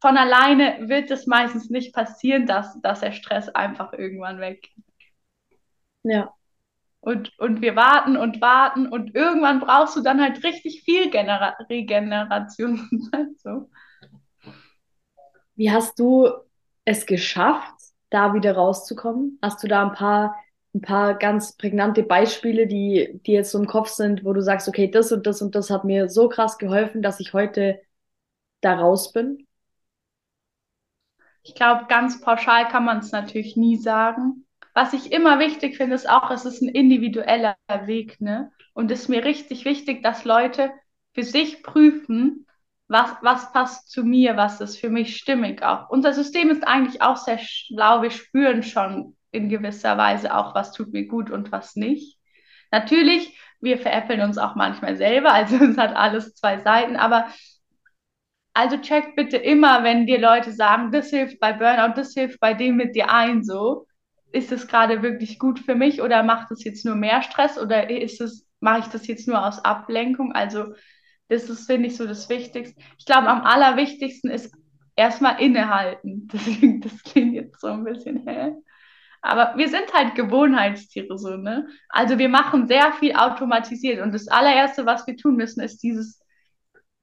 von 0.01 0.17
alleine 0.17 0.87
wird 0.87 1.09
es 1.11 1.25
meistens 1.25 1.69
nicht 1.69 1.93
passieren, 1.93 2.45
dass, 2.45 2.79
dass 2.81 2.99
der 2.99 3.11
Stress 3.11 3.49
einfach 3.49 3.93
irgendwann 3.93 4.39
weggeht. 4.39 4.73
Ja. 6.03 6.33
Und, 6.99 7.37
und 7.37 7.61
wir 7.61 7.75
warten 7.75 8.17
und 8.17 8.41
warten 8.41 8.87
und 8.87 9.13
irgendwann 9.13 9.59
brauchst 9.59 9.95
du 9.95 10.01
dann 10.01 10.21
halt 10.21 10.43
richtig 10.43 10.81
viel 10.83 11.11
Genera 11.11 11.55
Regeneration. 11.69 12.89
so. 13.37 13.69
Wie 15.55 15.71
hast 15.71 15.99
du 15.99 16.29
es 16.83 17.05
geschafft, 17.05 17.75
da 18.09 18.33
wieder 18.33 18.55
rauszukommen? 18.55 19.39
Hast 19.41 19.63
du 19.63 19.67
da 19.67 19.83
ein 19.83 19.93
paar 19.93 20.35
ein 20.75 20.81
paar 20.81 21.15
ganz 21.15 21.55
prägnante 21.55 22.03
Beispiele, 22.03 22.67
die, 22.67 23.19
die 23.25 23.31
jetzt 23.31 23.51
so 23.51 23.57
im 23.57 23.65
Kopf 23.65 23.89
sind, 23.89 24.25
wo 24.25 24.33
du 24.33 24.41
sagst, 24.41 24.67
okay, 24.67 24.91
das 24.91 25.11
und 25.13 25.25
das 25.25 25.41
und 25.41 25.55
das 25.55 25.69
hat 25.69 25.85
mir 25.85 26.09
so 26.09 26.27
krass 26.27 26.57
geholfen, 26.57 27.01
dass 27.01 27.21
ich 27.21 27.33
heute 27.33 27.79
da 28.59 28.73
raus 28.73 29.13
bin? 29.13 29.47
Ich 31.43 31.55
glaube, 31.55 31.85
ganz 31.87 32.19
pauschal 32.19 32.67
kann 32.67 32.83
man 32.83 32.99
es 32.99 33.11
natürlich 33.11 33.55
nie 33.55 33.77
sagen. 33.77 34.45
Was 34.73 34.91
ich 34.91 35.13
immer 35.13 35.39
wichtig 35.39 35.77
finde, 35.77 35.95
ist 35.95 36.09
auch, 36.09 36.29
es 36.31 36.43
ist 36.43 36.61
ein 36.61 36.67
individueller 36.67 37.55
Weg, 37.85 38.19
ne? 38.19 38.51
Und 38.73 38.91
es 38.91 39.03
ist 39.03 39.07
mir 39.07 39.23
richtig 39.23 39.63
wichtig, 39.63 40.03
dass 40.03 40.25
Leute 40.25 40.71
für 41.13 41.23
sich 41.23 41.63
prüfen, 41.63 42.45
was, 42.89 43.11
was 43.21 43.53
passt 43.53 43.89
zu 43.89 44.03
mir, 44.03 44.35
was 44.35 44.59
ist 44.59 44.77
für 44.77 44.89
mich 44.89 45.15
stimmig 45.15 45.63
auch. 45.63 45.89
Unser 45.89 46.11
System 46.11 46.49
ist 46.49 46.67
eigentlich 46.67 47.01
auch 47.01 47.15
sehr 47.15 47.37
schlau, 47.39 48.01
wir 48.01 48.11
spüren 48.11 48.63
schon 48.63 49.15
in 49.35 49.49
gewisser 49.49 49.97
Weise 49.97 50.35
auch, 50.35 50.55
was 50.55 50.71
tut 50.71 50.93
mir 50.93 51.07
gut 51.07 51.29
und 51.31 51.51
was 51.51 51.75
nicht. 51.75 52.17
Natürlich, 52.71 53.37
wir 53.61 53.77
veräppeln 53.77 54.21
uns 54.21 54.37
auch 54.37 54.55
manchmal 54.55 54.97
selber, 54.97 55.33
also 55.33 55.57
es 55.65 55.77
hat 55.77 55.95
alles 55.95 56.35
zwei 56.35 56.59
Seiten, 56.59 56.95
aber 56.95 57.27
also 58.53 58.77
check 58.77 59.15
bitte 59.15 59.37
immer, 59.37 59.83
wenn 59.83 60.05
dir 60.07 60.19
Leute 60.19 60.51
sagen, 60.53 60.91
das 60.91 61.09
hilft 61.09 61.39
bei 61.39 61.51
Burnout, 61.53 61.93
das 61.95 62.13
hilft 62.13 62.39
bei 62.39 62.53
dem 62.53 62.77
mit 62.77 62.95
dir 62.95 63.11
ein, 63.11 63.43
so, 63.43 63.85
ist 64.31 64.51
es 64.51 64.67
gerade 64.67 65.01
wirklich 65.01 65.39
gut 65.39 65.59
für 65.59 65.75
mich 65.75 66.01
oder 66.01 66.23
macht 66.23 66.51
es 66.51 66.63
jetzt 66.63 66.85
nur 66.85 66.95
mehr 66.95 67.21
Stress 67.21 67.57
oder 67.57 67.89
ist 67.89 68.21
es, 68.21 68.47
mache 68.61 68.79
ich 68.79 68.85
das 68.87 69.07
jetzt 69.07 69.27
nur 69.27 69.45
aus 69.45 69.63
Ablenkung? 69.63 70.31
Also, 70.33 70.73
das 71.27 71.49
ist, 71.49 71.65
finde 71.65 71.87
ich, 71.87 71.97
so 71.97 72.05
das 72.07 72.29
Wichtigste. 72.29 72.79
Ich 72.97 73.05
glaube, 73.05 73.27
am 73.27 73.41
allerwichtigsten 73.41 74.29
ist 74.29 74.53
erstmal 74.95 75.41
innehalten. 75.41 76.27
Das, 76.31 76.41
das 76.93 77.03
klingt 77.03 77.33
jetzt 77.33 77.59
so 77.61 77.67
ein 77.67 77.83
bisschen, 77.83 78.27
hä? 78.27 78.53
Aber 79.25 79.57
wir 79.57 79.69
sind 79.69 79.91
halt 79.91 80.13
Gewohnheitstiere 80.13 81.17
so, 81.17 81.35
ne? 81.35 81.67
Also 81.89 82.19
wir 82.19 82.29
machen 82.29 82.67
sehr 82.67 82.93
viel 82.93 83.15
automatisiert 83.15 83.99
und 83.99 84.13
das 84.13 84.27
allererste, 84.27 84.85
was 84.85 85.07
wir 85.07 85.17
tun 85.17 85.35
müssen, 85.35 85.61
ist 85.61 85.81
dieses 85.81 86.21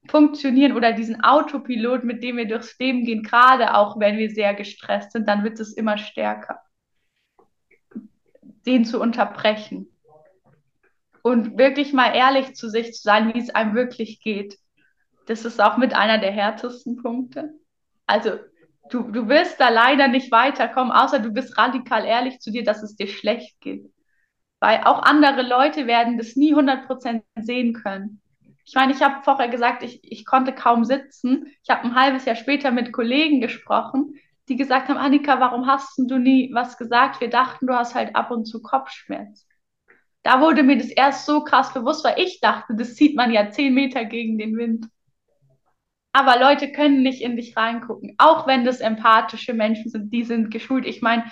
Funktionieren 0.07 0.71
oder 0.71 0.93
diesen 0.93 1.21
Autopilot, 1.21 2.05
mit 2.05 2.23
dem 2.23 2.37
wir 2.37 2.47
durchs 2.47 2.79
Leben 2.79 3.03
gehen, 3.03 3.23
gerade 3.23 3.75
auch 3.75 3.99
wenn 3.99 4.17
wir 4.17 4.29
sehr 4.29 4.53
gestresst 4.53 5.11
sind, 5.11 5.27
dann 5.27 5.43
wird 5.43 5.59
es 5.59 5.73
immer 5.73 5.97
stärker. 5.97 6.61
Den 8.65 8.85
zu 8.85 9.01
unterbrechen. 9.01 9.89
Und 11.23 11.57
wirklich 11.57 11.91
mal 11.91 12.15
ehrlich 12.15 12.55
zu 12.55 12.69
sich 12.69 12.93
zu 12.93 13.01
sein, 13.01 13.33
wie 13.33 13.39
es 13.39 13.49
einem 13.49 13.75
wirklich 13.75 14.21
geht. 14.21 14.57
Das 15.25 15.43
ist 15.43 15.61
auch 15.61 15.75
mit 15.75 15.93
einer 15.93 16.19
der 16.19 16.31
härtesten 16.31 17.01
Punkte. 17.01 17.53
Also 18.05 18.39
du, 18.89 19.11
du 19.11 19.27
wirst 19.27 19.59
da 19.59 19.69
leider 19.69 20.07
nicht 20.07 20.31
weiterkommen, 20.31 20.91
außer 20.91 21.19
du 21.19 21.31
bist 21.31 21.57
radikal 21.57 22.05
ehrlich 22.05 22.39
zu 22.39 22.51
dir, 22.51 22.63
dass 22.63 22.83
es 22.83 22.95
dir 22.95 23.07
schlecht 23.07 23.59
geht. 23.61 23.85
Weil 24.59 24.83
auch 24.83 25.03
andere 25.03 25.41
Leute 25.41 25.87
werden 25.87 26.17
das 26.17 26.35
nie 26.35 26.53
100% 26.55 27.23
sehen 27.41 27.73
können. 27.73 28.21
Ich 28.65 28.75
meine, 28.75 28.93
ich 28.93 29.01
habe 29.01 29.23
vorher 29.23 29.49
gesagt, 29.49 29.83
ich, 29.83 29.99
ich 30.03 30.25
konnte 30.25 30.53
kaum 30.53 30.85
sitzen. 30.85 31.47
Ich 31.63 31.69
habe 31.69 31.83
ein 31.83 31.95
halbes 31.95 32.25
Jahr 32.25 32.37
später 32.37 32.71
mit 32.71 32.93
Kollegen 32.93 33.41
gesprochen, 33.41 34.15
die 34.47 34.55
gesagt 34.55 34.87
haben, 34.87 34.97
Annika, 34.97 35.39
warum 35.39 35.67
hast 35.67 35.97
du 35.97 36.17
nie 36.17 36.49
was 36.53 36.77
gesagt? 36.77 37.19
Wir 37.19 37.29
dachten, 37.29 37.67
du 37.67 37.73
hast 37.73 37.95
halt 37.95 38.15
ab 38.15 38.31
und 38.31 38.45
zu 38.45 38.61
Kopfschmerz. 38.61 39.45
Da 40.23 40.39
wurde 40.39 40.63
mir 40.63 40.77
das 40.77 40.87
erst 40.87 41.25
so 41.25 41.43
krass 41.43 41.73
bewusst, 41.73 42.05
weil 42.05 42.19
ich 42.19 42.39
dachte, 42.39 42.73
das 42.75 42.95
sieht 42.95 43.17
man 43.17 43.31
ja 43.31 43.51
zehn 43.51 43.73
Meter 43.73 44.05
gegen 44.05 44.37
den 44.37 44.57
Wind. 44.57 44.87
Aber 46.13 46.39
Leute 46.39 46.71
können 46.71 47.01
nicht 47.01 47.21
in 47.21 47.35
dich 47.35 47.57
reingucken, 47.57 48.13
auch 48.19 48.45
wenn 48.47 48.63
das 48.65 48.79
empathische 48.79 49.53
Menschen 49.53 49.89
sind, 49.89 50.13
die 50.13 50.23
sind 50.23 50.51
geschult. 50.51 50.85
Ich 50.85 51.01
meine, 51.01 51.25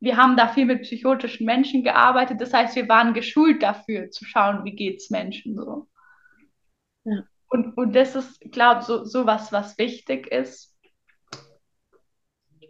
wir 0.00 0.16
haben 0.16 0.36
da 0.36 0.48
viel 0.48 0.64
mit 0.64 0.82
psychotischen 0.82 1.46
Menschen 1.46 1.84
gearbeitet. 1.84 2.40
Das 2.40 2.52
heißt, 2.52 2.74
wir 2.74 2.88
waren 2.88 3.14
geschult 3.14 3.62
dafür, 3.62 4.10
zu 4.10 4.24
schauen, 4.24 4.64
wie 4.64 4.74
geht 4.74 4.96
es 4.96 5.10
Menschen 5.10 5.54
so. 5.54 5.86
Ja. 7.04 7.24
Und, 7.48 7.76
und 7.76 7.94
das 7.94 8.16
ist, 8.16 8.40
glaube 8.50 8.80
ich, 8.80 8.86
so, 8.86 9.04
so 9.04 9.26
was, 9.26 9.52
was 9.52 9.76
wichtig 9.76 10.26
ist. 10.28 10.74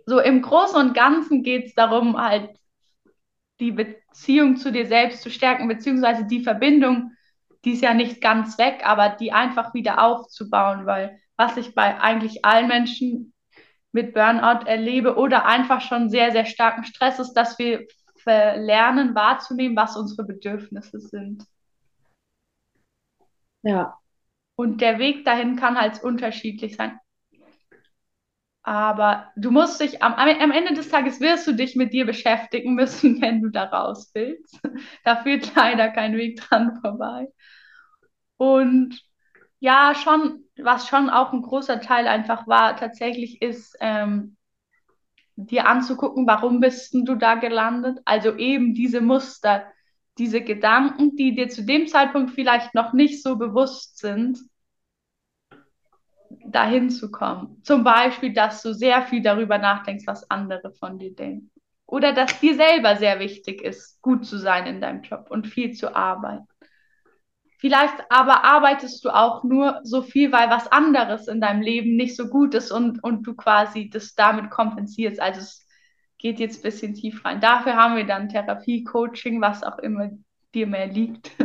so 0.04 0.18
im 0.18 0.42
Großen 0.42 0.76
und 0.76 0.94
Ganzen 0.94 1.42
geht 1.44 1.66
es 1.66 1.74
darum, 1.74 2.20
halt 2.20 2.50
die 3.60 3.70
Beziehung 3.70 4.56
zu 4.56 4.72
dir 4.72 4.86
selbst 4.86 5.22
zu 5.22 5.30
stärken, 5.30 5.68
beziehungsweise 5.68 6.26
die 6.26 6.42
Verbindung, 6.42 7.12
die 7.64 7.72
ist 7.72 7.82
ja 7.82 7.94
nicht 7.94 8.20
ganz 8.20 8.58
weg, 8.58 8.82
aber 8.84 9.10
die 9.10 9.32
einfach 9.32 9.72
wieder 9.72 10.02
aufzubauen, 10.02 10.84
weil 10.86 11.20
was 11.43 11.57
ich 11.57 11.74
bei 11.74 12.01
eigentlich 12.01 12.45
allen 12.45 12.68
Menschen 12.68 13.32
mit 13.90 14.14
Burnout 14.14 14.64
erlebe 14.66 15.16
oder 15.16 15.45
einfach 15.45 15.80
schon 15.80 16.09
sehr, 16.09 16.30
sehr 16.30 16.47
starken 16.47 16.84
Stress 16.84 17.18
ist, 17.18 17.32
dass 17.34 17.59
wir 17.59 17.86
lernen 18.24 19.16
wahrzunehmen, 19.16 19.76
was 19.76 19.97
unsere 19.97 20.24
Bedürfnisse 20.24 21.01
sind. 21.01 21.45
Ja. 23.62 23.99
Und 24.55 24.80
der 24.80 25.01
Weg 25.01 25.24
dahin 25.24 25.57
kann 25.57 25.76
halt 25.76 26.03
unterschiedlich 26.05 26.76
sein. 26.76 26.99
Aber 28.62 29.32
du 29.34 29.51
musst 29.51 29.80
dich 29.80 30.05
am, 30.05 30.14
am 30.14 30.53
Ende 30.53 30.74
des 30.74 30.88
Tages 30.88 31.20
wirst 31.20 31.49
du 31.49 31.53
dich 31.53 31.74
mit 31.74 31.93
dir 31.93 32.07
beschäftigen 32.07 32.74
müssen, 32.74 33.20
wenn 33.20 33.43
du 33.43 33.51
da 33.51 33.64
raus 33.64 34.12
willst. 34.14 34.61
da 35.05 35.24
führt 35.24 35.53
leider 35.57 35.88
kein 35.90 36.16
Weg 36.16 36.40
dran 36.40 36.80
vorbei. 36.80 37.26
Und 38.36 39.03
ja, 39.59 39.95
schon, 39.95 40.41
was 40.57 40.88
schon 40.88 41.11
auch 41.11 41.32
ein 41.32 41.42
großer 41.42 41.80
Teil 41.80 42.07
einfach 42.07 42.46
war, 42.46 42.76
tatsächlich 42.76 43.42
ist, 43.42 43.76
ähm, 43.80 44.36
dir 45.36 45.66
anzugucken, 45.66 46.26
warum 46.26 46.61
bist 46.61 46.94
du 46.94 47.14
da 47.14 47.36
gelandet? 47.36 47.98
Also 48.05 48.36
eben 48.36 48.74
diese 48.74 49.00
Muster, 49.00 49.64
diese 50.18 50.42
Gedanken, 50.42 51.16
die 51.16 51.34
dir 51.34 51.48
zu 51.48 51.64
dem 51.64 51.86
Zeitpunkt 51.86 52.32
vielleicht 52.32 52.74
noch 52.74 52.92
nicht 52.92 53.22
so 53.22 53.36
bewusst 53.36 53.98
sind, 53.98 54.38
dahin 56.46 56.90
zu 56.90 57.11
kommen. 57.11 57.62
Zum 57.62 57.84
Beispiel, 57.84 58.32
dass 58.32 58.62
du 58.62 58.74
sehr 58.74 59.03
viel 59.03 59.22
darüber 59.22 59.59
nachdenkst, 59.59 60.07
was 60.07 60.30
andere 60.30 60.72
von 60.72 60.98
dir 60.98 61.14
denken. 61.14 61.50
Oder 61.86 62.12
dass 62.12 62.40
dir 62.40 62.55
selber 62.55 62.96
sehr 62.96 63.18
wichtig 63.18 63.62
ist, 63.62 64.00
gut 64.03 64.24
zu 64.24 64.38
sein 64.38 64.66
in 64.66 64.80
deinem 64.80 65.03
Job 65.03 65.26
und 65.30 65.46
viel 65.46 65.72
zu 65.72 65.94
arbeiten. 65.94 66.46
Vielleicht 67.62 67.94
aber 68.08 68.42
arbeitest 68.42 69.04
du 69.04 69.10
auch 69.10 69.44
nur 69.44 69.78
so 69.84 70.02
viel, 70.02 70.32
weil 70.32 70.50
was 70.50 70.66
anderes 70.72 71.28
in 71.28 71.40
deinem 71.40 71.62
Leben 71.62 71.94
nicht 71.94 72.16
so 72.16 72.26
gut 72.26 72.56
ist 72.56 72.72
und, 72.72 73.04
und 73.04 73.24
du 73.24 73.36
quasi 73.36 73.88
das 73.88 74.16
damit 74.16 74.50
kompensierst. 74.50 75.20
Also 75.20 75.38
es 75.42 75.64
geht 76.18 76.40
jetzt 76.40 76.58
ein 76.58 76.62
bisschen 76.62 76.94
tief 76.94 77.24
rein. 77.24 77.40
Dafür 77.40 77.76
haben 77.76 77.94
wir 77.94 78.04
dann 78.04 78.28
Therapie, 78.28 78.82
Coaching, 78.82 79.40
was 79.40 79.62
auch 79.62 79.78
immer 79.78 80.10
dir 80.52 80.66
mehr 80.66 80.88
liegt. 80.88 81.30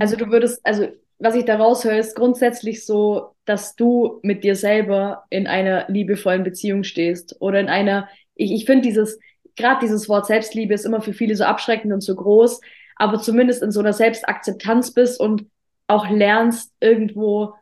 Also 0.00 0.16
du 0.16 0.30
würdest, 0.30 0.60
also 0.64 0.88
was 1.18 1.34
ich 1.34 1.46
da 1.46 1.56
raushöre, 1.56 1.96
ist 1.96 2.14
grundsätzlich 2.14 2.84
so, 2.84 3.34
dass 3.46 3.74
du 3.74 4.20
mit 4.22 4.44
dir 4.44 4.54
selber 4.54 5.24
in 5.30 5.46
einer 5.46 5.86
liebevollen 5.88 6.44
Beziehung 6.44 6.84
stehst 6.84 7.36
oder 7.40 7.58
in 7.58 7.70
einer, 7.70 8.06
ich, 8.34 8.52
ich 8.52 8.66
finde 8.66 8.82
dieses, 8.82 9.18
gerade 9.56 9.80
dieses 9.80 10.10
Wort 10.10 10.26
Selbstliebe 10.26 10.74
ist 10.74 10.84
immer 10.84 11.00
für 11.00 11.14
viele 11.14 11.34
so 11.36 11.44
abschreckend 11.44 11.90
und 11.90 12.02
so 12.02 12.14
groß, 12.14 12.60
aber 12.96 13.20
zumindest 13.20 13.62
in 13.62 13.70
so 13.70 13.80
einer 13.80 13.92
Selbstakzeptanz 13.92 14.92
bist 14.92 15.20
und 15.20 15.46
auch 15.86 16.08
lernst, 16.08 16.72
irgendwo 16.80 17.54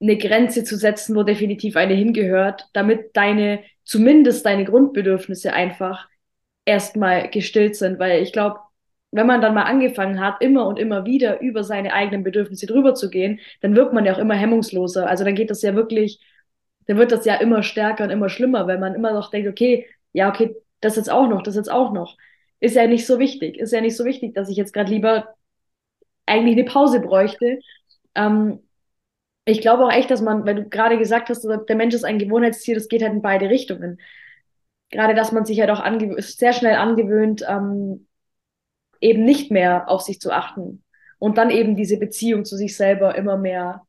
eine 0.00 0.16
Grenze 0.16 0.64
zu 0.64 0.76
setzen, 0.76 1.14
wo 1.14 1.22
definitiv 1.22 1.76
eine 1.76 1.94
hingehört, 1.94 2.68
damit 2.72 3.16
deine, 3.16 3.62
zumindest 3.84 4.46
deine 4.46 4.64
Grundbedürfnisse 4.64 5.52
einfach 5.52 6.08
erstmal 6.64 7.28
gestillt 7.30 7.76
sind, 7.76 7.98
weil 7.98 8.22
ich 8.22 8.32
glaube, 8.32 8.60
wenn 9.12 9.26
man 9.26 9.40
dann 9.40 9.54
mal 9.54 9.64
angefangen 9.64 10.20
hat, 10.20 10.40
immer 10.40 10.66
und 10.66 10.78
immer 10.78 11.04
wieder 11.04 11.40
über 11.40 11.64
seine 11.64 11.92
eigenen 11.92 12.22
Bedürfnisse 12.22 12.66
drüber 12.66 12.94
zu 12.94 13.10
gehen, 13.10 13.40
dann 13.60 13.74
wird 13.74 13.92
man 13.92 14.04
ja 14.04 14.14
auch 14.14 14.18
immer 14.18 14.34
hemmungsloser. 14.34 15.08
Also 15.08 15.24
dann 15.24 15.34
geht 15.34 15.50
das 15.50 15.62
ja 15.62 15.74
wirklich, 15.74 16.20
dann 16.86 16.96
wird 16.96 17.12
das 17.12 17.24
ja 17.24 17.34
immer 17.36 17.62
stärker 17.62 18.04
und 18.04 18.10
immer 18.10 18.28
schlimmer, 18.28 18.66
weil 18.66 18.78
man 18.78 18.94
immer 18.94 19.12
noch 19.12 19.30
denkt, 19.30 19.48
okay, 19.48 19.86
ja, 20.12 20.28
okay, 20.28 20.54
das 20.80 20.96
jetzt 20.96 21.10
auch 21.10 21.28
noch, 21.28 21.42
das 21.42 21.56
jetzt 21.56 21.70
auch 21.70 21.92
noch. 21.92 22.16
Ist 22.60 22.76
ja 22.76 22.86
nicht 22.86 23.06
so 23.06 23.18
wichtig. 23.18 23.58
Ist 23.58 23.72
ja 23.72 23.80
nicht 23.80 23.96
so 23.96 24.04
wichtig, 24.04 24.34
dass 24.34 24.48
ich 24.48 24.56
jetzt 24.56 24.72
gerade 24.72 24.90
lieber 24.92 25.34
eigentlich 26.26 26.56
eine 26.56 26.64
Pause 26.64 27.00
bräuchte. 27.00 27.60
Ähm, 28.14 28.60
ich 29.44 29.60
glaube 29.60 29.84
auch 29.84 29.92
echt, 29.92 30.10
dass 30.10 30.20
man, 30.20 30.44
weil 30.46 30.54
du 30.54 30.68
gerade 30.68 30.98
gesagt 30.98 31.28
hast, 31.28 31.42
der 31.44 31.76
Mensch 31.76 31.94
ist 31.94 32.04
ein 32.04 32.18
Gewohnheitstier, 32.18 32.74
das 32.74 32.88
geht 32.88 33.02
halt 33.02 33.14
in 33.14 33.22
beide 33.22 33.48
Richtungen. 33.48 34.00
Gerade, 34.90 35.14
dass 35.14 35.32
man 35.32 35.44
sich 35.44 35.60
halt 35.60 35.70
auch 35.70 35.82
sehr 36.18 36.52
schnell 36.52 36.76
angewöhnt, 36.76 37.44
ähm, 37.48 38.06
eben 39.00 39.24
nicht 39.24 39.50
mehr 39.50 39.88
auf 39.88 40.02
sich 40.02 40.20
zu 40.20 40.30
achten 40.32 40.84
und 41.18 41.38
dann 41.38 41.50
eben 41.50 41.76
diese 41.76 41.96
Beziehung 41.98 42.44
zu 42.44 42.56
sich 42.56 42.76
selber 42.76 43.14
immer 43.16 43.36
mehr 43.36 43.86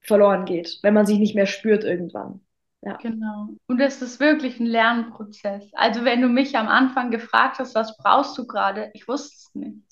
verloren 0.00 0.44
geht, 0.44 0.78
wenn 0.82 0.94
man 0.94 1.06
sich 1.06 1.18
nicht 1.18 1.34
mehr 1.34 1.46
spürt 1.46 1.84
irgendwann. 1.84 2.40
Ja. 2.82 2.96
Genau. 2.96 3.48
Und 3.66 3.80
es 3.80 4.00
ist 4.00 4.20
wirklich 4.20 4.58
ein 4.58 4.66
Lernprozess. 4.66 5.70
Also 5.74 6.04
wenn 6.04 6.22
du 6.22 6.28
mich 6.28 6.56
am 6.56 6.68
Anfang 6.68 7.10
gefragt 7.10 7.58
hast, 7.58 7.74
was 7.74 7.96
brauchst 7.98 8.38
du 8.38 8.46
gerade, 8.46 8.90
ich 8.94 9.06
wusste 9.06 9.34
es 9.36 9.54
nicht. 9.54 9.82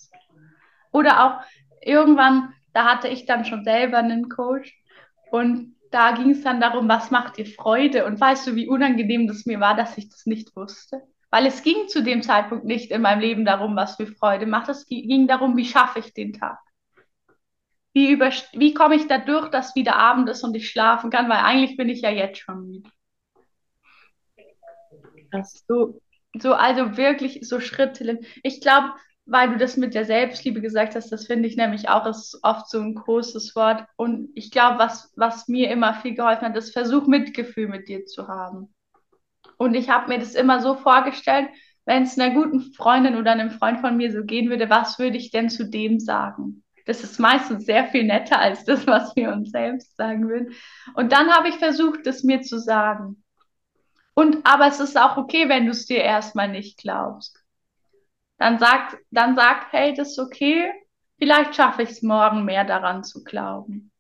Oder 0.91 1.25
auch 1.25 1.41
irgendwann, 1.83 2.55
da 2.73 2.87
hatte 2.87 3.09
ich 3.09 3.27
dann 3.27 3.45
schon 3.45 3.65
selber 3.65 3.99
einen 3.99 4.31
Coach 4.31 4.75
und 5.31 5.75
da 5.91 6.13
ging 6.13 6.31
es 6.31 6.43
dann 6.43 6.61
darum, 6.61 6.89
was 6.89 7.11
macht 7.11 7.39
dir 7.39 7.47
Freude? 7.47 8.05
Und 8.05 8.21
weißt 8.21 8.47
du, 8.47 8.55
wie 8.55 8.69
unangenehm 8.69 9.27
das 9.27 9.47
mir 9.47 9.61
war, 9.61 9.75
dass 9.75 9.97
ich 9.97 10.09
das 10.09 10.27
nicht 10.27 10.55
wusste? 10.57 11.03
Weil 11.31 11.47
es 11.47 11.63
ging 11.63 11.89
zu 11.89 12.03
dem 12.03 12.23
Zeitpunkt 12.23 12.65
nicht 12.65 12.91
in 12.91 13.03
meinem 13.03 13.21
Leben 13.21 13.45
darum, 13.45 13.77
was 13.77 13.99
mir 13.99 14.07
Freude 14.07 14.47
macht. 14.47 14.69
Es 14.69 14.87
ging 14.87 15.27
darum, 15.27 15.57
wie 15.57 15.65
schaffe 15.65 15.99
ich 15.99 16.15
den 16.15 16.33
Tag? 16.33 16.59
Wie, 17.99 18.13
über, 18.13 18.31
wie 18.53 18.75
komme 18.75 18.95
ich 18.95 19.09
da 19.09 19.19
durch, 19.19 19.49
dass 19.49 19.75
wieder 19.75 19.97
Abend 19.97 20.29
ist 20.29 20.45
und 20.45 20.55
ich 20.55 20.71
schlafen 20.71 21.11
kann? 21.11 21.29
Weil 21.29 21.39
eigentlich 21.39 21.77
bin 21.77 21.89
ich 21.89 22.01
ja 22.01 22.11
jetzt 22.11 22.39
schon 22.39 22.65
müde. 22.69 22.89
So, 25.67 26.01
so, 26.41 26.55
also 26.55 26.97
wirklich 26.97 27.41
so 27.43 27.59
Schritte. 27.59 28.21
Ich 28.45 28.61
glaube, 28.61 28.93
weil 29.27 29.51
du 29.51 29.57
das 29.57 29.77
mit 29.77 29.95
der 29.95 30.05
Selbstliebe 30.05 30.61
gesagt 30.61 30.95
hast, 30.95 31.11
das 31.11 31.27
finde 31.27 31.49
ich 31.49 31.57
nämlich 31.57 31.89
auch 31.89 32.07
ist 32.07 32.39
oft 32.45 32.71
so 32.71 32.79
ein 32.79 32.95
großes 32.95 33.57
Wort. 33.57 33.85
Und 33.97 34.31
ich 34.37 34.53
glaube, 34.53 34.79
was, 34.79 35.13
was 35.17 35.49
mir 35.49 35.69
immer 35.69 35.95
viel 35.95 36.15
geholfen 36.15 36.47
hat, 36.47 36.57
ist, 36.57 36.73
versuch 36.73 37.09
Mitgefühl 37.09 37.67
mit 37.67 37.89
dir 37.89 38.07
zu 38.07 38.29
haben. 38.29 38.73
Und 39.57 39.75
ich 39.75 39.91
habe 39.91 40.07
mir 40.07 40.21
das 40.21 40.37
immer 40.37 40.63
so 40.63 40.77
vorgestellt, 40.77 41.49
wenn 41.85 42.05
es 42.05 42.17
einer 42.17 42.33
guten 42.33 42.61
Freundin 42.75 43.17
oder 43.17 43.33
einem 43.33 43.51
Freund 43.51 43.81
von 43.81 43.97
mir 43.97 44.13
so 44.13 44.23
gehen 44.23 44.51
würde, 44.51 44.71
was 44.71 45.01
würde 45.01 45.17
ich 45.17 45.33
denn 45.33 45.51
zu 45.51 45.69
dem 45.69 45.99
sagen? 45.99 46.63
Das 46.89 47.05
ist 47.05 47.21
meistens 47.21 47.67
sehr 47.67 47.87
viel 47.89 48.05
netter 48.05 48.39
als 48.39 48.65
das, 48.65 48.87
was 48.87 49.15
wir 49.15 49.31
uns 49.31 49.51
selbst 49.51 49.95
sagen 49.99 50.27
würden. 50.27 50.55
Und 50.95 51.13
dann 51.13 51.31
habe 51.31 51.51
ich 51.51 51.57
versucht, 51.57 52.07
es 52.07 52.25
mir 52.25 52.41
zu 52.41 52.59
sagen. 52.59 53.23
Und 54.15 54.39
aber 54.47 54.69
es 54.69 54.81
ist 54.81 54.97
auch 54.99 55.19
okay, 55.19 55.51
wenn 55.51 55.67
du 55.67 55.73
es 55.73 55.85
dir 55.85 56.03
erstmal 56.03 56.49
nicht 56.49 56.79
glaubst. 56.79 57.45
Dann 58.39 58.59
sag, 58.59 58.99
dann 59.11 59.37
sag, 59.37 59.71
hey, 59.71 59.93
das 59.93 60.13
ist 60.13 60.19
okay. 60.19 60.73
Vielleicht 61.19 61.55
schaffe 61.57 61.83
ich 61.83 61.91
es 61.91 62.03
morgen 62.03 62.47
mehr 62.47 62.65
daran 62.65 63.05
zu 63.05 63.23
glauben. 63.23 63.93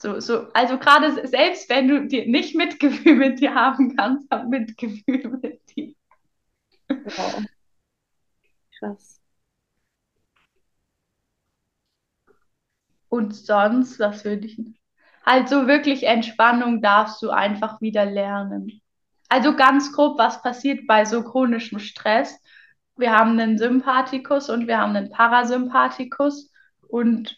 So, 0.00 0.20
so, 0.20 0.52
also 0.52 0.78
gerade 0.78 1.26
selbst 1.26 1.68
wenn 1.70 1.88
du 1.88 2.06
dir 2.06 2.28
nicht 2.28 2.54
Mitgefühl 2.54 3.16
mit 3.16 3.40
dir 3.40 3.56
haben 3.56 3.96
kannst, 3.96 4.30
hab 4.30 4.46
Mitgefühl 4.46 5.40
mit 5.42 5.60
dir. 5.76 5.92
Wow. 6.88 7.42
Krass. 8.78 9.17
Und 13.08 13.34
sonst, 13.34 13.98
was 14.00 14.24
würde 14.24 14.46
ich. 14.46 14.58
Also 15.24 15.66
wirklich 15.66 16.04
Entspannung 16.04 16.80
darfst 16.82 17.22
du 17.22 17.30
einfach 17.30 17.80
wieder 17.80 18.04
lernen. 18.04 18.80
Also 19.28 19.54
ganz 19.54 19.92
grob, 19.92 20.18
was 20.18 20.42
passiert 20.42 20.86
bei 20.86 21.04
so 21.04 21.22
chronischem 21.22 21.78
Stress? 21.78 22.38
Wir 22.96 23.12
haben 23.12 23.38
einen 23.38 23.58
Sympathikus 23.58 24.48
und 24.48 24.66
wir 24.66 24.78
haben 24.78 24.96
einen 24.96 25.10
Parasympathikus 25.10 26.50
und 26.88 27.36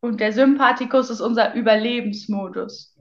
und 0.00 0.20
der 0.20 0.32
Sympathikus 0.32 1.10
ist 1.10 1.20
unser 1.20 1.54
Überlebensmodus. 1.54 2.94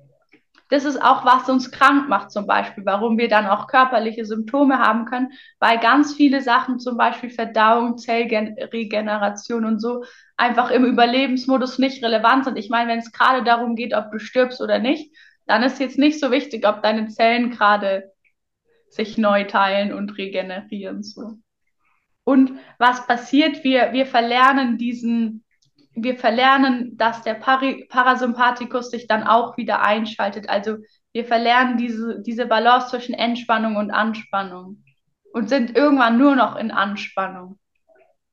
Das 0.69 0.85
ist 0.85 1.01
auch, 1.01 1.23
was 1.25 1.47
uns 1.49 1.71
krank 1.71 2.09
macht 2.09 2.31
zum 2.31 2.45
Beispiel, 2.45 2.85
warum 2.85 3.17
wir 3.17 3.29
dann 3.29 3.47
auch 3.47 3.67
körperliche 3.67 4.25
Symptome 4.25 4.79
haben 4.79 5.05
können, 5.05 5.31
weil 5.59 5.79
ganz 5.79 6.13
viele 6.13 6.41
Sachen, 6.41 6.79
zum 6.79 6.97
Beispiel 6.97 7.29
Verdauung, 7.29 7.97
Zellregeneration 7.97 9.65
und 9.65 9.79
so, 9.79 10.03
einfach 10.35 10.69
im 10.71 10.83
Überlebensmodus 10.83 11.79
nicht 11.79 12.03
relevant 12.03 12.45
sind. 12.45 12.57
Ich 12.57 12.69
meine, 12.69 12.91
wenn 12.91 12.99
es 12.99 13.11
gerade 13.11 13.43
darum 13.43 13.75
geht, 13.75 13.93
ob 13.93 14.11
du 14.11 14.19
stirbst 14.19 14.61
oder 14.61 14.79
nicht, 14.79 15.15
dann 15.45 15.63
ist 15.63 15.79
jetzt 15.79 15.97
nicht 15.97 16.19
so 16.19 16.31
wichtig, 16.31 16.67
ob 16.67 16.83
deine 16.83 17.07
Zellen 17.07 17.51
gerade 17.51 18.11
sich 18.89 19.17
neu 19.17 19.45
teilen 19.45 19.93
und 19.93 20.17
regenerieren. 20.17 21.03
So. 21.03 21.37
Und 22.23 22.51
was 22.77 23.07
passiert? 23.07 23.63
Wir, 23.63 23.93
wir 23.93 24.05
verlernen 24.05 24.77
diesen 24.77 25.45
wir 25.97 26.17
verlernen, 26.17 26.95
dass 26.95 27.23
der 27.23 27.33
Pari 27.33 27.87
Parasympathikus 27.89 28.91
sich 28.91 29.07
dann 29.07 29.23
auch 29.23 29.57
wieder 29.57 29.81
einschaltet. 29.81 30.47
Also 30.47 30.77
wir 31.11 31.25
verlernen 31.25 31.77
diese, 31.77 32.21
diese 32.21 32.45
Balance 32.45 32.89
zwischen 32.89 33.15
Entspannung 33.15 33.75
und 33.75 33.91
Anspannung 33.91 34.83
und 35.33 35.49
sind 35.49 35.75
irgendwann 35.75 36.17
nur 36.17 36.35
noch 36.35 36.55
in 36.55 36.71
Anspannung. 36.71 37.57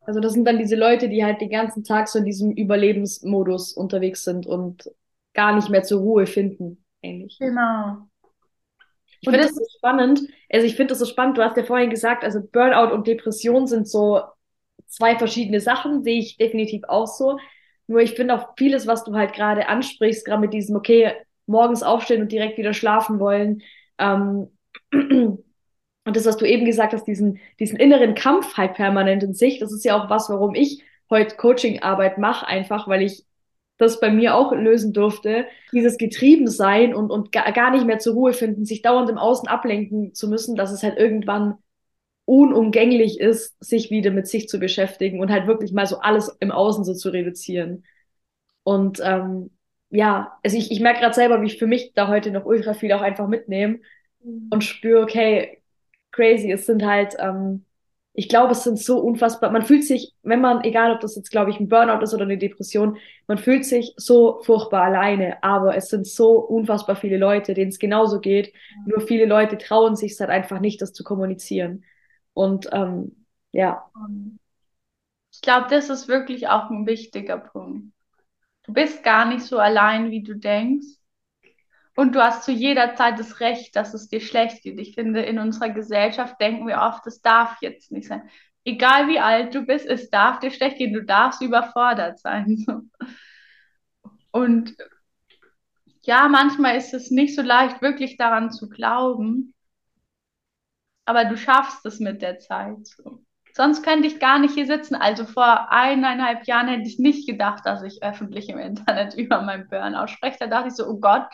Also 0.07 0.21
das 0.21 0.35
sind 0.35 0.45
dann 0.45 0.59
diese 0.59 0.77
Leute, 0.77 1.09
die 1.09 1.25
halt 1.25 1.41
den 1.41 1.51
ganzen 1.51 1.83
Tag 1.83 2.09
so 2.09 2.19
in 2.19 2.27
diesem 2.27 2.53
Überlebensmodus 2.53 3.73
unterwegs 3.73 4.25
sind 4.25 4.47
und 4.47 4.91
gar 5.33 5.55
nicht 5.55 5.71
mehr 5.71 5.83
zur 5.83 6.01
Ruhe 6.01 6.27
finden, 6.27 6.85
ähnlich. 7.01 7.39
Genau. 7.41 8.07
Ich 9.21 9.31
finde 9.31 9.47
das 9.47 9.55
so 9.55 9.65
spannend. 9.79 10.21
Also 10.53 10.67
ich 10.67 10.77
finde 10.77 10.93
das 10.93 10.99
so 10.99 11.07
spannend. 11.07 11.39
Du 11.39 11.43
hast 11.43 11.57
ja 11.57 11.65
vorhin 11.65 11.89
gesagt, 11.89 12.25
also 12.25 12.41
Burnout 12.43 12.93
und 12.93 13.07
Depression 13.07 13.67
sind 13.67 13.89
so 13.89 14.21
zwei 14.87 15.17
verschiedene 15.17 15.61
Sachen, 15.61 16.05
sehe 16.05 16.19
ich 16.19 16.37
definitiv 16.37 16.85
auch 16.85 17.07
so. 17.07 17.39
Nur 17.87 18.01
ich 18.01 18.15
finde 18.15 18.35
auch 18.35 18.55
vieles, 18.57 18.87
was 18.87 19.05
du 19.05 19.15
halt 19.15 19.35
gerade 19.35 19.69
ansprichst, 19.69 20.25
gerade 20.25 20.41
mit 20.41 20.53
diesem, 20.53 20.77
okay, 20.77 21.13
morgens 21.47 21.83
aufstehen 21.83 22.23
und 22.23 22.33
direkt 22.33 22.59
wieder 22.59 22.75
schlafen 22.75 23.21
wollen. 23.21 23.63
Ähm, 23.99 24.49
und 24.93 25.45
das, 26.05 26.27
was 26.27 26.37
du 26.37 26.47
eben 26.47 26.65
gesagt 26.65 26.93
hast, 26.93 27.05
diesen, 27.05 27.39
diesen 27.61 27.79
inneren 27.79 28.15
Kampf 28.15 28.57
halt 28.57 28.75
permanent 28.75 29.23
in 29.23 29.35
sich, 29.35 29.59
das 29.59 29.73
ist 29.73 29.85
ja 29.85 29.97
auch 29.97 30.11
was, 30.11 30.31
warum 30.31 30.55
ich 30.55 30.83
heute 31.11 31.37
Coaching-Arbeit 31.37 32.19
mache, 32.19 32.47
einfach 32.47 32.89
weil 32.89 33.03
ich 33.03 33.25
das 33.77 34.01
bei 34.01 34.11
mir 34.11 34.37
auch 34.37 34.53
lösen 34.53 34.93
durfte, 34.93 35.47
dieses 35.73 35.99
Getriebensein 35.99 36.95
und, 36.95 37.11
und 37.11 37.33
gar 37.33 37.71
nicht 37.71 37.85
mehr 37.85 37.99
zur 37.99 38.15
Ruhe 38.15 38.33
finden, 38.33 38.65
sich 38.65 38.83
dauernd 38.83 39.11
im 39.11 39.19
Außen 39.19 39.49
ablenken 39.49 40.15
zu 40.15 40.29
müssen, 40.29 40.55
dass 40.55 40.71
es 40.71 40.83
halt 40.83 40.97
irgendwann 40.97 41.59
unumgänglich 42.25 43.21
ist, 43.21 43.57
sich 43.63 43.91
wieder 43.91 44.11
mit 44.11 44.27
sich 44.27 44.49
zu 44.49 44.59
beschäftigen 44.59 45.21
und 45.21 45.31
halt 45.31 45.47
wirklich 45.47 45.73
mal 45.73 45.87
so 45.87 45.99
alles 45.99 46.35
im 46.41 46.51
Außen 46.51 46.85
so 46.85 46.95
zu 46.95 47.11
reduzieren. 47.11 47.85
Und 48.63 49.01
ähm, 49.05 49.51
ja, 49.91 50.39
also 50.43 50.57
ich, 50.57 50.71
ich 50.71 50.81
merke 50.81 51.01
gerade 51.01 51.15
selber, 51.15 51.43
wie 51.43 51.47
ich 51.47 51.59
für 51.59 51.67
mich 51.67 51.93
da 51.95 52.09
heute 52.09 52.31
noch 52.31 52.47
ultra 52.47 52.75
viel 52.75 52.93
auch 52.93 53.03
einfach 53.03 53.29
mitnehme 53.29 53.81
mhm. 54.23 54.49
und 54.51 54.65
spüre, 54.65 55.03
okay, 55.03 55.63
crazy, 56.13 56.51
es 56.51 56.67
sind 56.67 56.85
halt 56.85 57.15
ähm, 57.19 57.65
ich 58.17 58.29
glaube, 58.29 58.53
es 58.53 58.63
sind 58.63 58.79
so 58.79 59.01
unfassbar, 59.01 59.51
man 59.51 59.65
fühlt 59.65 59.85
sich, 59.85 60.15
wenn 60.23 60.41
man, 60.41 60.63
egal 60.63 60.93
ob 60.93 61.01
das 61.01 61.17
jetzt, 61.17 61.31
glaube 61.33 61.51
ich, 61.51 61.59
ein 61.59 61.69
Burnout 61.69 62.01
ist 62.03 62.15
oder 62.15 62.23
eine 62.23 62.39
Depression, 62.39 62.97
man 63.27 63.39
fühlt 63.39 63.65
sich 63.65 63.93
so 63.97 64.41
furchtbar 64.43 64.83
alleine, 64.83 65.43
aber 65.43 65.77
es 65.77 65.89
sind 65.89 66.07
so 66.07 66.39
unfassbar 66.39 66.95
viele 66.95 67.17
Leute, 67.17 67.55
denen 67.55 67.71
es 67.71 67.81
genauso 67.81 68.21
geht. 68.21 68.53
Nur 68.87 69.01
viele 69.01 69.27
Leute 69.27 69.59
trauen 69.59 69.97
sich 69.97 70.17
halt 70.21 70.31
einfach 70.31 70.61
nicht, 70.61 70.81
das 70.81 70.93
zu 70.93 71.03
kommunizieren. 71.03 71.85
Und 72.35 72.69
ähm, 72.73 73.25
ja. 73.53 73.91
Ich 75.33 75.41
glaube, 75.41 75.69
das 75.71 75.89
ist 75.89 76.09
wirklich 76.09 76.49
auch 76.49 76.71
ein 76.71 76.87
wichtiger 76.87 77.39
Punkt. 77.39 77.93
Du 78.65 78.73
bist 78.73 79.03
gar 79.03 79.25
nicht 79.25 79.43
so 79.43 79.59
allein, 79.59 80.11
wie 80.11 80.23
du 80.23 80.35
denkst. 80.35 80.87
Und 81.97 82.15
du 82.15 82.23
hast 82.23 82.45
zu 82.45 82.53
jeder 82.53 82.97
Zeit 82.97 83.19
das 83.21 83.41
Recht, 83.41 83.77
dass 83.77 83.95
es 83.95 84.09
dir 84.09 84.21
schlecht 84.21 84.63
geht. 84.63 84.81
Ich 84.81 84.95
finde, 84.95 85.23
in 85.23 85.39
unserer 85.39 85.71
Gesellschaft 85.71 86.41
denken 86.41 86.67
wir 86.67 86.81
oft, 86.81 87.07
es 87.07 87.21
darf 87.23 87.59
jetzt 87.61 87.93
nicht 87.93 88.09
sein. 88.09 88.29
Egal 88.65 89.09
wie 89.09 89.21
alt 89.21 89.55
du 89.55 89.63
bist, 89.63 89.87
es 89.87 90.11
darf 90.11 90.41
dir 90.41 90.51
schlecht 90.51 90.79
gehen. 90.79 90.93
Du 90.93 91.05
darfst 91.05 91.41
überfordert 91.41 92.19
sein. 92.19 92.67
Und 94.33 94.75
ja, 96.03 96.29
manchmal 96.29 96.77
ist 96.77 96.93
es 96.95 97.11
nicht 97.11 97.37
so 97.37 97.43
leicht, 97.43 97.81
wirklich 97.81 98.17
daran 98.17 98.51
zu 98.51 98.69
glauben. 98.69 99.55
Aber 101.07 101.25
du 101.25 101.37
schaffst 101.37 101.85
es 101.87 102.01
mit 102.01 102.23
der 102.23 102.39
Zeit. 102.39 102.89
Sonst 103.53 103.85
könnte 103.85 104.09
ich 104.09 104.19
gar 104.19 104.39
nicht 104.39 104.55
hier 104.55 104.67
sitzen. 104.67 104.97
Also 104.97 105.25
vor 105.25 105.71
eineinhalb 105.71 106.47
Jahren 106.47 106.69
hätte 106.69 106.89
ich 106.89 106.99
nicht 106.99 107.29
gedacht, 107.29 107.65
dass 107.65 107.83
ich 107.83 108.03
öffentlich 108.03 108.49
im 108.49 108.59
Internet 108.59 109.15
über 109.17 109.43
mein 109.43 109.69
Burnout 109.69 110.09
spreche. 110.09 110.39
Da 110.41 110.47
dachte 110.49 110.69
ich 110.69 110.75
so, 110.75 110.87
oh 110.87 110.99
Gott, 110.99 111.29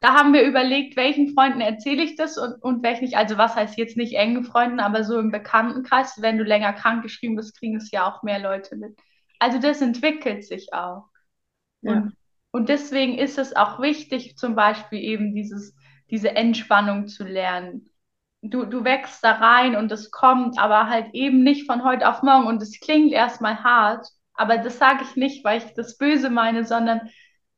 da 0.00 0.14
haben 0.14 0.34
wir 0.34 0.42
überlegt, 0.42 0.96
welchen 0.96 1.34
Freunden 1.34 1.60
erzähle 1.60 2.02
ich 2.04 2.16
das 2.16 2.38
und, 2.38 2.62
und 2.62 2.82
welchen 2.82 3.04
nicht. 3.04 3.16
Also 3.16 3.38
was 3.38 3.56
heißt 3.56 3.76
jetzt 3.78 3.96
nicht 3.96 4.14
enge 4.14 4.44
Freunden, 4.44 4.78
aber 4.78 5.04
so 5.04 5.18
im 5.18 5.32
Bekanntenkreis, 5.32 6.20
wenn 6.20 6.38
du 6.38 6.44
länger 6.44 6.74
krank 6.74 7.02
geschrieben 7.02 7.36
bist, 7.36 7.58
kriegen 7.58 7.76
es 7.76 7.90
ja 7.90 8.06
auch 8.06 8.22
mehr 8.22 8.38
Leute 8.38 8.76
mit. 8.76 8.96
Also 9.38 9.58
das 9.58 9.80
entwickelt 9.80 10.44
sich 10.44 10.72
auch. 10.72 11.08
Ja. 11.80 11.92
Und, 11.92 12.16
und 12.52 12.68
deswegen 12.68 13.18
ist 13.18 13.38
es 13.38 13.56
auch 13.56 13.80
wichtig, 13.80 14.36
zum 14.36 14.54
Beispiel 14.54 15.00
eben 15.00 15.34
dieses, 15.34 15.74
diese 16.10 16.36
Entspannung 16.36 17.08
zu 17.08 17.24
lernen. 17.24 17.90
Du, 18.50 18.64
du 18.64 18.84
wächst 18.84 19.22
da 19.24 19.32
rein 19.32 19.76
und 19.76 19.90
es 19.92 20.10
kommt, 20.10 20.58
aber 20.58 20.88
halt 20.88 21.14
eben 21.14 21.42
nicht 21.42 21.66
von 21.66 21.84
heute 21.84 22.08
auf 22.08 22.22
morgen. 22.22 22.46
Und 22.46 22.62
es 22.62 22.80
klingt 22.80 23.12
erstmal 23.12 23.62
hart, 23.62 24.06
aber 24.34 24.58
das 24.58 24.78
sage 24.78 25.04
ich 25.08 25.16
nicht, 25.16 25.44
weil 25.44 25.58
ich 25.58 25.74
das 25.74 25.96
Böse 25.98 26.30
meine, 26.30 26.64
sondern 26.64 27.10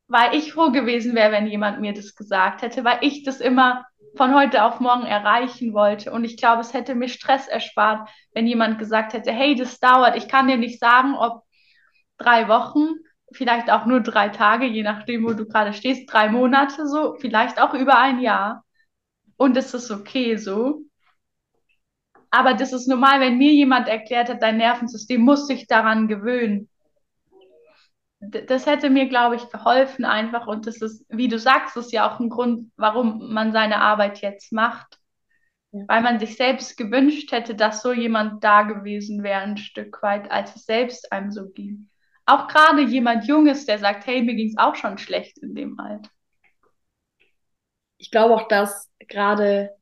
weil 0.08 0.34
ich 0.34 0.52
froh 0.52 0.70
gewesen 0.70 1.14
wäre, 1.14 1.32
wenn 1.32 1.46
jemand 1.46 1.80
mir 1.80 1.92
das 1.92 2.14
gesagt 2.14 2.62
hätte, 2.62 2.84
weil 2.84 2.98
ich 3.02 3.24
das 3.24 3.40
immer 3.40 3.84
von 4.16 4.34
heute 4.34 4.64
auf 4.64 4.80
morgen 4.80 5.04
erreichen 5.04 5.74
wollte. 5.74 6.12
Und 6.12 6.24
ich 6.24 6.36
glaube, 6.36 6.62
es 6.62 6.72
hätte 6.72 6.94
mir 6.94 7.08
Stress 7.08 7.46
erspart, 7.46 8.08
wenn 8.32 8.46
jemand 8.46 8.78
gesagt 8.78 9.12
hätte, 9.12 9.32
hey, 9.32 9.54
das 9.54 9.80
dauert. 9.80 10.16
Ich 10.16 10.28
kann 10.28 10.48
dir 10.48 10.56
nicht 10.56 10.80
sagen, 10.80 11.14
ob 11.14 11.42
drei 12.16 12.48
Wochen, 12.48 12.88
vielleicht 13.32 13.70
auch 13.70 13.84
nur 13.84 14.00
drei 14.00 14.30
Tage, 14.30 14.66
je 14.66 14.82
nachdem, 14.82 15.24
wo 15.24 15.34
du 15.34 15.46
gerade 15.46 15.72
stehst, 15.74 16.12
drei 16.12 16.30
Monate 16.30 16.86
so, 16.88 17.16
vielleicht 17.20 17.60
auch 17.60 17.74
über 17.74 17.98
ein 17.98 18.20
Jahr. 18.20 18.64
Und 19.38 19.56
es 19.56 19.72
ist 19.72 19.90
okay 19.90 20.36
so. 20.36 20.82
Aber 22.30 22.52
das 22.52 22.74
ist 22.74 22.86
normal, 22.86 23.20
wenn 23.20 23.38
mir 23.38 23.52
jemand 23.52 23.88
erklärt 23.88 24.28
hat, 24.28 24.42
dein 24.42 24.58
Nervensystem 24.58 25.22
muss 25.22 25.46
sich 25.46 25.66
daran 25.66 26.08
gewöhnen 26.08 26.68
das 28.20 28.66
hätte 28.66 28.90
mir, 28.90 29.08
glaube 29.08 29.36
ich, 29.36 29.48
geholfen 29.50 30.04
einfach. 30.04 30.46
Und 30.46 30.66
das 30.66 30.80
ist, 30.82 31.04
wie 31.08 31.28
du 31.28 31.38
sagst, 31.38 31.76
ist 31.76 31.92
ja 31.92 32.08
auch 32.08 32.18
ein 32.18 32.30
Grund, 32.30 32.70
warum 32.76 33.32
man 33.32 33.52
seine 33.52 33.80
Arbeit 33.80 34.20
jetzt 34.20 34.52
macht. 34.52 34.98
Ja. 35.70 35.84
Weil 35.86 36.02
man 36.02 36.18
sich 36.18 36.36
selbst 36.36 36.76
gewünscht 36.76 37.30
hätte, 37.30 37.54
dass 37.54 37.82
so 37.82 37.92
jemand 37.92 38.42
da 38.42 38.62
gewesen 38.62 39.22
wäre, 39.22 39.42
ein 39.42 39.56
Stück 39.56 40.02
weit, 40.02 40.30
als 40.30 40.56
es 40.56 40.64
selbst 40.64 41.12
einem 41.12 41.30
so 41.30 41.48
ging. 41.50 41.90
Auch 42.26 42.48
gerade 42.48 42.82
jemand 42.82 43.26
Junges, 43.26 43.66
der 43.66 43.78
sagt, 43.78 44.06
hey, 44.06 44.22
mir 44.22 44.34
ging 44.34 44.48
es 44.48 44.58
auch 44.58 44.74
schon 44.74 44.98
schlecht 44.98 45.38
in 45.38 45.54
dem 45.54 45.78
Alter. 45.78 46.10
Ich 47.98 48.10
glaube 48.10 48.34
auch, 48.34 48.48
dass 48.48 48.90
gerade 49.08 49.76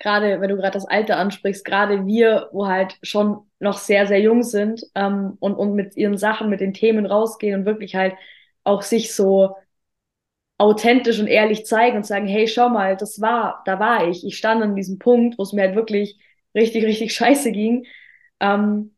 gerade 0.00 0.40
wenn 0.40 0.50
du 0.50 0.56
gerade 0.56 0.72
das 0.72 0.86
Alter 0.86 1.18
ansprichst, 1.18 1.64
gerade 1.64 2.06
wir, 2.06 2.50
wo 2.52 2.68
halt 2.68 2.98
schon 3.02 3.50
noch 3.60 3.78
sehr, 3.78 4.06
sehr 4.06 4.20
jung 4.20 4.42
sind 4.44 4.82
ähm, 4.94 5.36
und, 5.40 5.54
und 5.56 5.74
mit 5.74 5.96
ihren 5.96 6.18
Sachen, 6.18 6.50
mit 6.50 6.60
den 6.60 6.74
Themen 6.74 7.06
rausgehen 7.06 7.60
und 7.60 7.66
wirklich 7.66 7.96
halt 7.96 8.14
auch 8.64 8.82
sich 8.82 9.14
so 9.14 9.56
authentisch 10.58 11.18
und 11.20 11.26
ehrlich 11.26 11.64
zeigen 11.66 11.96
und 11.98 12.06
sagen, 12.06 12.26
hey, 12.26 12.46
schau 12.46 12.68
mal, 12.68 12.96
das 12.96 13.20
war, 13.20 13.62
da 13.64 13.78
war 13.80 14.08
ich. 14.08 14.24
Ich 14.26 14.36
stand 14.36 14.62
an 14.62 14.76
diesem 14.76 14.98
Punkt, 14.98 15.38
wo 15.38 15.42
es 15.42 15.52
mir 15.52 15.62
halt 15.62 15.74
wirklich 15.76 16.18
richtig, 16.54 16.84
richtig 16.84 17.12
scheiße 17.14 17.52
ging. 17.52 17.86
Ähm, 18.40 18.94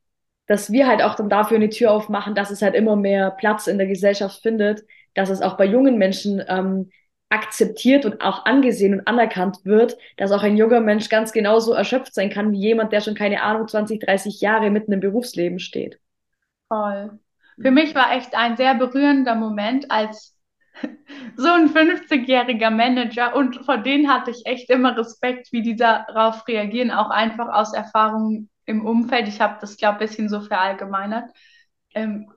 dass 0.47 0.73
wir 0.73 0.87
halt 0.89 1.03
auch 1.03 1.15
dann 1.15 1.29
dafür 1.31 1.57
eine 1.57 1.71
Tür 1.71 1.93
aufmachen, 1.93 2.35
dass 2.35 2.51
es 2.51 2.63
halt 2.63 2.75
immer 2.75 2.97
mehr 2.97 3.31
Platz 3.31 3.67
in 3.69 3.79
der 3.79 3.87
Gesellschaft 3.87 4.43
findet, 4.43 4.83
dass 5.15 5.31
es 5.31 5.41
auch 5.41 5.57
bei 5.57 5.65
jungen 5.65 5.99
Menschen 5.99 6.43
ähm, 6.49 6.91
akzeptiert 7.33 8.05
und 8.05 8.21
auch 8.21 8.45
angesehen 8.45 8.93
und 8.93 9.09
anerkannt 9.09 9.65
wird, 9.65 9.97
dass 10.19 10.33
auch 10.33 10.43
ein 10.43 10.57
junger 10.57 10.81
Mensch 10.81 11.09
ganz 11.09 11.33
genauso 11.33 11.73
erschöpft 11.73 12.15
sein 12.15 12.31
kann 12.31 12.53
wie 12.53 12.61
jemand, 12.61 12.93
der 12.93 13.01
schon 13.01 13.15
keine 13.15 13.43
Ahnung 13.43 13.67
20, 13.67 14.01
30 14.01 14.41
Jahre 14.41 14.71
mitten 14.71 14.93
im 14.93 15.01
Berufsleben 15.01 15.59
steht. 15.59 15.99
Voll. 16.69 17.19
Für 17.61 17.71
mich 17.71 17.95
war 17.95 18.13
echt 18.13 18.35
ein 18.35 18.57
sehr 18.57 18.75
berührender 18.75 19.35
Moment, 19.35 19.91
als 19.91 20.37
so 21.37 21.49
ein 21.49 21.71
50-jähriger 21.71 22.71
Manager 22.71 23.35
und 23.35 23.65
vor 23.65 23.79
denen 23.79 24.13
hatte 24.13 24.31
ich 24.31 24.45
echt 24.45 24.69
immer 24.69 24.97
Respekt, 24.97 25.53
wie 25.53 25.63
die 25.63 25.77
darauf 25.77 26.47
reagieren, 26.47 26.91
auch 26.91 27.11
einfach 27.11 27.49
aus 27.49 27.73
Erfahrungen 27.73 28.51
im 28.67 28.85
Umfeld. 28.85 29.29
Ich 29.29 29.41
habe 29.41 29.57
das, 29.61 29.77
glaube 29.77 29.97
ich, 29.97 30.03
ein 30.03 30.07
bisschen 30.09 30.29
so 30.29 30.41
verallgemeinert. 30.41 31.31
Ähm, 31.95 32.31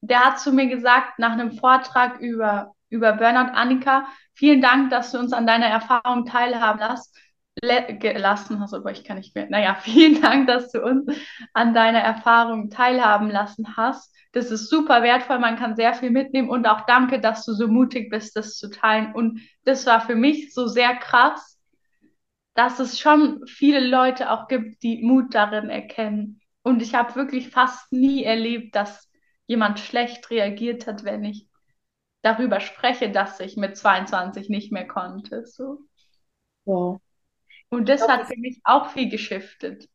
der 0.00 0.20
hat 0.20 0.38
zu 0.38 0.52
mir 0.52 0.66
gesagt, 0.66 1.18
nach 1.18 1.32
einem 1.32 1.52
Vortrag 1.52 2.20
über 2.20 2.73
über 2.94 3.12
Burnout. 3.12 3.52
Annika, 3.52 4.06
vielen 4.32 4.62
Dank, 4.62 4.90
dass 4.90 5.10
du 5.12 5.18
uns 5.18 5.32
an 5.32 5.46
deiner 5.46 5.66
Erfahrung 5.66 6.24
teilhaben 6.24 6.80
lässt, 6.80 7.14
gelassen 8.00 8.60
hast, 8.60 8.72
aber 8.72 8.92
ich 8.92 9.04
kann 9.04 9.18
nicht 9.18 9.34
mehr. 9.34 9.48
Naja, 9.50 9.74
vielen 9.80 10.22
Dank, 10.22 10.46
dass 10.46 10.70
du 10.70 10.82
uns 10.82 11.12
an 11.52 11.74
deiner 11.74 12.00
Erfahrung 12.00 12.70
teilhaben 12.70 13.30
lassen 13.30 13.76
hast. 13.76 14.14
Das 14.32 14.50
ist 14.50 14.68
super 14.68 15.02
wertvoll, 15.02 15.38
man 15.38 15.56
kann 15.56 15.76
sehr 15.76 15.94
viel 15.94 16.10
mitnehmen 16.10 16.48
und 16.48 16.66
auch 16.66 16.86
danke, 16.86 17.20
dass 17.20 17.44
du 17.44 17.52
so 17.52 17.68
mutig 17.68 18.10
bist, 18.10 18.36
das 18.36 18.56
zu 18.56 18.70
teilen. 18.70 19.12
Und 19.14 19.40
das 19.64 19.86
war 19.86 20.00
für 20.00 20.16
mich 20.16 20.52
so 20.54 20.66
sehr 20.66 20.96
krass, 20.96 21.60
dass 22.54 22.78
es 22.78 22.98
schon 22.98 23.44
viele 23.46 23.80
Leute 23.80 24.30
auch 24.30 24.48
gibt, 24.48 24.82
die 24.82 25.02
Mut 25.02 25.34
darin 25.34 25.70
erkennen. 25.70 26.40
Und 26.62 26.82
ich 26.82 26.94
habe 26.94 27.14
wirklich 27.14 27.50
fast 27.50 27.92
nie 27.92 28.24
erlebt, 28.24 28.74
dass 28.74 29.10
jemand 29.46 29.78
schlecht 29.80 30.30
reagiert 30.30 30.86
hat, 30.86 31.04
wenn 31.04 31.24
ich 31.24 31.46
darüber 32.24 32.60
spreche, 32.60 33.10
dass 33.10 33.38
ich 33.40 33.56
mit 33.56 33.76
22 33.76 34.48
nicht 34.48 34.72
mehr 34.72 34.86
konnte. 34.86 35.44
So. 35.44 35.80
Wow. 36.64 37.00
Und 37.68 37.88
das 37.88 38.00
glaub, 38.00 38.10
hat 38.10 38.26
für 38.26 38.38
mich 38.38 38.60
auch 38.64 38.90
viel 38.90 39.10
geschiftet. 39.10 39.88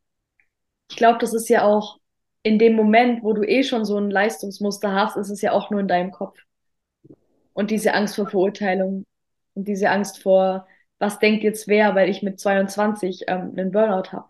Ich 0.88 0.96
glaube, 0.96 1.18
das 1.18 1.34
ist 1.34 1.48
ja 1.48 1.64
auch 1.64 1.98
in 2.42 2.58
dem 2.58 2.74
Moment, 2.74 3.22
wo 3.22 3.32
du 3.32 3.42
eh 3.42 3.64
schon 3.64 3.84
so 3.84 3.98
ein 3.98 4.10
Leistungsmuster 4.10 4.94
hast, 4.94 5.16
ist 5.16 5.30
es 5.30 5.42
ja 5.42 5.52
auch 5.52 5.70
nur 5.70 5.80
in 5.80 5.88
deinem 5.88 6.12
Kopf. 6.12 6.38
Und 7.52 7.70
diese 7.70 7.94
Angst 7.94 8.16
vor 8.16 8.28
Verurteilung 8.28 9.04
und 9.54 9.66
diese 9.68 9.90
Angst 9.90 10.22
vor, 10.22 10.66
was 10.98 11.18
denkt 11.18 11.42
jetzt 11.42 11.68
wer, 11.68 11.94
weil 11.94 12.08
ich 12.08 12.22
mit 12.22 12.38
22 12.38 13.24
ähm, 13.26 13.52
einen 13.56 13.72
Burnout 13.72 14.12
habe. 14.12 14.28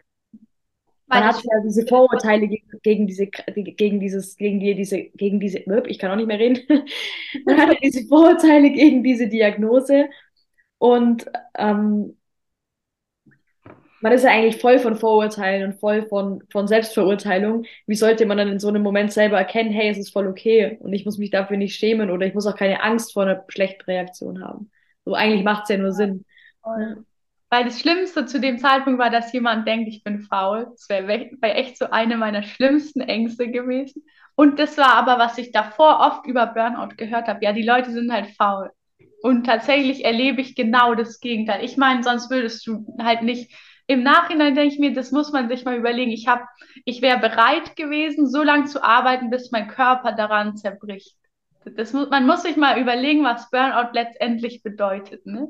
Man 1.11 1.25
hat 1.25 1.43
ja 1.43 1.61
diese 1.65 1.87
Vorurteile 1.87 2.47
gegen, 2.49 2.67
gegen 2.83 3.07
diese, 3.07 3.27
gegen 3.27 4.01
dieses, 4.01 4.37
gegen 4.37 4.61
die, 4.61 4.75
diese, 4.75 5.03
gegen 5.03 5.41
diese, 5.41 5.59
ich 5.87 5.99
kann 5.99 6.11
auch 6.11 6.17
nicht 6.17 6.29
mehr 6.29 6.39
reden. 6.39 6.61
Man 7.47 7.57
hat 7.59 7.77
diese 7.83 8.07
Vorurteile 8.07 8.71
gegen 8.71 9.03
diese 9.03 9.29
Diagnose. 9.29 10.09
Und 10.79 11.27
ähm, 11.59 12.17
man 14.01 14.13
ist 14.13 14.25
ja 14.25 14.31
eigentlich 14.31 14.61
voll 14.61 14.79
von 14.79 14.97
Vorurteilen 14.97 15.73
und 15.73 15.79
voll 15.79 16.07
von, 16.09 16.43
von 16.51 16.67
Selbstverurteilung. 16.67 17.67
Wie 17.87 17.95
sollte 17.95 18.25
man 18.27 18.39
dann 18.39 18.49
in 18.49 18.59
so 18.59 18.69
einem 18.69 18.83
Moment 18.83 19.13
selber 19.13 19.37
erkennen, 19.39 19.71
hey, 19.73 19.91
es 19.91 19.99
ist 19.99 20.13
voll 20.13 20.27
okay 20.27 20.79
und 20.81 20.93
ich 20.93 21.05
muss 21.05 21.19
mich 21.19 21.31
dafür 21.31 21.57
nicht 21.59 21.77
schämen 21.77 22.11
oder 22.11 22.27
ich 22.27 22.35
muss 22.35 22.47
auch 22.47 22.57
keine 22.57 22.83
Angst 22.83 23.13
vor 23.13 23.25
einer 23.25 23.45
schlechten 23.49 23.83
Reaktion 23.83 24.43
haben. 24.43 24.71
So 25.05 25.15
eigentlich 25.15 25.45
macht 25.45 25.65
es 25.65 25.69
ja 25.71 25.77
nur 25.77 25.93
Sinn. 25.93 26.25
Ja. 26.65 26.97
Weil 27.51 27.65
das 27.65 27.81
Schlimmste 27.81 28.27
zu 28.27 28.41
dem 28.41 28.59
Zeitpunkt 28.59 29.01
war, 29.01 29.11
dass 29.11 29.33
jemand 29.33 29.67
denkt, 29.67 29.89
ich 29.89 30.05
bin 30.05 30.23
faul. 30.23 30.69
Das 30.71 30.89
wäre 30.89 31.31
echt 31.43 31.77
so 31.79 31.91
eine 31.91 32.17
meiner 32.17 32.45
schlimmsten 32.45 33.01
Ängste 33.01 33.51
gewesen. 33.51 34.05
Und 34.37 34.61
das 34.61 34.79
war 34.79 34.95
aber, 34.95 35.19
was 35.19 35.37
ich 35.37 35.51
davor 35.51 35.99
oft 36.01 36.27
über 36.27 36.47
Burnout 36.47 36.95
gehört 36.97 37.27
habe. 37.27 37.45
Ja, 37.45 37.53
die 37.53 37.65
Leute 37.65 37.91
sind 37.91 38.13
halt 38.13 38.29
faul. 38.37 38.71
Und 39.23 39.45
tatsächlich 39.45 40.05
erlebe 40.05 40.41
ich 40.41 40.55
genau 40.55 40.95
das 40.95 41.21
Gegenteil. 41.21 41.65
Ich 41.65 41.77
meine, 41.77 42.03
sonst 42.03 42.31
würdest 42.31 42.67
du 42.67 42.87
halt 43.03 43.23
nicht. 43.23 43.53
Im 43.87 44.05
Nachhinein 44.05 44.55
denke 44.55 44.73
ich 44.73 44.81
mir, 44.81 44.95
das 44.95 45.11
muss 45.11 45.33
man 45.33 45.49
sich 45.49 45.65
mal 45.65 45.77
überlegen. 45.77 46.13
Ich 46.13 46.29
habe, 46.29 46.45
ich 46.85 47.03
wäre 47.03 47.19
bereit 47.19 47.75
gewesen, 47.75 48.29
so 48.29 48.43
lange 48.45 48.67
zu 48.67 48.83
arbeiten, 48.83 49.29
bis 49.29 49.51
mein 49.51 49.67
Körper 49.67 50.13
daran 50.13 50.57
zerbricht. 50.57 51.17
Das 51.65 51.93
muss, 51.93 52.09
man 52.09 52.27
muss 52.27 52.45
sich 52.45 52.57
mal 52.57 52.81
überlegen, 52.81 53.25
was 53.25 53.51
Burnout 53.51 53.91
letztendlich 53.93 54.63
bedeutet. 54.63 55.27
Ne? 55.27 55.49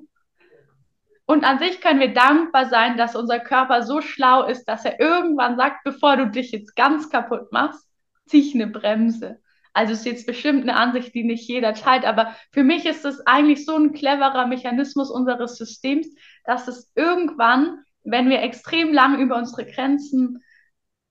Und 1.31 1.45
an 1.45 1.61
sich 1.61 1.81
können 1.81 2.01
wir 2.01 2.13
dankbar 2.13 2.69
sein, 2.69 2.97
dass 2.97 3.15
unser 3.15 3.39
Körper 3.39 3.85
so 3.85 4.01
schlau 4.01 4.49
ist, 4.49 4.65
dass 4.65 4.85
er 4.85 4.99
irgendwann 4.99 5.57
sagt, 5.57 5.85
bevor 5.85 6.17
du 6.17 6.29
dich 6.29 6.51
jetzt 6.51 6.75
ganz 6.75 7.09
kaputt 7.09 7.53
machst, 7.53 7.89
zieh 8.27 8.41
ich 8.41 8.53
eine 8.57 8.67
Bremse. 8.67 9.39
Also 9.73 9.93
ist 9.93 10.07
jetzt 10.07 10.27
bestimmt 10.27 10.63
eine 10.63 10.75
Ansicht, 10.75 11.15
die 11.15 11.23
nicht 11.23 11.47
jeder 11.49 11.73
teilt, 11.75 12.05
aber 12.05 12.35
für 12.51 12.65
mich 12.65 12.85
ist 12.85 13.05
es 13.05 13.25
eigentlich 13.29 13.65
so 13.65 13.77
ein 13.77 13.93
cleverer 13.93 14.49
Mechanismus 14.49 15.09
unseres 15.09 15.55
Systems, 15.57 16.09
dass 16.47 16.67
es 16.67 16.91
irgendwann, 16.97 17.79
wenn 18.03 18.29
wir 18.29 18.43
extrem 18.43 18.93
lang 18.93 19.21
über 19.21 19.37
unsere 19.37 19.67
Grenzen 19.67 20.43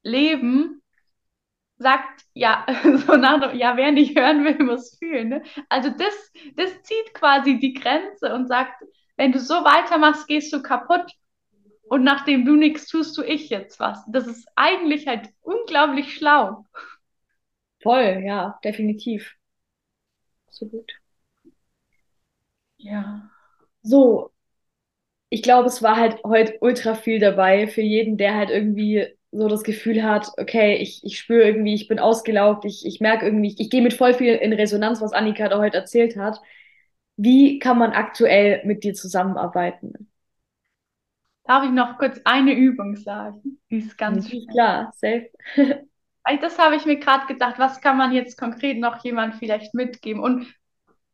leben, 0.03 0.81
sagt, 1.77 2.25
ja, 2.33 2.65
so 3.07 3.15
nach, 3.15 3.53
ja, 3.53 3.77
wer 3.77 3.93
nicht 3.93 4.19
hören 4.19 4.43
will, 4.43 4.65
muss 4.65 4.97
fühlen. 4.99 5.29
Ne? 5.29 5.43
Also 5.69 5.91
das, 5.91 6.33
das 6.57 6.83
zieht 6.83 7.13
quasi 7.13 7.57
die 7.57 7.73
Grenze 7.73 8.33
und 8.33 8.49
sagt, 8.49 8.83
wenn 9.19 9.33
du 9.33 9.39
so 9.41 9.53
weitermachst, 9.53 10.27
gehst 10.27 10.53
du 10.53 10.61
kaputt. 10.61 11.11
Und 11.89 12.03
nachdem 12.05 12.45
du 12.45 12.55
nichts 12.55 12.87
tust, 12.87 13.17
tu 13.17 13.21
ich 13.21 13.49
jetzt 13.49 13.77
was. 13.77 13.99
Das 14.07 14.27
ist 14.27 14.47
eigentlich 14.55 15.07
halt 15.07 15.27
unglaublich 15.41 16.15
schlau. 16.15 16.65
Voll, 17.83 18.21
ja, 18.25 18.57
definitiv. 18.63 19.35
So 20.49 20.67
gut. 20.67 20.93
Ja. 22.77 23.29
So, 23.81 24.31
ich 25.29 25.43
glaube, 25.43 25.67
es 25.67 25.83
war 25.83 25.97
halt 25.97 26.23
heute 26.23 26.57
ultra 26.61 26.95
viel 26.95 27.19
dabei 27.19 27.67
für 27.67 27.81
jeden, 27.81 28.17
der 28.17 28.35
halt 28.35 28.49
irgendwie 28.49 29.07
so 29.31 29.49
das 29.49 29.63
Gefühl 29.63 30.03
hat, 30.03 30.29
okay, 30.37 30.75
ich, 30.77 31.03
ich 31.03 31.19
spüre 31.19 31.43
irgendwie, 31.43 31.75
ich 31.75 31.87
bin 31.89 31.99
ausgelaugt, 31.99 32.65
ich, 32.65 32.85
ich 32.85 33.01
merke 33.01 33.25
irgendwie, 33.25 33.49
ich, 33.49 33.59
ich 33.59 33.69
gehe 33.69 33.81
mit 33.81 33.93
voll 33.93 34.13
viel 34.13 34.35
in 34.35 34.53
Resonanz, 34.53 35.01
was 35.01 35.13
Annika 35.13 35.49
da 35.49 35.59
heute 35.59 35.77
erzählt 35.77 36.15
hat. 36.15 36.39
Wie 37.21 37.59
kann 37.59 37.77
man 37.77 37.91
aktuell 37.91 38.61
mit 38.65 38.85
dir 38.85 38.93
zusammenarbeiten? 38.93 40.09
Darf 41.43 41.65
ich 41.65 41.71
noch 41.71 41.97
kurz 41.97 42.21
eine 42.23 42.53
Übung 42.53 42.95
sagen? 42.95 43.59
Die 43.69 43.79
ist 43.79 43.97
ganz 43.97 44.29
schnell. 44.29 44.45
Klar, 44.45 44.93
safe. 44.95 45.29
das 46.41 46.57
habe 46.57 46.77
ich 46.77 46.85
mir 46.85 46.97
gerade 46.97 47.25
gedacht, 47.25 47.59
was 47.59 47.81
kann 47.81 47.97
man 47.97 48.13
jetzt 48.13 48.37
konkret 48.37 48.79
noch 48.79 49.03
jemand 49.03 49.35
vielleicht 49.35 49.73
mitgeben? 49.73 50.23
Und 50.23 50.47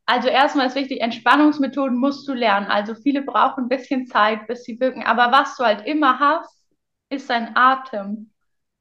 also 0.06 0.28
erstmal 0.28 0.68
ist 0.68 0.76
wichtig, 0.76 1.02
Entspannungsmethoden 1.02 1.98
musst 1.98 2.28
du 2.28 2.34
lernen. 2.34 2.68
Also 2.68 2.94
viele 2.94 3.24
brauchen 3.24 3.64
ein 3.64 3.70
bisschen 3.70 4.06
Zeit, 4.06 4.46
bis 4.46 4.64
sie 4.64 4.80
wirken. 4.80 5.04
Aber 5.04 5.32
was 5.32 5.58
du 5.58 5.64
halt 5.64 5.88
immer 5.88 6.20
hast, 6.20 6.68
ist 7.10 7.32
dein 7.32 7.56
Atem. 7.56 8.30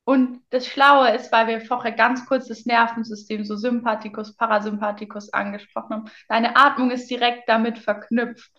Und 0.05 0.43
das 0.51 0.67
Schlaue 0.67 1.15
ist, 1.15 1.33
weil 1.33 1.47
wir 1.47 1.61
vorher 1.63 1.93
ganz 1.93 2.27
kurz 2.27 2.47
das 2.47 2.67
Nervensystem, 2.67 3.43
so 3.45 3.57
Sympathikus, 3.57 4.37
Parasympathikus 4.37 5.33
angesprochen 5.33 5.95
haben. 5.95 6.11
Deine 6.29 6.57
Atmung 6.57 6.91
ist 6.91 7.09
direkt 7.09 7.49
damit 7.49 7.79
verknüpft. 7.79 8.53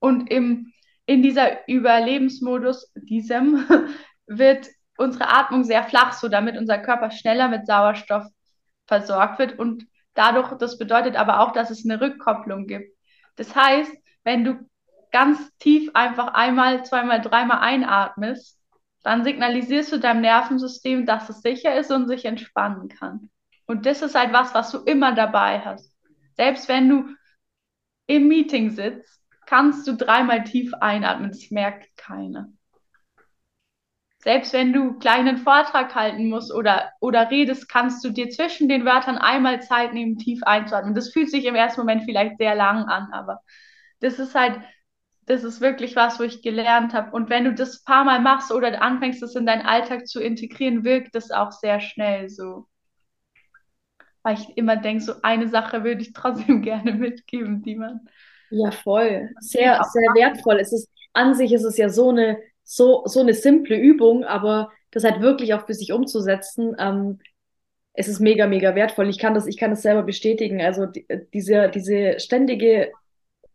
Und 0.00 0.28
im, 0.30 0.72
in 1.06 1.22
dieser 1.22 1.68
Überlebensmodus, 1.68 2.92
diesem, 2.96 3.64
wird 4.26 4.68
unsere 4.96 5.28
Atmung 5.28 5.64
sehr 5.64 5.84
flach, 5.84 6.12
so 6.12 6.28
damit 6.28 6.56
unser 6.56 6.78
Körper 6.78 7.12
schneller 7.12 7.48
mit 7.48 7.66
Sauerstoff 7.66 8.26
versorgt 8.86 9.38
wird. 9.38 9.58
Und 9.58 9.86
dadurch, 10.14 10.52
das 10.58 10.78
bedeutet 10.78 11.16
aber 11.16 11.40
auch, 11.40 11.52
dass 11.52 11.70
es 11.70 11.84
eine 11.84 12.00
Rückkopplung 12.00 12.66
gibt. 12.66 12.92
Das 13.36 13.54
heißt, 13.54 13.92
wenn 14.24 14.44
du 14.44 14.68
ganz 15.12 15.38
tief 15.58 15.90
einfach 15.94 16.34
einmal, 16.34 16.84
zweimal, 16.84 17.20
dreimal 17.20 17.60
einatmest, 17.60 18.57
dann 19.02 19.24
signalisierst 19.24 19.92
du 19.92 19.98
deinem 19.98 20.20
Nervensystem, 20.20 21.06
dass 21.06 21.28
es 21.28 21.40
sicher 21.40 21.76
ist 21.76 21.90
und 21.90 22.08
sich 22.08 22.24
entspannen 22.24 22.88
kann. 22.88 23.30
Und 23.66 23.86
das 23.86 24.02
ist 24.02 24.14
halt 24.14 24.32
was, 24.32 24.54
was 24.54 24.70
du 24.70 24.78
immer 24.78 25.14
dabei 25.14 25.60
hast. 25.60 25.94
Selbst 26.34 26.68
wenn 26.68 26.88
du 26.88 27.04
im 28.06 28.28
Meeting 28.28 28.70
sitzt, 28.70 29.22
kannst 29.46 29.86
du 29.86 29.94
dreimal 29.94 30.44
tief 30.44 30.72
einatmen, 30.74 31.30
das 31.30 31.50
merkt 31.50 31.96
keiner. 31.96 32.48
Selbst 34.20 34.52
wenn 34.52 34.72
du 34.72 34.98
kleinen 34.98 35.38
Vortrag 35.38 35.94
halten 35.94 36.28
musst 36.28 36.52
oder, 36.52 36.92
oder 37.00 37.30
redest, 37.30 37.68
kannst 37.68 38.04
du 38.04 38.10
dir 38.10 38.30
zwischen 38.30 38.68
den 38.68 38.84
Wörtern 38.84 39.16
einmal 39.16 39.62
Zeit 39.62 39.94
nehmen, 39.94 40.18
tief 40.18 40.42
einzuatmen. 40.42 40.94
Das 40.94 41.12
fühlt 41.12 41.30
sich 41.30 41.44
im 41.44 41.54
ersten 41.54 41.80
Moment 41.80 42.02
vielleicht 42.04 42.36
sehr 42.38 42.54
lang 42.54 42.84
an, 42.84 43.12
aber 43.12 43.40
das 44.00 44.18
ist 44.18 44.34
halt 44.34 44.60
das 45.28 45.44
ist 45.44 45.60
wirklich 45.60 45.94
was, 45.94 46.18
wo 46.18 46.24
ich 46.24 46.42
gelernt 46.42 46.94
habe. 46.94 47.10
Und 47.12 47.28
wenn 47.28 47.44
du 47.44 47.54
das 47.54 47.80
ein 47.80 47.84
paar 47.84 48.04
Mal 48.04 48.20
machst 48.20 48.50
oder 48.50 48.80
anfängst, 48.80 49.22
das 49.22 49.34
in 49.34 49.46
deinen 49.46 49.66
Alltag 49.66 50.06
zu 50.06 50.20
integrieren, 50.20 50.84
wirkt 50.84 51.14
das 51.14 51.30
auch 51.30 51.52
sehr 51.52 51.80
schnell 51.80 52.28
so. 52.28 52.66
Weil 54.22 54.34
ich 54.38 54.56
immer 54.56 54.76
denke, 54.76 55.04
so 55.04 55.12
eine 55.22 55.48
Sache 55.48 55.84
würde 55.84 56.02
ich 56.02 56.12
trotzdem 56.12 56.62
gerne 56.62 56.94
mitgeben, 56.94 57.62
die 57.62 57.76
man. 57.76 58.00
Ja, 58.50 58.70
voll. 58.70 59.30
Sehr, 59.40 59.82
sehr 59.92 60.14
wertvoll. 60.14 60.58
Es 60.60 60.72
ist, 60.72 60.88
an 61.12 61.34
sich 61.34 61.52
ist 61.52 61.64
es 61.64 61.76
ja 61.76 61.90
so 61.90 62.08
eine, 62.08 62.38
so, 62.64 63.02
so 63.04 63.20
eine 63.20 63.34
simple 63.34 63.76
Übung, 63.76 64.24
aber 64.24 64.72
das 64.90 65.04
halt 65.04 65.20
wirklich 65.20 65.52
auch 65.52 65.66
für 65.66 65.74
sich 65.74 65.92
umzusetzen, 65.92 66.74
ähm, 66.78 67.20
es 67.92 68.06
ist 68.06 68.20
mega, 68.20 68.46
mega 68.46 68.76
wertvoll. 68.76 69.08
Ich 69.08 69.18
kann 69.18 69.34
das, 69.34 69.46
ich 69.46 69.56
kann 69.56 69.70
das 69.70 69.82
selber 69.82 70.04
bestätigen. 70.04 70.60
Also 70.62 70.86
die, 70.86 71.04
diese, 71.34 71.68
diese 71.68 72.20
ständige 72.20 72.92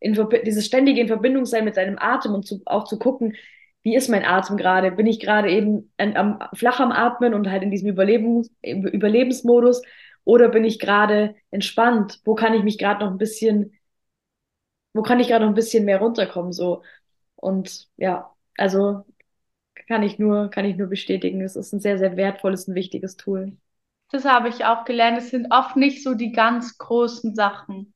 in, 0.04 0.18
dieses 0.46 0.66
ständige 0.66 1.00
in 1.02 1.08
Verbindung 1.08 1.46
sein 1.46 1.64
mit 1.66 1.76
seinem 1.76 1.98
Atem 1.98 2.34
und 2.34 2.46
zu, 2.46 2.62
auch 2.66 2.84
zu 2.84 3.00
gucken, 3.00 3.36
wie 3.84 3.96
ist 3.96 4.10
mein 4.10 4.26
Atem 4.26 4.58
gerade? 4.58 4.92
Bin 4.92 5.08
ich 5.08 5.20
gerade 5.20 5.50
eben 5.50 5.92
an, 5.98 6.16
am, 6.16 6.40
flach 6.54 6.80
am 6.80 6.92
Atmen 6.92 7.34
und 7.34 7.50
halt 7.50 7.64
in 7.64 7.72
diesem 7.72 7.90
Überlebens, 7.90 8.52
Überlebensmodus 8.62 9.82
oder 10.26 10.50
bin 10.50 10.66
ich 10.66 10.80
gerade 10.80 11.36
entspannt? 11.52 12.20
Wo 12.26 12.36
kann 12.36 12.54
ich 12.54 12.64
mich 12.64 12.78
gerade 12.78 13.04
noch 13.04 13.12
ein 13.12 13.18
bisschen, 13.18 13.74
wo 14.94 15.02
kann 15.04 15.20
ich 15.20 15.28
gerade 15.30 15.46
noch 15.46 15.52
ein 15.52 15.56
bisschen 15.56 15.86
mehr 15.86 16.00
runterkommen 16.00 16.52
so? 16.52 16.84
Und 17.36 17.88
ja, 17.98 18.34
also 18.58 19.06
kann 19.88 20.04
ich 20.04 20.20
nur, 20.20 20.50
kann 20.50 20.66
ich 20.66 20.76
nur 20.76 20.88
bestätigen. 20.88 21.42
Es 21.42 21.56
ist 21.56 21.74
ein 21.74 21.80
sehr, 21.80 21.98
sehr 21.98 22.18
wertvolles 22.18 22.68
und 22.68 22.76
wichtiges 22.76 23.16
Tool. 23.18 23.58
Das 24.12 24.26
habe 24.26 24.50
ich 24.50 24.66
auch 24.66 24.86
gelernt. 24.86 25.18
Es 25.18 25.30
sind 25.30 25.48
oft 25.52 25.76
nicht 25.76 26.04
so 26.04 26.14
die 26.14 26.32
ganz 26.32 26.78
großen 26.78 27.36
Sachen. 27.36 27.94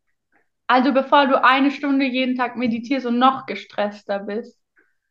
Also 0.68 0.94
bevor 0.94 1.28
du 1.28 1.42
eine 1.42 1.72
Stunde 1.72 2.06
jeden 2.06 2.36
Tag 2.36 2.58
meditierst 2.58 3.06
und 3.06 3.18
noch 3.18 3.46
gestresster 3.46 4.20
bist, 4.20 4.60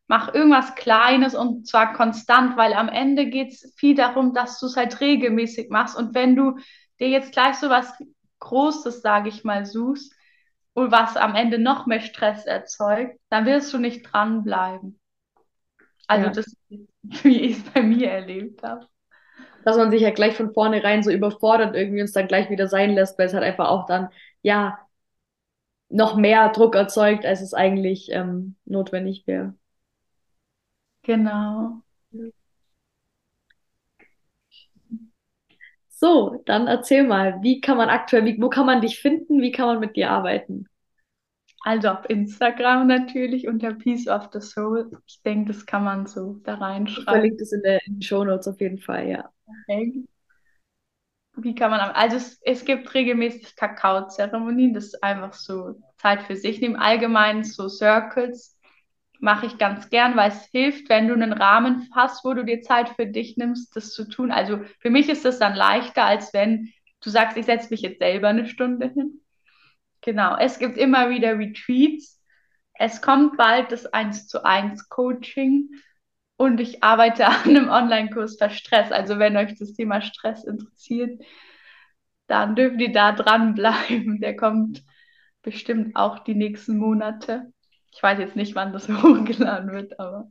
mach 0.06 0.32
irgendwas 0.32 0.74
Kleines 0.74 1.34
und 1.34 1.66
zwar 1.66 1.94
konstant, 1.94 2.56
weil 2.56 2.74
am 2.74 2.88
Ende 2.88 3.26
geht 3.26 3.52
es 3.52 3.74
viel 3.76 3.94
darum, 3.94 4.34
dass 4.34 4.60
du 4.60 4.66
es 4.66 4.76
halt 4.76 5.00
regelmäßig 5.00 5.70
machst. 5.70 5.96
Und 5.96 6.14
wenn 6.14 6.36
du 6.36 6.58
dir 7.00 7.08
jetzt 7.08 7.32
gleich 7.32 7.56
so 7.56 7.70
was 7.70 7.92
Großes, 8.38 9.00
sage 9.00 9.30
ich 9.30 9.44
mal, 9.44 9.64
suchst 9.64 10.12
und 10.74 10.92
was 10.92 11.16
am 11.16 11.34
Ende 11.34 11.58
noch 11.58 11.86
mehr 11.86 12.00
Stress 12.00 12.44
erzeugt, 12.44 13.18
dann 13.30 13.46
wirst 13.46 13.72
du 13.72 13.78
nicht 13.78 14.02
dranbleiben. 14.02 15.00
Also 16.06 16.26
ja. 16.26 16.32
das, 16.32 16.56
wie 17.24 17.40
ich 17.40 17.58
es 17.58 17.64
bei 17.70 17.82
mir 17.82 18.10
erlebt 18.10 18.62
habe. 18.62 18.86
Dass 19.64 19.76
man 19.76 19.90
sich 19.90 20.02
ja 20.02 20.10
gleich 20.10 20.36
von 20.36 20.52
vornherein 20.52 21.02
so 21.02 21.10
überfordert 21.10 21.74
irgendwie 21.74 22.02
uns 22.02 22.12
dann 22.12 22.28
gleich 22.28 22.50
wieder 22.50 22.68
sein 22.68 22.92
lässt, 22.92 23.18
weil 23.18 23.26
es 23.26 23.34
halt 23.34 23.42
einfach 23.42 23.68
auch 23.68 23.86
dann, 23.86 24.10
ja, 24.42 24.85
noch 25.88 26.16
mehr 26.16 26.50
Druck 26.50 26.74
erzeugt, 26.74 27.24
als 27.24 27.40
es 27.40 27.54
eigentlich 27.54 28.10
ähm, 28.10 28.56
notwendig 28.64 29.26
wäre. 29.26 29.54
Genau. 31.02 31.82
So, 35.88 36.42
dann 36.44 36.66
erzähl 36.66 37.04
mal, 37.04 37.42
wie 37.42 37.60
kann 37.60 37.78
man 37.78 37.88
aktuell, 37.88 38.24
wie, 38.24 38.40
wo 38.40 38.48
kann 38.48 38.66
man 38.66 38.82
dich 38.82 38.98
finden, 38.98 39.40
wie 39.40 39.52
kann 39.52 39.66
man 39.66 39.80
mit 39.80 39.96
dir 39.96 40.10
arbeiten? 40.10 40.66
Also 41.62 41.88
auf 41.88 42.08
Instagram 42.08 42.86
natürlich 42.86 43.48
unter 43.48 43.72
Peace 43.74 44.06
of 44.06 44.28
the 44.32 44.40
Soul. 44.40 44.90
Ich 45.06 45.22
denke, 45.22 45.52
das 45.52 45.64
kann 45.64 45.84
man 45.84 46.06
so 46.06 46.40
da 46.44 46.54
reinschreiben. 46.54 46.98
Ich 46.98 47.04
verlinke 47.04 47.42
es 47.42 47.52
in, 47.52 47.62
der, 47.62 47.80
in 47.86 47.94
den 47.94 48.02
Show 48.02 48.24
Notes 48.24 48.46
auf 48.46 48.60
jeden 48.60 48.78
Fall, 48.78 49.08
ja. 49.08 49.30
Okay 49.68 50.06
wie 51.36 51.54
kann 51.54 51.70
man, 51.70 51.80
also 51.80 52.16
es, 52.16 52.40
es 52.42 52.64
gibt 52.64 52.92
regelmäßig 52.94 53.56
Kakaozeremonien, 53.56 54.74
das 54.74 54.86
ist 54.86 55.02
einfach 55.02 55.34
so 55.34 55.80
Zeit 55.98 56.22
für 56.22 56.36
sich. 56.36 56.62
Im 56.62 56.76
Allgemeinen 56.76 57.44
so 57.44 57.68
Circles 57.68 58.58
mache 59.20 59.46
ich 59.46 59.58
ganz 59.58 59.90
gern, 59.90 60.16
weil 60.16 60.30
es 60.30 60.44
hilft, 60.46 60.88
wenn 60.88 61.08
du 61.08 61.14
einen 61.14 61.32
Rahmen 61.32 61.88
hast, 61.94 62.24
wo 62.24 62.34
du 62.34 62.44
dir 62.44 62.62
Zeit 62.62 62.90
für 62.90 63.06
dich 63.06 63.36
nimmst, 63.36 63.74
das 63.76 63.92
zu 63.92 64.08
tun. 64.08 64.30
Also 64.30 64.60
für 64.80 64.90
mich 64.90 65.08
ist 65.08 65.24
das 65.24 65.38
dann 65.38 65.54
leichter, 65.54 66.04
als 66.04 66.32
wenn 66.32 66.72
du 67.00 67.10
sagst, 67.10 67.36
ich 67.36 67.46
setze 67.46 67.70
mich 67.70 67.82
jetzt 67.82 67.98
selber 67.98 68.28
eine 68.28 68.46
Stunde 68.46 68.88
hin. 68.88 69.20
Genau, 70.00 70.36
es 70.36 70.58
gibt 70.58 70.78
immer 70.78 71.10
wieder 71.10 71.38
Retreats. 71.38 72.22
Es 72.74 73.00
kommt 73.00 73.36
bald 73.36 73.72
das 73.72 73.86
1 73.86 74.26
zu 74.26 74.44
1 74.44 74.88
Coaching 74.88 75.70
und 76.36 76.60
ich 76.60 76.82
arbeite 76.82 77.26
an 77.26 77.44
einem 77.44 77.68
Online-Kurs 77.68 78.36
für 78.38 78.50
Stress. 78.50 78.92
Also 78.92 79.18
wenn 79.18 79.36
euch 79.36 79.54
das 79.58 79.72
Thema 79.72 80.00
Stress 80.00 80.44
interessiert, 80.44 81.20
dann 82.26 82.56
dürft 82.56 82.80
ihr 82.80 82.92
da 82.92 83.12
dranbleiben. 83.12 84.20
Der 84.20 84.36
kommt 84.36 84.82
bestimmt 85.42 85.96
auch 85.96 86.20
die 86.20 86.34
nächsten 86.34 86.78
Monate. 86.78 87.52
Ich 87.92 88.02
weiß 88.02 88.18
jetzt 88.18 88.36
nicht, 88.36 88.54
wann 88.54 88.72
das 88.72 88.88
hochgeladen 89.02 89.72
wird, 89.72 89.98
aber 89.98 90.28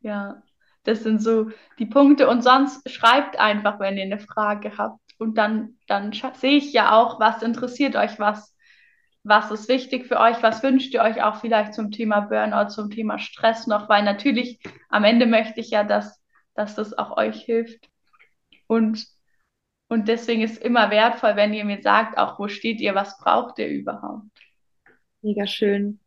ja, 0.00 0.42
das 0.84 1.02
sind 1.02 1.22
so 1.22 1.50
die 1.78 1.86
Punkte. 1.86 2.28
Und 2.28 2.42
sonst 2.42 2.88
schreibt 2.90 3.38
einfach, 3.38 3.78
wenn 3.80 3.96
ihr 3.96 4.04
eine 4.04 4.18
Frage 4.18 4.76
habt. 4.78 5.00
Und 5.18 5.38
dann, 5.38 5.76
dann 5.86 6.12
sehe 6.12 6.58
ich 6.58 6.72
ja 6.72 6.92
auch, 6.92 7.20
was 7.20 7.42
interessiert 7.42 7.96
euch, 7.96 8.18
was, 8.18 8.53
was 9.24 9.50
ist 9.50 9.68
wichtig 9.68 10.06
für 10.06 10.20
euch, 10.20 10.42
was 10.42 10.62
wünscht 10.62 10.94
ihr 10.94 11.02
euch 11.02 11.22
auch 11.22 11.40
vielleicht 11.40 11.74
zum 11.74 11.90
Thema 11.90 12.20
Burnout, 12.20 12.68
zum 12.68 12.90
Thema 12.90 13.18
Stress 13.18 13.66
noch, 13.66 13.88
weil 13.88 14.02
natürlich 14.02 14.60
am 14.88 15.04
Ende 15.04 15.26
möchte 15.26 15.60
ich 15.60 15.70
ja, 15.70 15.82
dass, 15.82 16.22
dass 16.54 16.74
das 16.74 16.96
auch 16.96 17.16
euch 17.16 17.42
hilft. 17.42 17.88
Und, 18.66 19.06
und 19.88 20.08
deswegen 20.08 20.42
ist 20.42 20.62
immer 20.62 20.90
wertvoll, 20.90 21.36
wenn 21.36 21.54
ihr 21.54 21.64
mir 21.64 21.82
sagt, 21.82 22.18
auch 22.18 22.38
wo 22.38 22.48
steht 22.48 22.80
ihr, 22.80 22.94
was 22.94 23.18
braucht 23.18 23.58
ihr 23.58 23.68
überhaupt. 23.68 24.28
Mega 25.22 25.46
schön 25.46 26.00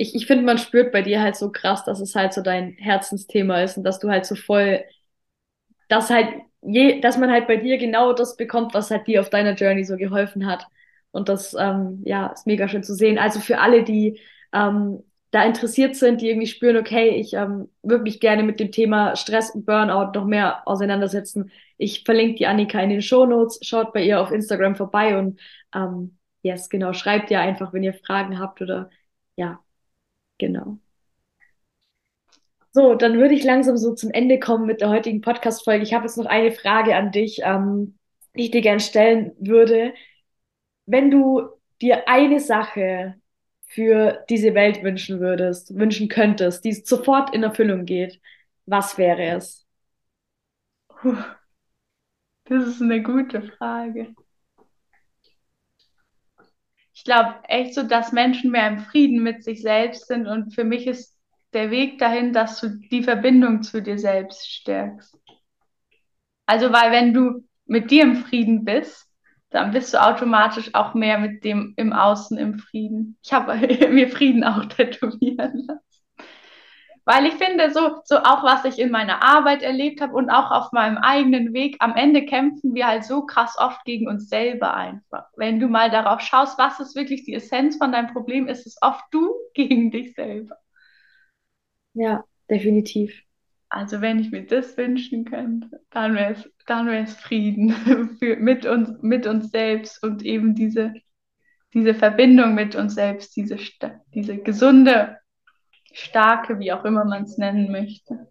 ich, 0.00 0.14
ich 0.14 0.26
finde, 0.26 0.44
man 0.44 0.56
spürt 0.56 0.92
bei 0.92 1.02
dir 1.02 1.20
halt 1.20 1.36
so 1.36 1.52
krass, 1.52 1.84
dass 1.84 2.00
es 2.00 2.14
halt 2.14 2.32
so 2.32 2.40
dein 2.40 2.72
Herzensthema 2.78 3.60
ist 3.60 3.76
und 3.76 3.84
dass 3.84 3.98
du 3.98 4.08
halt 4.08 4.24
so 4.24 4.34
voll, 4.34 4.82
dass 5.88 6.08
halt 6.08 6.40
je, 6.62 7.00
dass 7.00 7.18
man 7.18 7.30
halt 7.30 7.46
bei 7.46 7.56
dir 7.56 7.76
genau 7.76 8.14
das 8.14 8.38
bekommt, 8.38 8.72
was 8.72 8.90
halt 8.90 9.06
dir 9.06 9.20
auf 9.20 9.28
deiner 9.28 9.52
Journey 9.52 9.84
so 9.84 9.96
geholfen 9.98 10.46
hat. 10.46 10.66
Und 11.12 11.28
das, 11.28 11.54
ähm, 11.58 12.02
ja, 12.04 12.28
ist 12.28 12.46
mega 12.46 12.68
schön 12.68 12.82
zu 12.82 12.94
sehen. 12.94 13.18
Also 13.18 13.40
für 13.40 13.58
alle, 13.58 13.84
die 13.84 14.20
ähm, 14.52 15.02
da 15.30 15.44
interessiert 15.44 15.96
sind, 15.96 16.20
die 16.20 16.28
irgendwie 16.28 16.46
spüren, 16.46 16.76
okay, 16.76 17.10
ich 17.10 17.34
ähm, 17.34 17.68
würde 17.82 18.02
mich 18.04 18.20
gerne 18.20 18.42
mit 18.42 18.60
dem 18.60 18.72
Thema 18.72 19.16
Stress 19.16 19.50
und 19.50 19.66
Burnout 19.66 20.12
noch 20.18 20.26
mehr 20.26 20.66
auseinandersetzen. 20.66 21.50
Ich 21.78 22.04
verlinke 22.04 22.36
die 22.36 22.46
Annika 22.46 22.80
in 22.80 22.90
den 22.90 23.02
Show 23.02 23.26
Notes. 23.26 23.58
Schaut 23.62 23.92
bei 23.92 24.04
ihr 24.04 24.20
auf 24.20 24.30
Instagram 24.32 24.76
vorbei 24.76 25.18
und 25.18 25.40
ähm, 25.74 26.18
yes, 26.42 26.68
genau, 26.68 26.92
schreibt 26.92 27.30
ihr 27.30 27.40
einfach, 27.40 27.72
wenn 27.72 27.82
ihr 27.82 27.94
Fragen 27.94 28.38
habt 28.38 28.60
oder 28.62 28.90
ja, 29.36 29.60
Genau. 30.40 30.78
So, 32.72 32.94
dann 32.94 33.18
würde 33.18 33.34
ich 33.34 33.44
langsam 33.44 33.76
so 33.76 33.94
zum 33.94 34.10
Ende 34.10 34.38
kommen 34.38 34.66
mit 34.66 34.80
der 34.80 34.88
heutigen 34.90 35.20
Podcast-Folge. 35.20 35.82
Ich 35.82 35.92
habe 35.92 36.06
jetzt 36.06 36.16
noch 36.16 36.26
eine 36.26 36.52
Frage 36.52 36.96
an 36.96 37.12
dich, 37.12 37.40
ähm, 37.44 37.98
die 38.36 38.44
ich 38.44 38.50
dir 38.52 38.62
gerne 38.62 38.80
stellen 38.80 39.32
würde. 39.38 39.92
Wenn 40.90 41.10
du 41.10 41.48
dir 41.80 42.08
eine 42.08 42.40
Sache 42.40 43.14
für 43.66 44.24
diese 44.28 44.54
Welt 44.54 44.82
wünschen 44.82 45.20
würdest, 45.20 45.76
wünschen 45.76 46.08
könntest, 46.08 46.64
die 46.64 46.72
sofort 46.72 47.34
in 47.34 47.42
Erfüllung 47.42 47.84
geht, 47.84 48.20
was 48.66 48.98
wäre 48.98 49.36
es? 49.36 49.66
Das 52.44 52.66
ist 52.66 52.82
eine 52.82 53.02
gute 53.02 53.42
Frage 53.42 54.14
ich 57.00 57.04
glaube 57.04 57.36
echt 57.48 57.74
so, 57.74 57.82
dass 57.82 58.12
Menschen 58.12 58.50
mehr 58.50 58.68
im 58.68 58.78
Frieden 58.78 59.22
mit 59.22 59.42
sich 59.42 59.62
selbst 59.62 60.06
sind 60.06 60.26
und 60.26 60.54
für 60.54 60.64
mich 60.64 60.86
ist 60.86 61.16
der 61.54 61.70
Weg 61.70 61.98
dahin, 61.98 62.34
dass 62.34 62.60
du 62.60 62.68
die 62.68 63.02
Verbindung 63.02 63.62
zu 63.62 63.80
dir 63.80 63.98
selbst 63.98 64.46
stärkst. 64.46 65.16
Also, 66.44 66.70
weil 66.72 66.92
wenn 66.92 67.14
du 67.14 67.48
mit 67.64 67.90
dir 67.90 68.02
im 68.02 68.16
Frieden 68.16 68.66
bist, 68.66 69.09
dann 69.50 69.72
bist 69.72 69.92
du 69.92 70.02
automatisch 70.02 70.74
auch 70.74 70.94
mehr 70.94 71.18
mit 71.18 71.44
dem 71.44 71.74
im 71.76 71.92
Außen 71.92 72.38
im 72.38 72.58
Frieden. 72.58 73.18
Ich 73.22 73.32
habe 73.32 73.54
mir 73.90 74.08
Frieden 74.08 74.44
auch 74.44 74.64
tätowieren 74.66 75.66
lassen. 75.66 75.80
Weil 77.04 77.26
ich 77.26 77.34
finde, 77.34 77.72
so, 77.72 78.02
so 78.04 78.18
auch 78.18 78.44
was 78.44 78.64
ich 78.64 78.78
in 78.78 78.90
meiner 78.90 79.22
Arbeit 79.22 79.62
erlebt 79.62 80.00
habe 80.00 80.14
und 80.14 80.30
auch 80.30 80.50
auf 80.50 80.70
meinem 80.70 80.98
eigenen 80.98 81.52
Weg, 81.52 81.76
am 81.80 81.96
Ende 81.96 82.24
kämpfen 82.24 82.74
wir 82.74 82.86
halt 82.86 83.04
so 83.04 83.26
krass 83.26 83.56
oft 83.58 83.84
gegen 83.84 84.06
uns 84.06 84.28
selber 84.28 84.74
einfach. 84.74 85.26
Wenn 85.36 85.58
du 85.58 85.66
mal 85.66 85.90
darauf 85.90 86.20
schaust, 86.20 86.58
was 86.58 86.78
ist 86.78 86.94
wirklich 86.94 87.24
die 87.24 87.34
Essenz 87.34 87.76
von 87.78 87.90
deinem 87.90 88.12
Problem, 88.12 88.46
ist 88.46 88.66
es 88.66 88.76
oft 88.80 89.02
du 89.10 89.34
gegen 89.54 89.90
dich 89.90 90.14
selber. 90.14 90.56
Ja, 91.94 92.24
definitiv. 92.48 93.24
Also 93.72 94.00
wenn 94.00 94.18
ich 94.18 94.32
mir 94.32 94.44
das 94.44 94.76
wünschen 94.76 95.24
könnte, 95.24 95.80
dann 95.90 96.16
wäre 96.16 96.32
es 96.32 96.50
dann 96.66 96.88
wär's 96.88 97.14
Frieden 97.14 97.70
für, 98.18 98.36
mit, 98.36 98.66
uns, 98.66 99.00
mit 99.00 99.28
uns 99.28 99.50
selbst 99.50 100.02
und 100.02 100.24
eben 100.24 100.56
diese, 100.56 100.94
diese 101.72 101.94
Verbindung 101.94 102.54
mit 102.54 102.74
uns 102.74 102.96
selbst, 102.96 103.36
diese, 103.36 103.56
diese 104.12 104.38
gesunde 104.38 105.18
starke, 105.92 106.58
wie 106.58 106.72
auch 106.72 106.84
immer 106.84 107.04
man 107.04 107.22
es 107.22 107.38
nennen 107.38 107.70
möchte. 107.70 108.26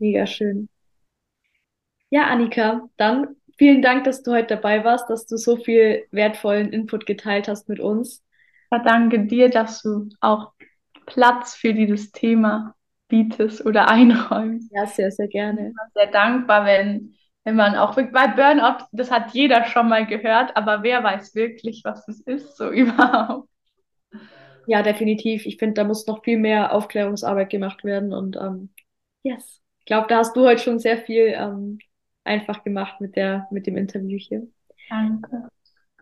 Mega 0.00 0.26
schön. 0.26 0.68
Ja, 2.10 2.26
Annika, 2.26 2.88
dann 2.96 3.36
vielen 3.56 3.80
Dank, 3.80 4.04
dass 4.04 4.24
du 4.24 4.32
heute 4.32 4.56
dabei 4.56 4.84
warst, 4.84 5.08
dass 5.08 5.26
du 5.26 5.36
so 5.36 5.56
viel 5.56 6.04
wertvollen 6.10 6.72
Input 6.72 7.06
geteilt 7.06 7.46
hast 7.46 7.68
mit 7.68 7.78
uns. 7.78 8.24
Ja, 8.72 8.80
danke 8.80 9.26
dir, 9.26 9.50
dass 9.50 9.82
du 9.82 10.08
auch 10.20 10.52
Platz 11.06 11.54
für 11.54 11.74
dieses 11.74 12.10
Thema 12.10 12.73
bietest 13.08 13.64
oder 13.64 13.88
einräumst. 13.88 14.72
Ja, 14.72 14.86
sehr, 14.86 15.10
sehr 15.10 15.28
gerne. 15.28 15.68
Ich 15.68 15.74
bin 15.74 15.90
sehr 15.94 16.06
dankbar, 16.06 16.64
wenn, 16.64 17.14
wenn 17.44 17.56
man 17.56 17.76
auch, 17.76 17.94
bei 17.94 18.26
Burnout, 18.28 18.86
das 18.92 19.10
hat 19.10 19.32
jeder 19.34 19.64
schon 19.66 19.88
mal 19.88 20.06
gehört, 20.06 20.56
aber 20.56 20.82
wer 20.82 21.02
weiß 21.02 21.34
wirklich, 21.34 21.82
was 21.84 22.06
es 22.08 22.20
ist, 22.20 22.56
so 22.56 22.70
überhaupt. 22.70 23.48
Ja, 24.66 24.82
definitiv. 24.82 25.46
Ich 25.46 25.58
finde, 25.58 25.74
da 25.74 25.84
muss 25.84 26.06
noch 26.06 26.24
viel 26.24 26.38
mehr 26.38 26.72
Aufklärungsarbeit 26.72 27.50
gemacht 27.50 27.84
werden. 27.84 28.12
Und 28.12 28.36
ähm, 28.36 28.70
yes, 29.22 29.60
ich 29.80 29.86
glaube, 29.86 30.06
da 30.08 30.18
hast 30.18 30.34
du 30.36 30.46
heute 30.46 30.62
schon 30.62 30.78
sehr 30.78 30.98
viel 30.98 31.34
ähm, 31.36 31.78
einfach 32.24 32.64
gemacht 32.64 33.00
mit 33.00 33.16
der, 33.16 33.46
mit 33.50 33.66
dem 33.66 33.76
Interview 33.76 34.18
hier. 34.18 34.46
Danke. 34.88 35.48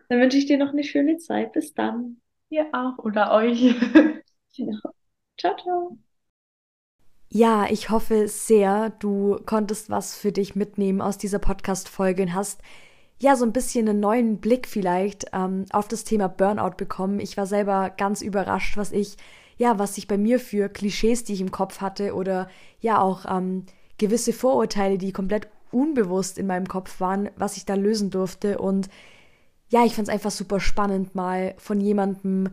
Dann 0.09 0.19
wünsche 0.19 0.37
ich 0.37 0.45
dir 0.45 0.57
noch 0.57 0.71
eine 0.71 0.83
schöne 0.83 1.17
Zeit. 1.17 1.53
Bis 1.53 1.73
dann. 1.73 2.21
Ihr 2.49 2.67
auch 2.71 2.97
oder 2.99 3.33
euch. 3.33 3.75
genau. 4.55 4.79
Ciao, 5.37 5.55
ciao. 5.57 5.97
Ja, 7.35 7.65
ich 7.67 7.89
hoffe 7.89 8.27
sehr, 8.27 8.91
du 8.99 9.39
konntest 9.47 9.89
was 9.89 10.15
für 10.15 10.31
dich 10.31 10.55
mitnehmen 10.55 11.01
aus 11.01 11.17
dieser 11.17 11.39
Podcast-Folge 11.39 12.21
und 12.21 12.33
hast 12.35 12.61
ja, 13.19 13.35
so 13.35 13.43
ein 13.43 13.53
bisschen 13.53 13.89
einen 13.89 13.99
neuen 13.99 14.37
Blick 14.37 14.67
vielleicht 14.67 15.25
ähm, 15.33 15.65
auf 15.71 15.87
das 15.87 16.03
Thema 16.03 16.27
Burnout 16.27 16.75
bekommen. 16.77 17.19
Ich 17.19 17.35
war 17.35 17.47
selber 17.47 17.89
ganz 17.89 18.21
überrascht, 18.21 18.77
was 18.77 18.91
ich, 18.91 19.17
ja, 19.57 19.79
was 19.79 19.95
sich 19.95 20.07
bei 20.07 20.19
mir 20.19 20.39
für 20.39 20.69
Klischees, 20.69 21.23
die 21.23 21.33
ich 21.33 21.41
im 21.41 21.49
Kopf 21.49 21.81
hatte 21.81 22.13
oder 22.13 22.49
ja 22.81 23.01
auch 23.01 23.25
ähm, 23.27 23.65
gewisse 23.97 24.31
Vorurteile, 24.31 24.99
die 24.99 25.11
komplett 25.11 25.47
unbewusst 25.71 26.37
in 26.37 26.45
meinem 26.45 26.67
Kopf 26.67 26.99
waren, 26.99 27.31
was 27.35 27.57
ich 27.57 27.65
da 27.65 27.73
lösen 27.73 28.11
durfte. 28.11 28.59
Und 28.59 28.89
ja, 29.69 29.83
ich 29.85 29.95
fand 29.95 30.07
es 30.07 30.13
einfach 30.13 30.29
super 30.29 30.59
spannend, 30.59 31.15
mal 31.15 31.55
von 31.57 31.81
jemandem 31.81 32.49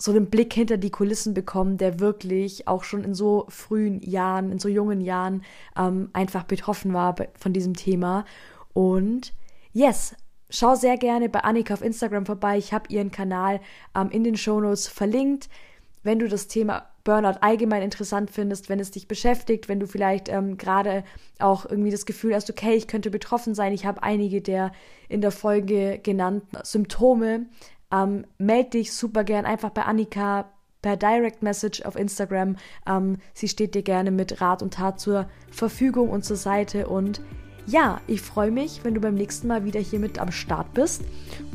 so 0.00 0.12
einen 0.12 0.30
Blick 0.30 0.54
hinter 0.54 0.78
die 0.78 0.90
Kulissen 0.90 1.34
bekommen, 1.34 1.76
der 1.76 2.00
wirklich 2.00 2.66
auch 2.66 2.84
schon 2.84 3.04
in 3.04 3.14
so 3.14 3.44
frühen 3.48 4.00
Jahren, 4.00 4.50
in 4.50 4.58
so 4.58 4.68
jungen 4.68 5.02
Jahren 5.02 5.42
ähm, 5.76 6.08
einfach 6.14 6.44
betroffen 6.44 6.94
war 6.94 7.14
von 7.38 7.52
diesem 7.52 7.74
Thema. 7.74 8.24
Und 8.72 9.34
yes, 9.74 10.16
schau 10.48 10.74
sehr 10.74 10.96
gerne 10.96 11.28
bei 11.28 11.40
Annika 11.40 11.74
auf 11.74 11.82
Instagram 11.82 12.24
vorbei. 12.24 12.56
Ich 12.56 12.72
habe 12.72 12.88
ihren 12.88 13.10
Kanal 13.10 13.60
ähm, 13.94 14.08
in 14.10 14.24
den 14.24 14.38
Shownotes 14.38 14.88
verlinkt. 14.88 15.50
Wenn 16.02 16.18
du 16.18 16.28
das 16.28 16.48
Thema 16.48 16.86
Burnout 17.04 17.38
allgemein 17.42 17.82
interessant 17.82 18.30
findest, 18.30 18.70
wenn 18.70 18.80
es 18.80 18.90
dich 18.90 19.06
beschäftigt, 19.06 19.68
wenn 19.68 19.80
du 19.80 19.86
vielleicht 19.86 20.30
ähm, 20.30 20.56
gerade 20.56 21.04
auch 21.38 21.66
irgendwie 21.66 21.90
das 21.90 22.06
Gefühl 22.06 22.34
hast, 22.34 22.48
okay, 22.48 22.74
ich 22.74 22.88
könnte 22.88 23.10
betroffen 23.10 23.54
sein, 23.54 23.74
ich 23.74 23.84
habe 23.84 24.02
einige 24.02 24.40
der 24.40 24.72
in 25.10 25.20
der 25.20 25.30
Folge 25.30 25.98
genannten 26.02 26.56
Symptome, 26.62 27.46
ähm, 27.92 28.24
melde 28.38 28.70
dich 28.70 28.92
super 28.92 29.24
gern 29.24 29.44
einfach 29.44 29.70
bei 29.70 29.82
Annika 29.82 30.50
per 30.82 30.96
Direct 30.96 31.42
Message 31.42 31.82
auf 31.82 31.96
Instagram. 31.96 32.56
Ähm, 32.86 33.18
sie 33.34 33.48
steht 33.48 33.74
dir 33.74 33.82
gerne 33.82 34.10
mit 34.10 34.40
Rat 34.40 34.62
und 34.62 34.74
Tat 34.74 35.00
zur 35.00 35.28
Verfügung 35.50 36.10
und 36.10 36.24
zur 36.24 36.36
Seite 36.36 36.88
und 36.88 37.20
ja, 37.66 38.00
ich 38.06 38.20
freue 38.22 38.50
mich, 38.50 38.80
wenn 38.84 38.94
du 38.94 39.00
beim 39.00 39.14
nächsten 39.14 39.46
Mal 39.46 39.64
wieder 39.64 39.80
hier 39.80 40.00
mit 40.00 40.18
am 40.18 40.32
Start 40.32 40.74
bist 40.74 41.02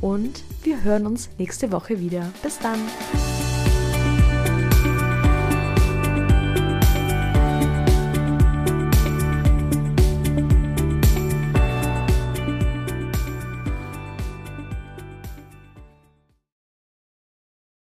und 0.01 0.43
wir 0.63 0.83
hören 0.83 1.05
uns 1.05 1.29
nächste 1.37 1.71
Woche 1.71 1.99
wieder. 1.99 2.31
Bis 2.41 2.59
dann. 2.59 2.79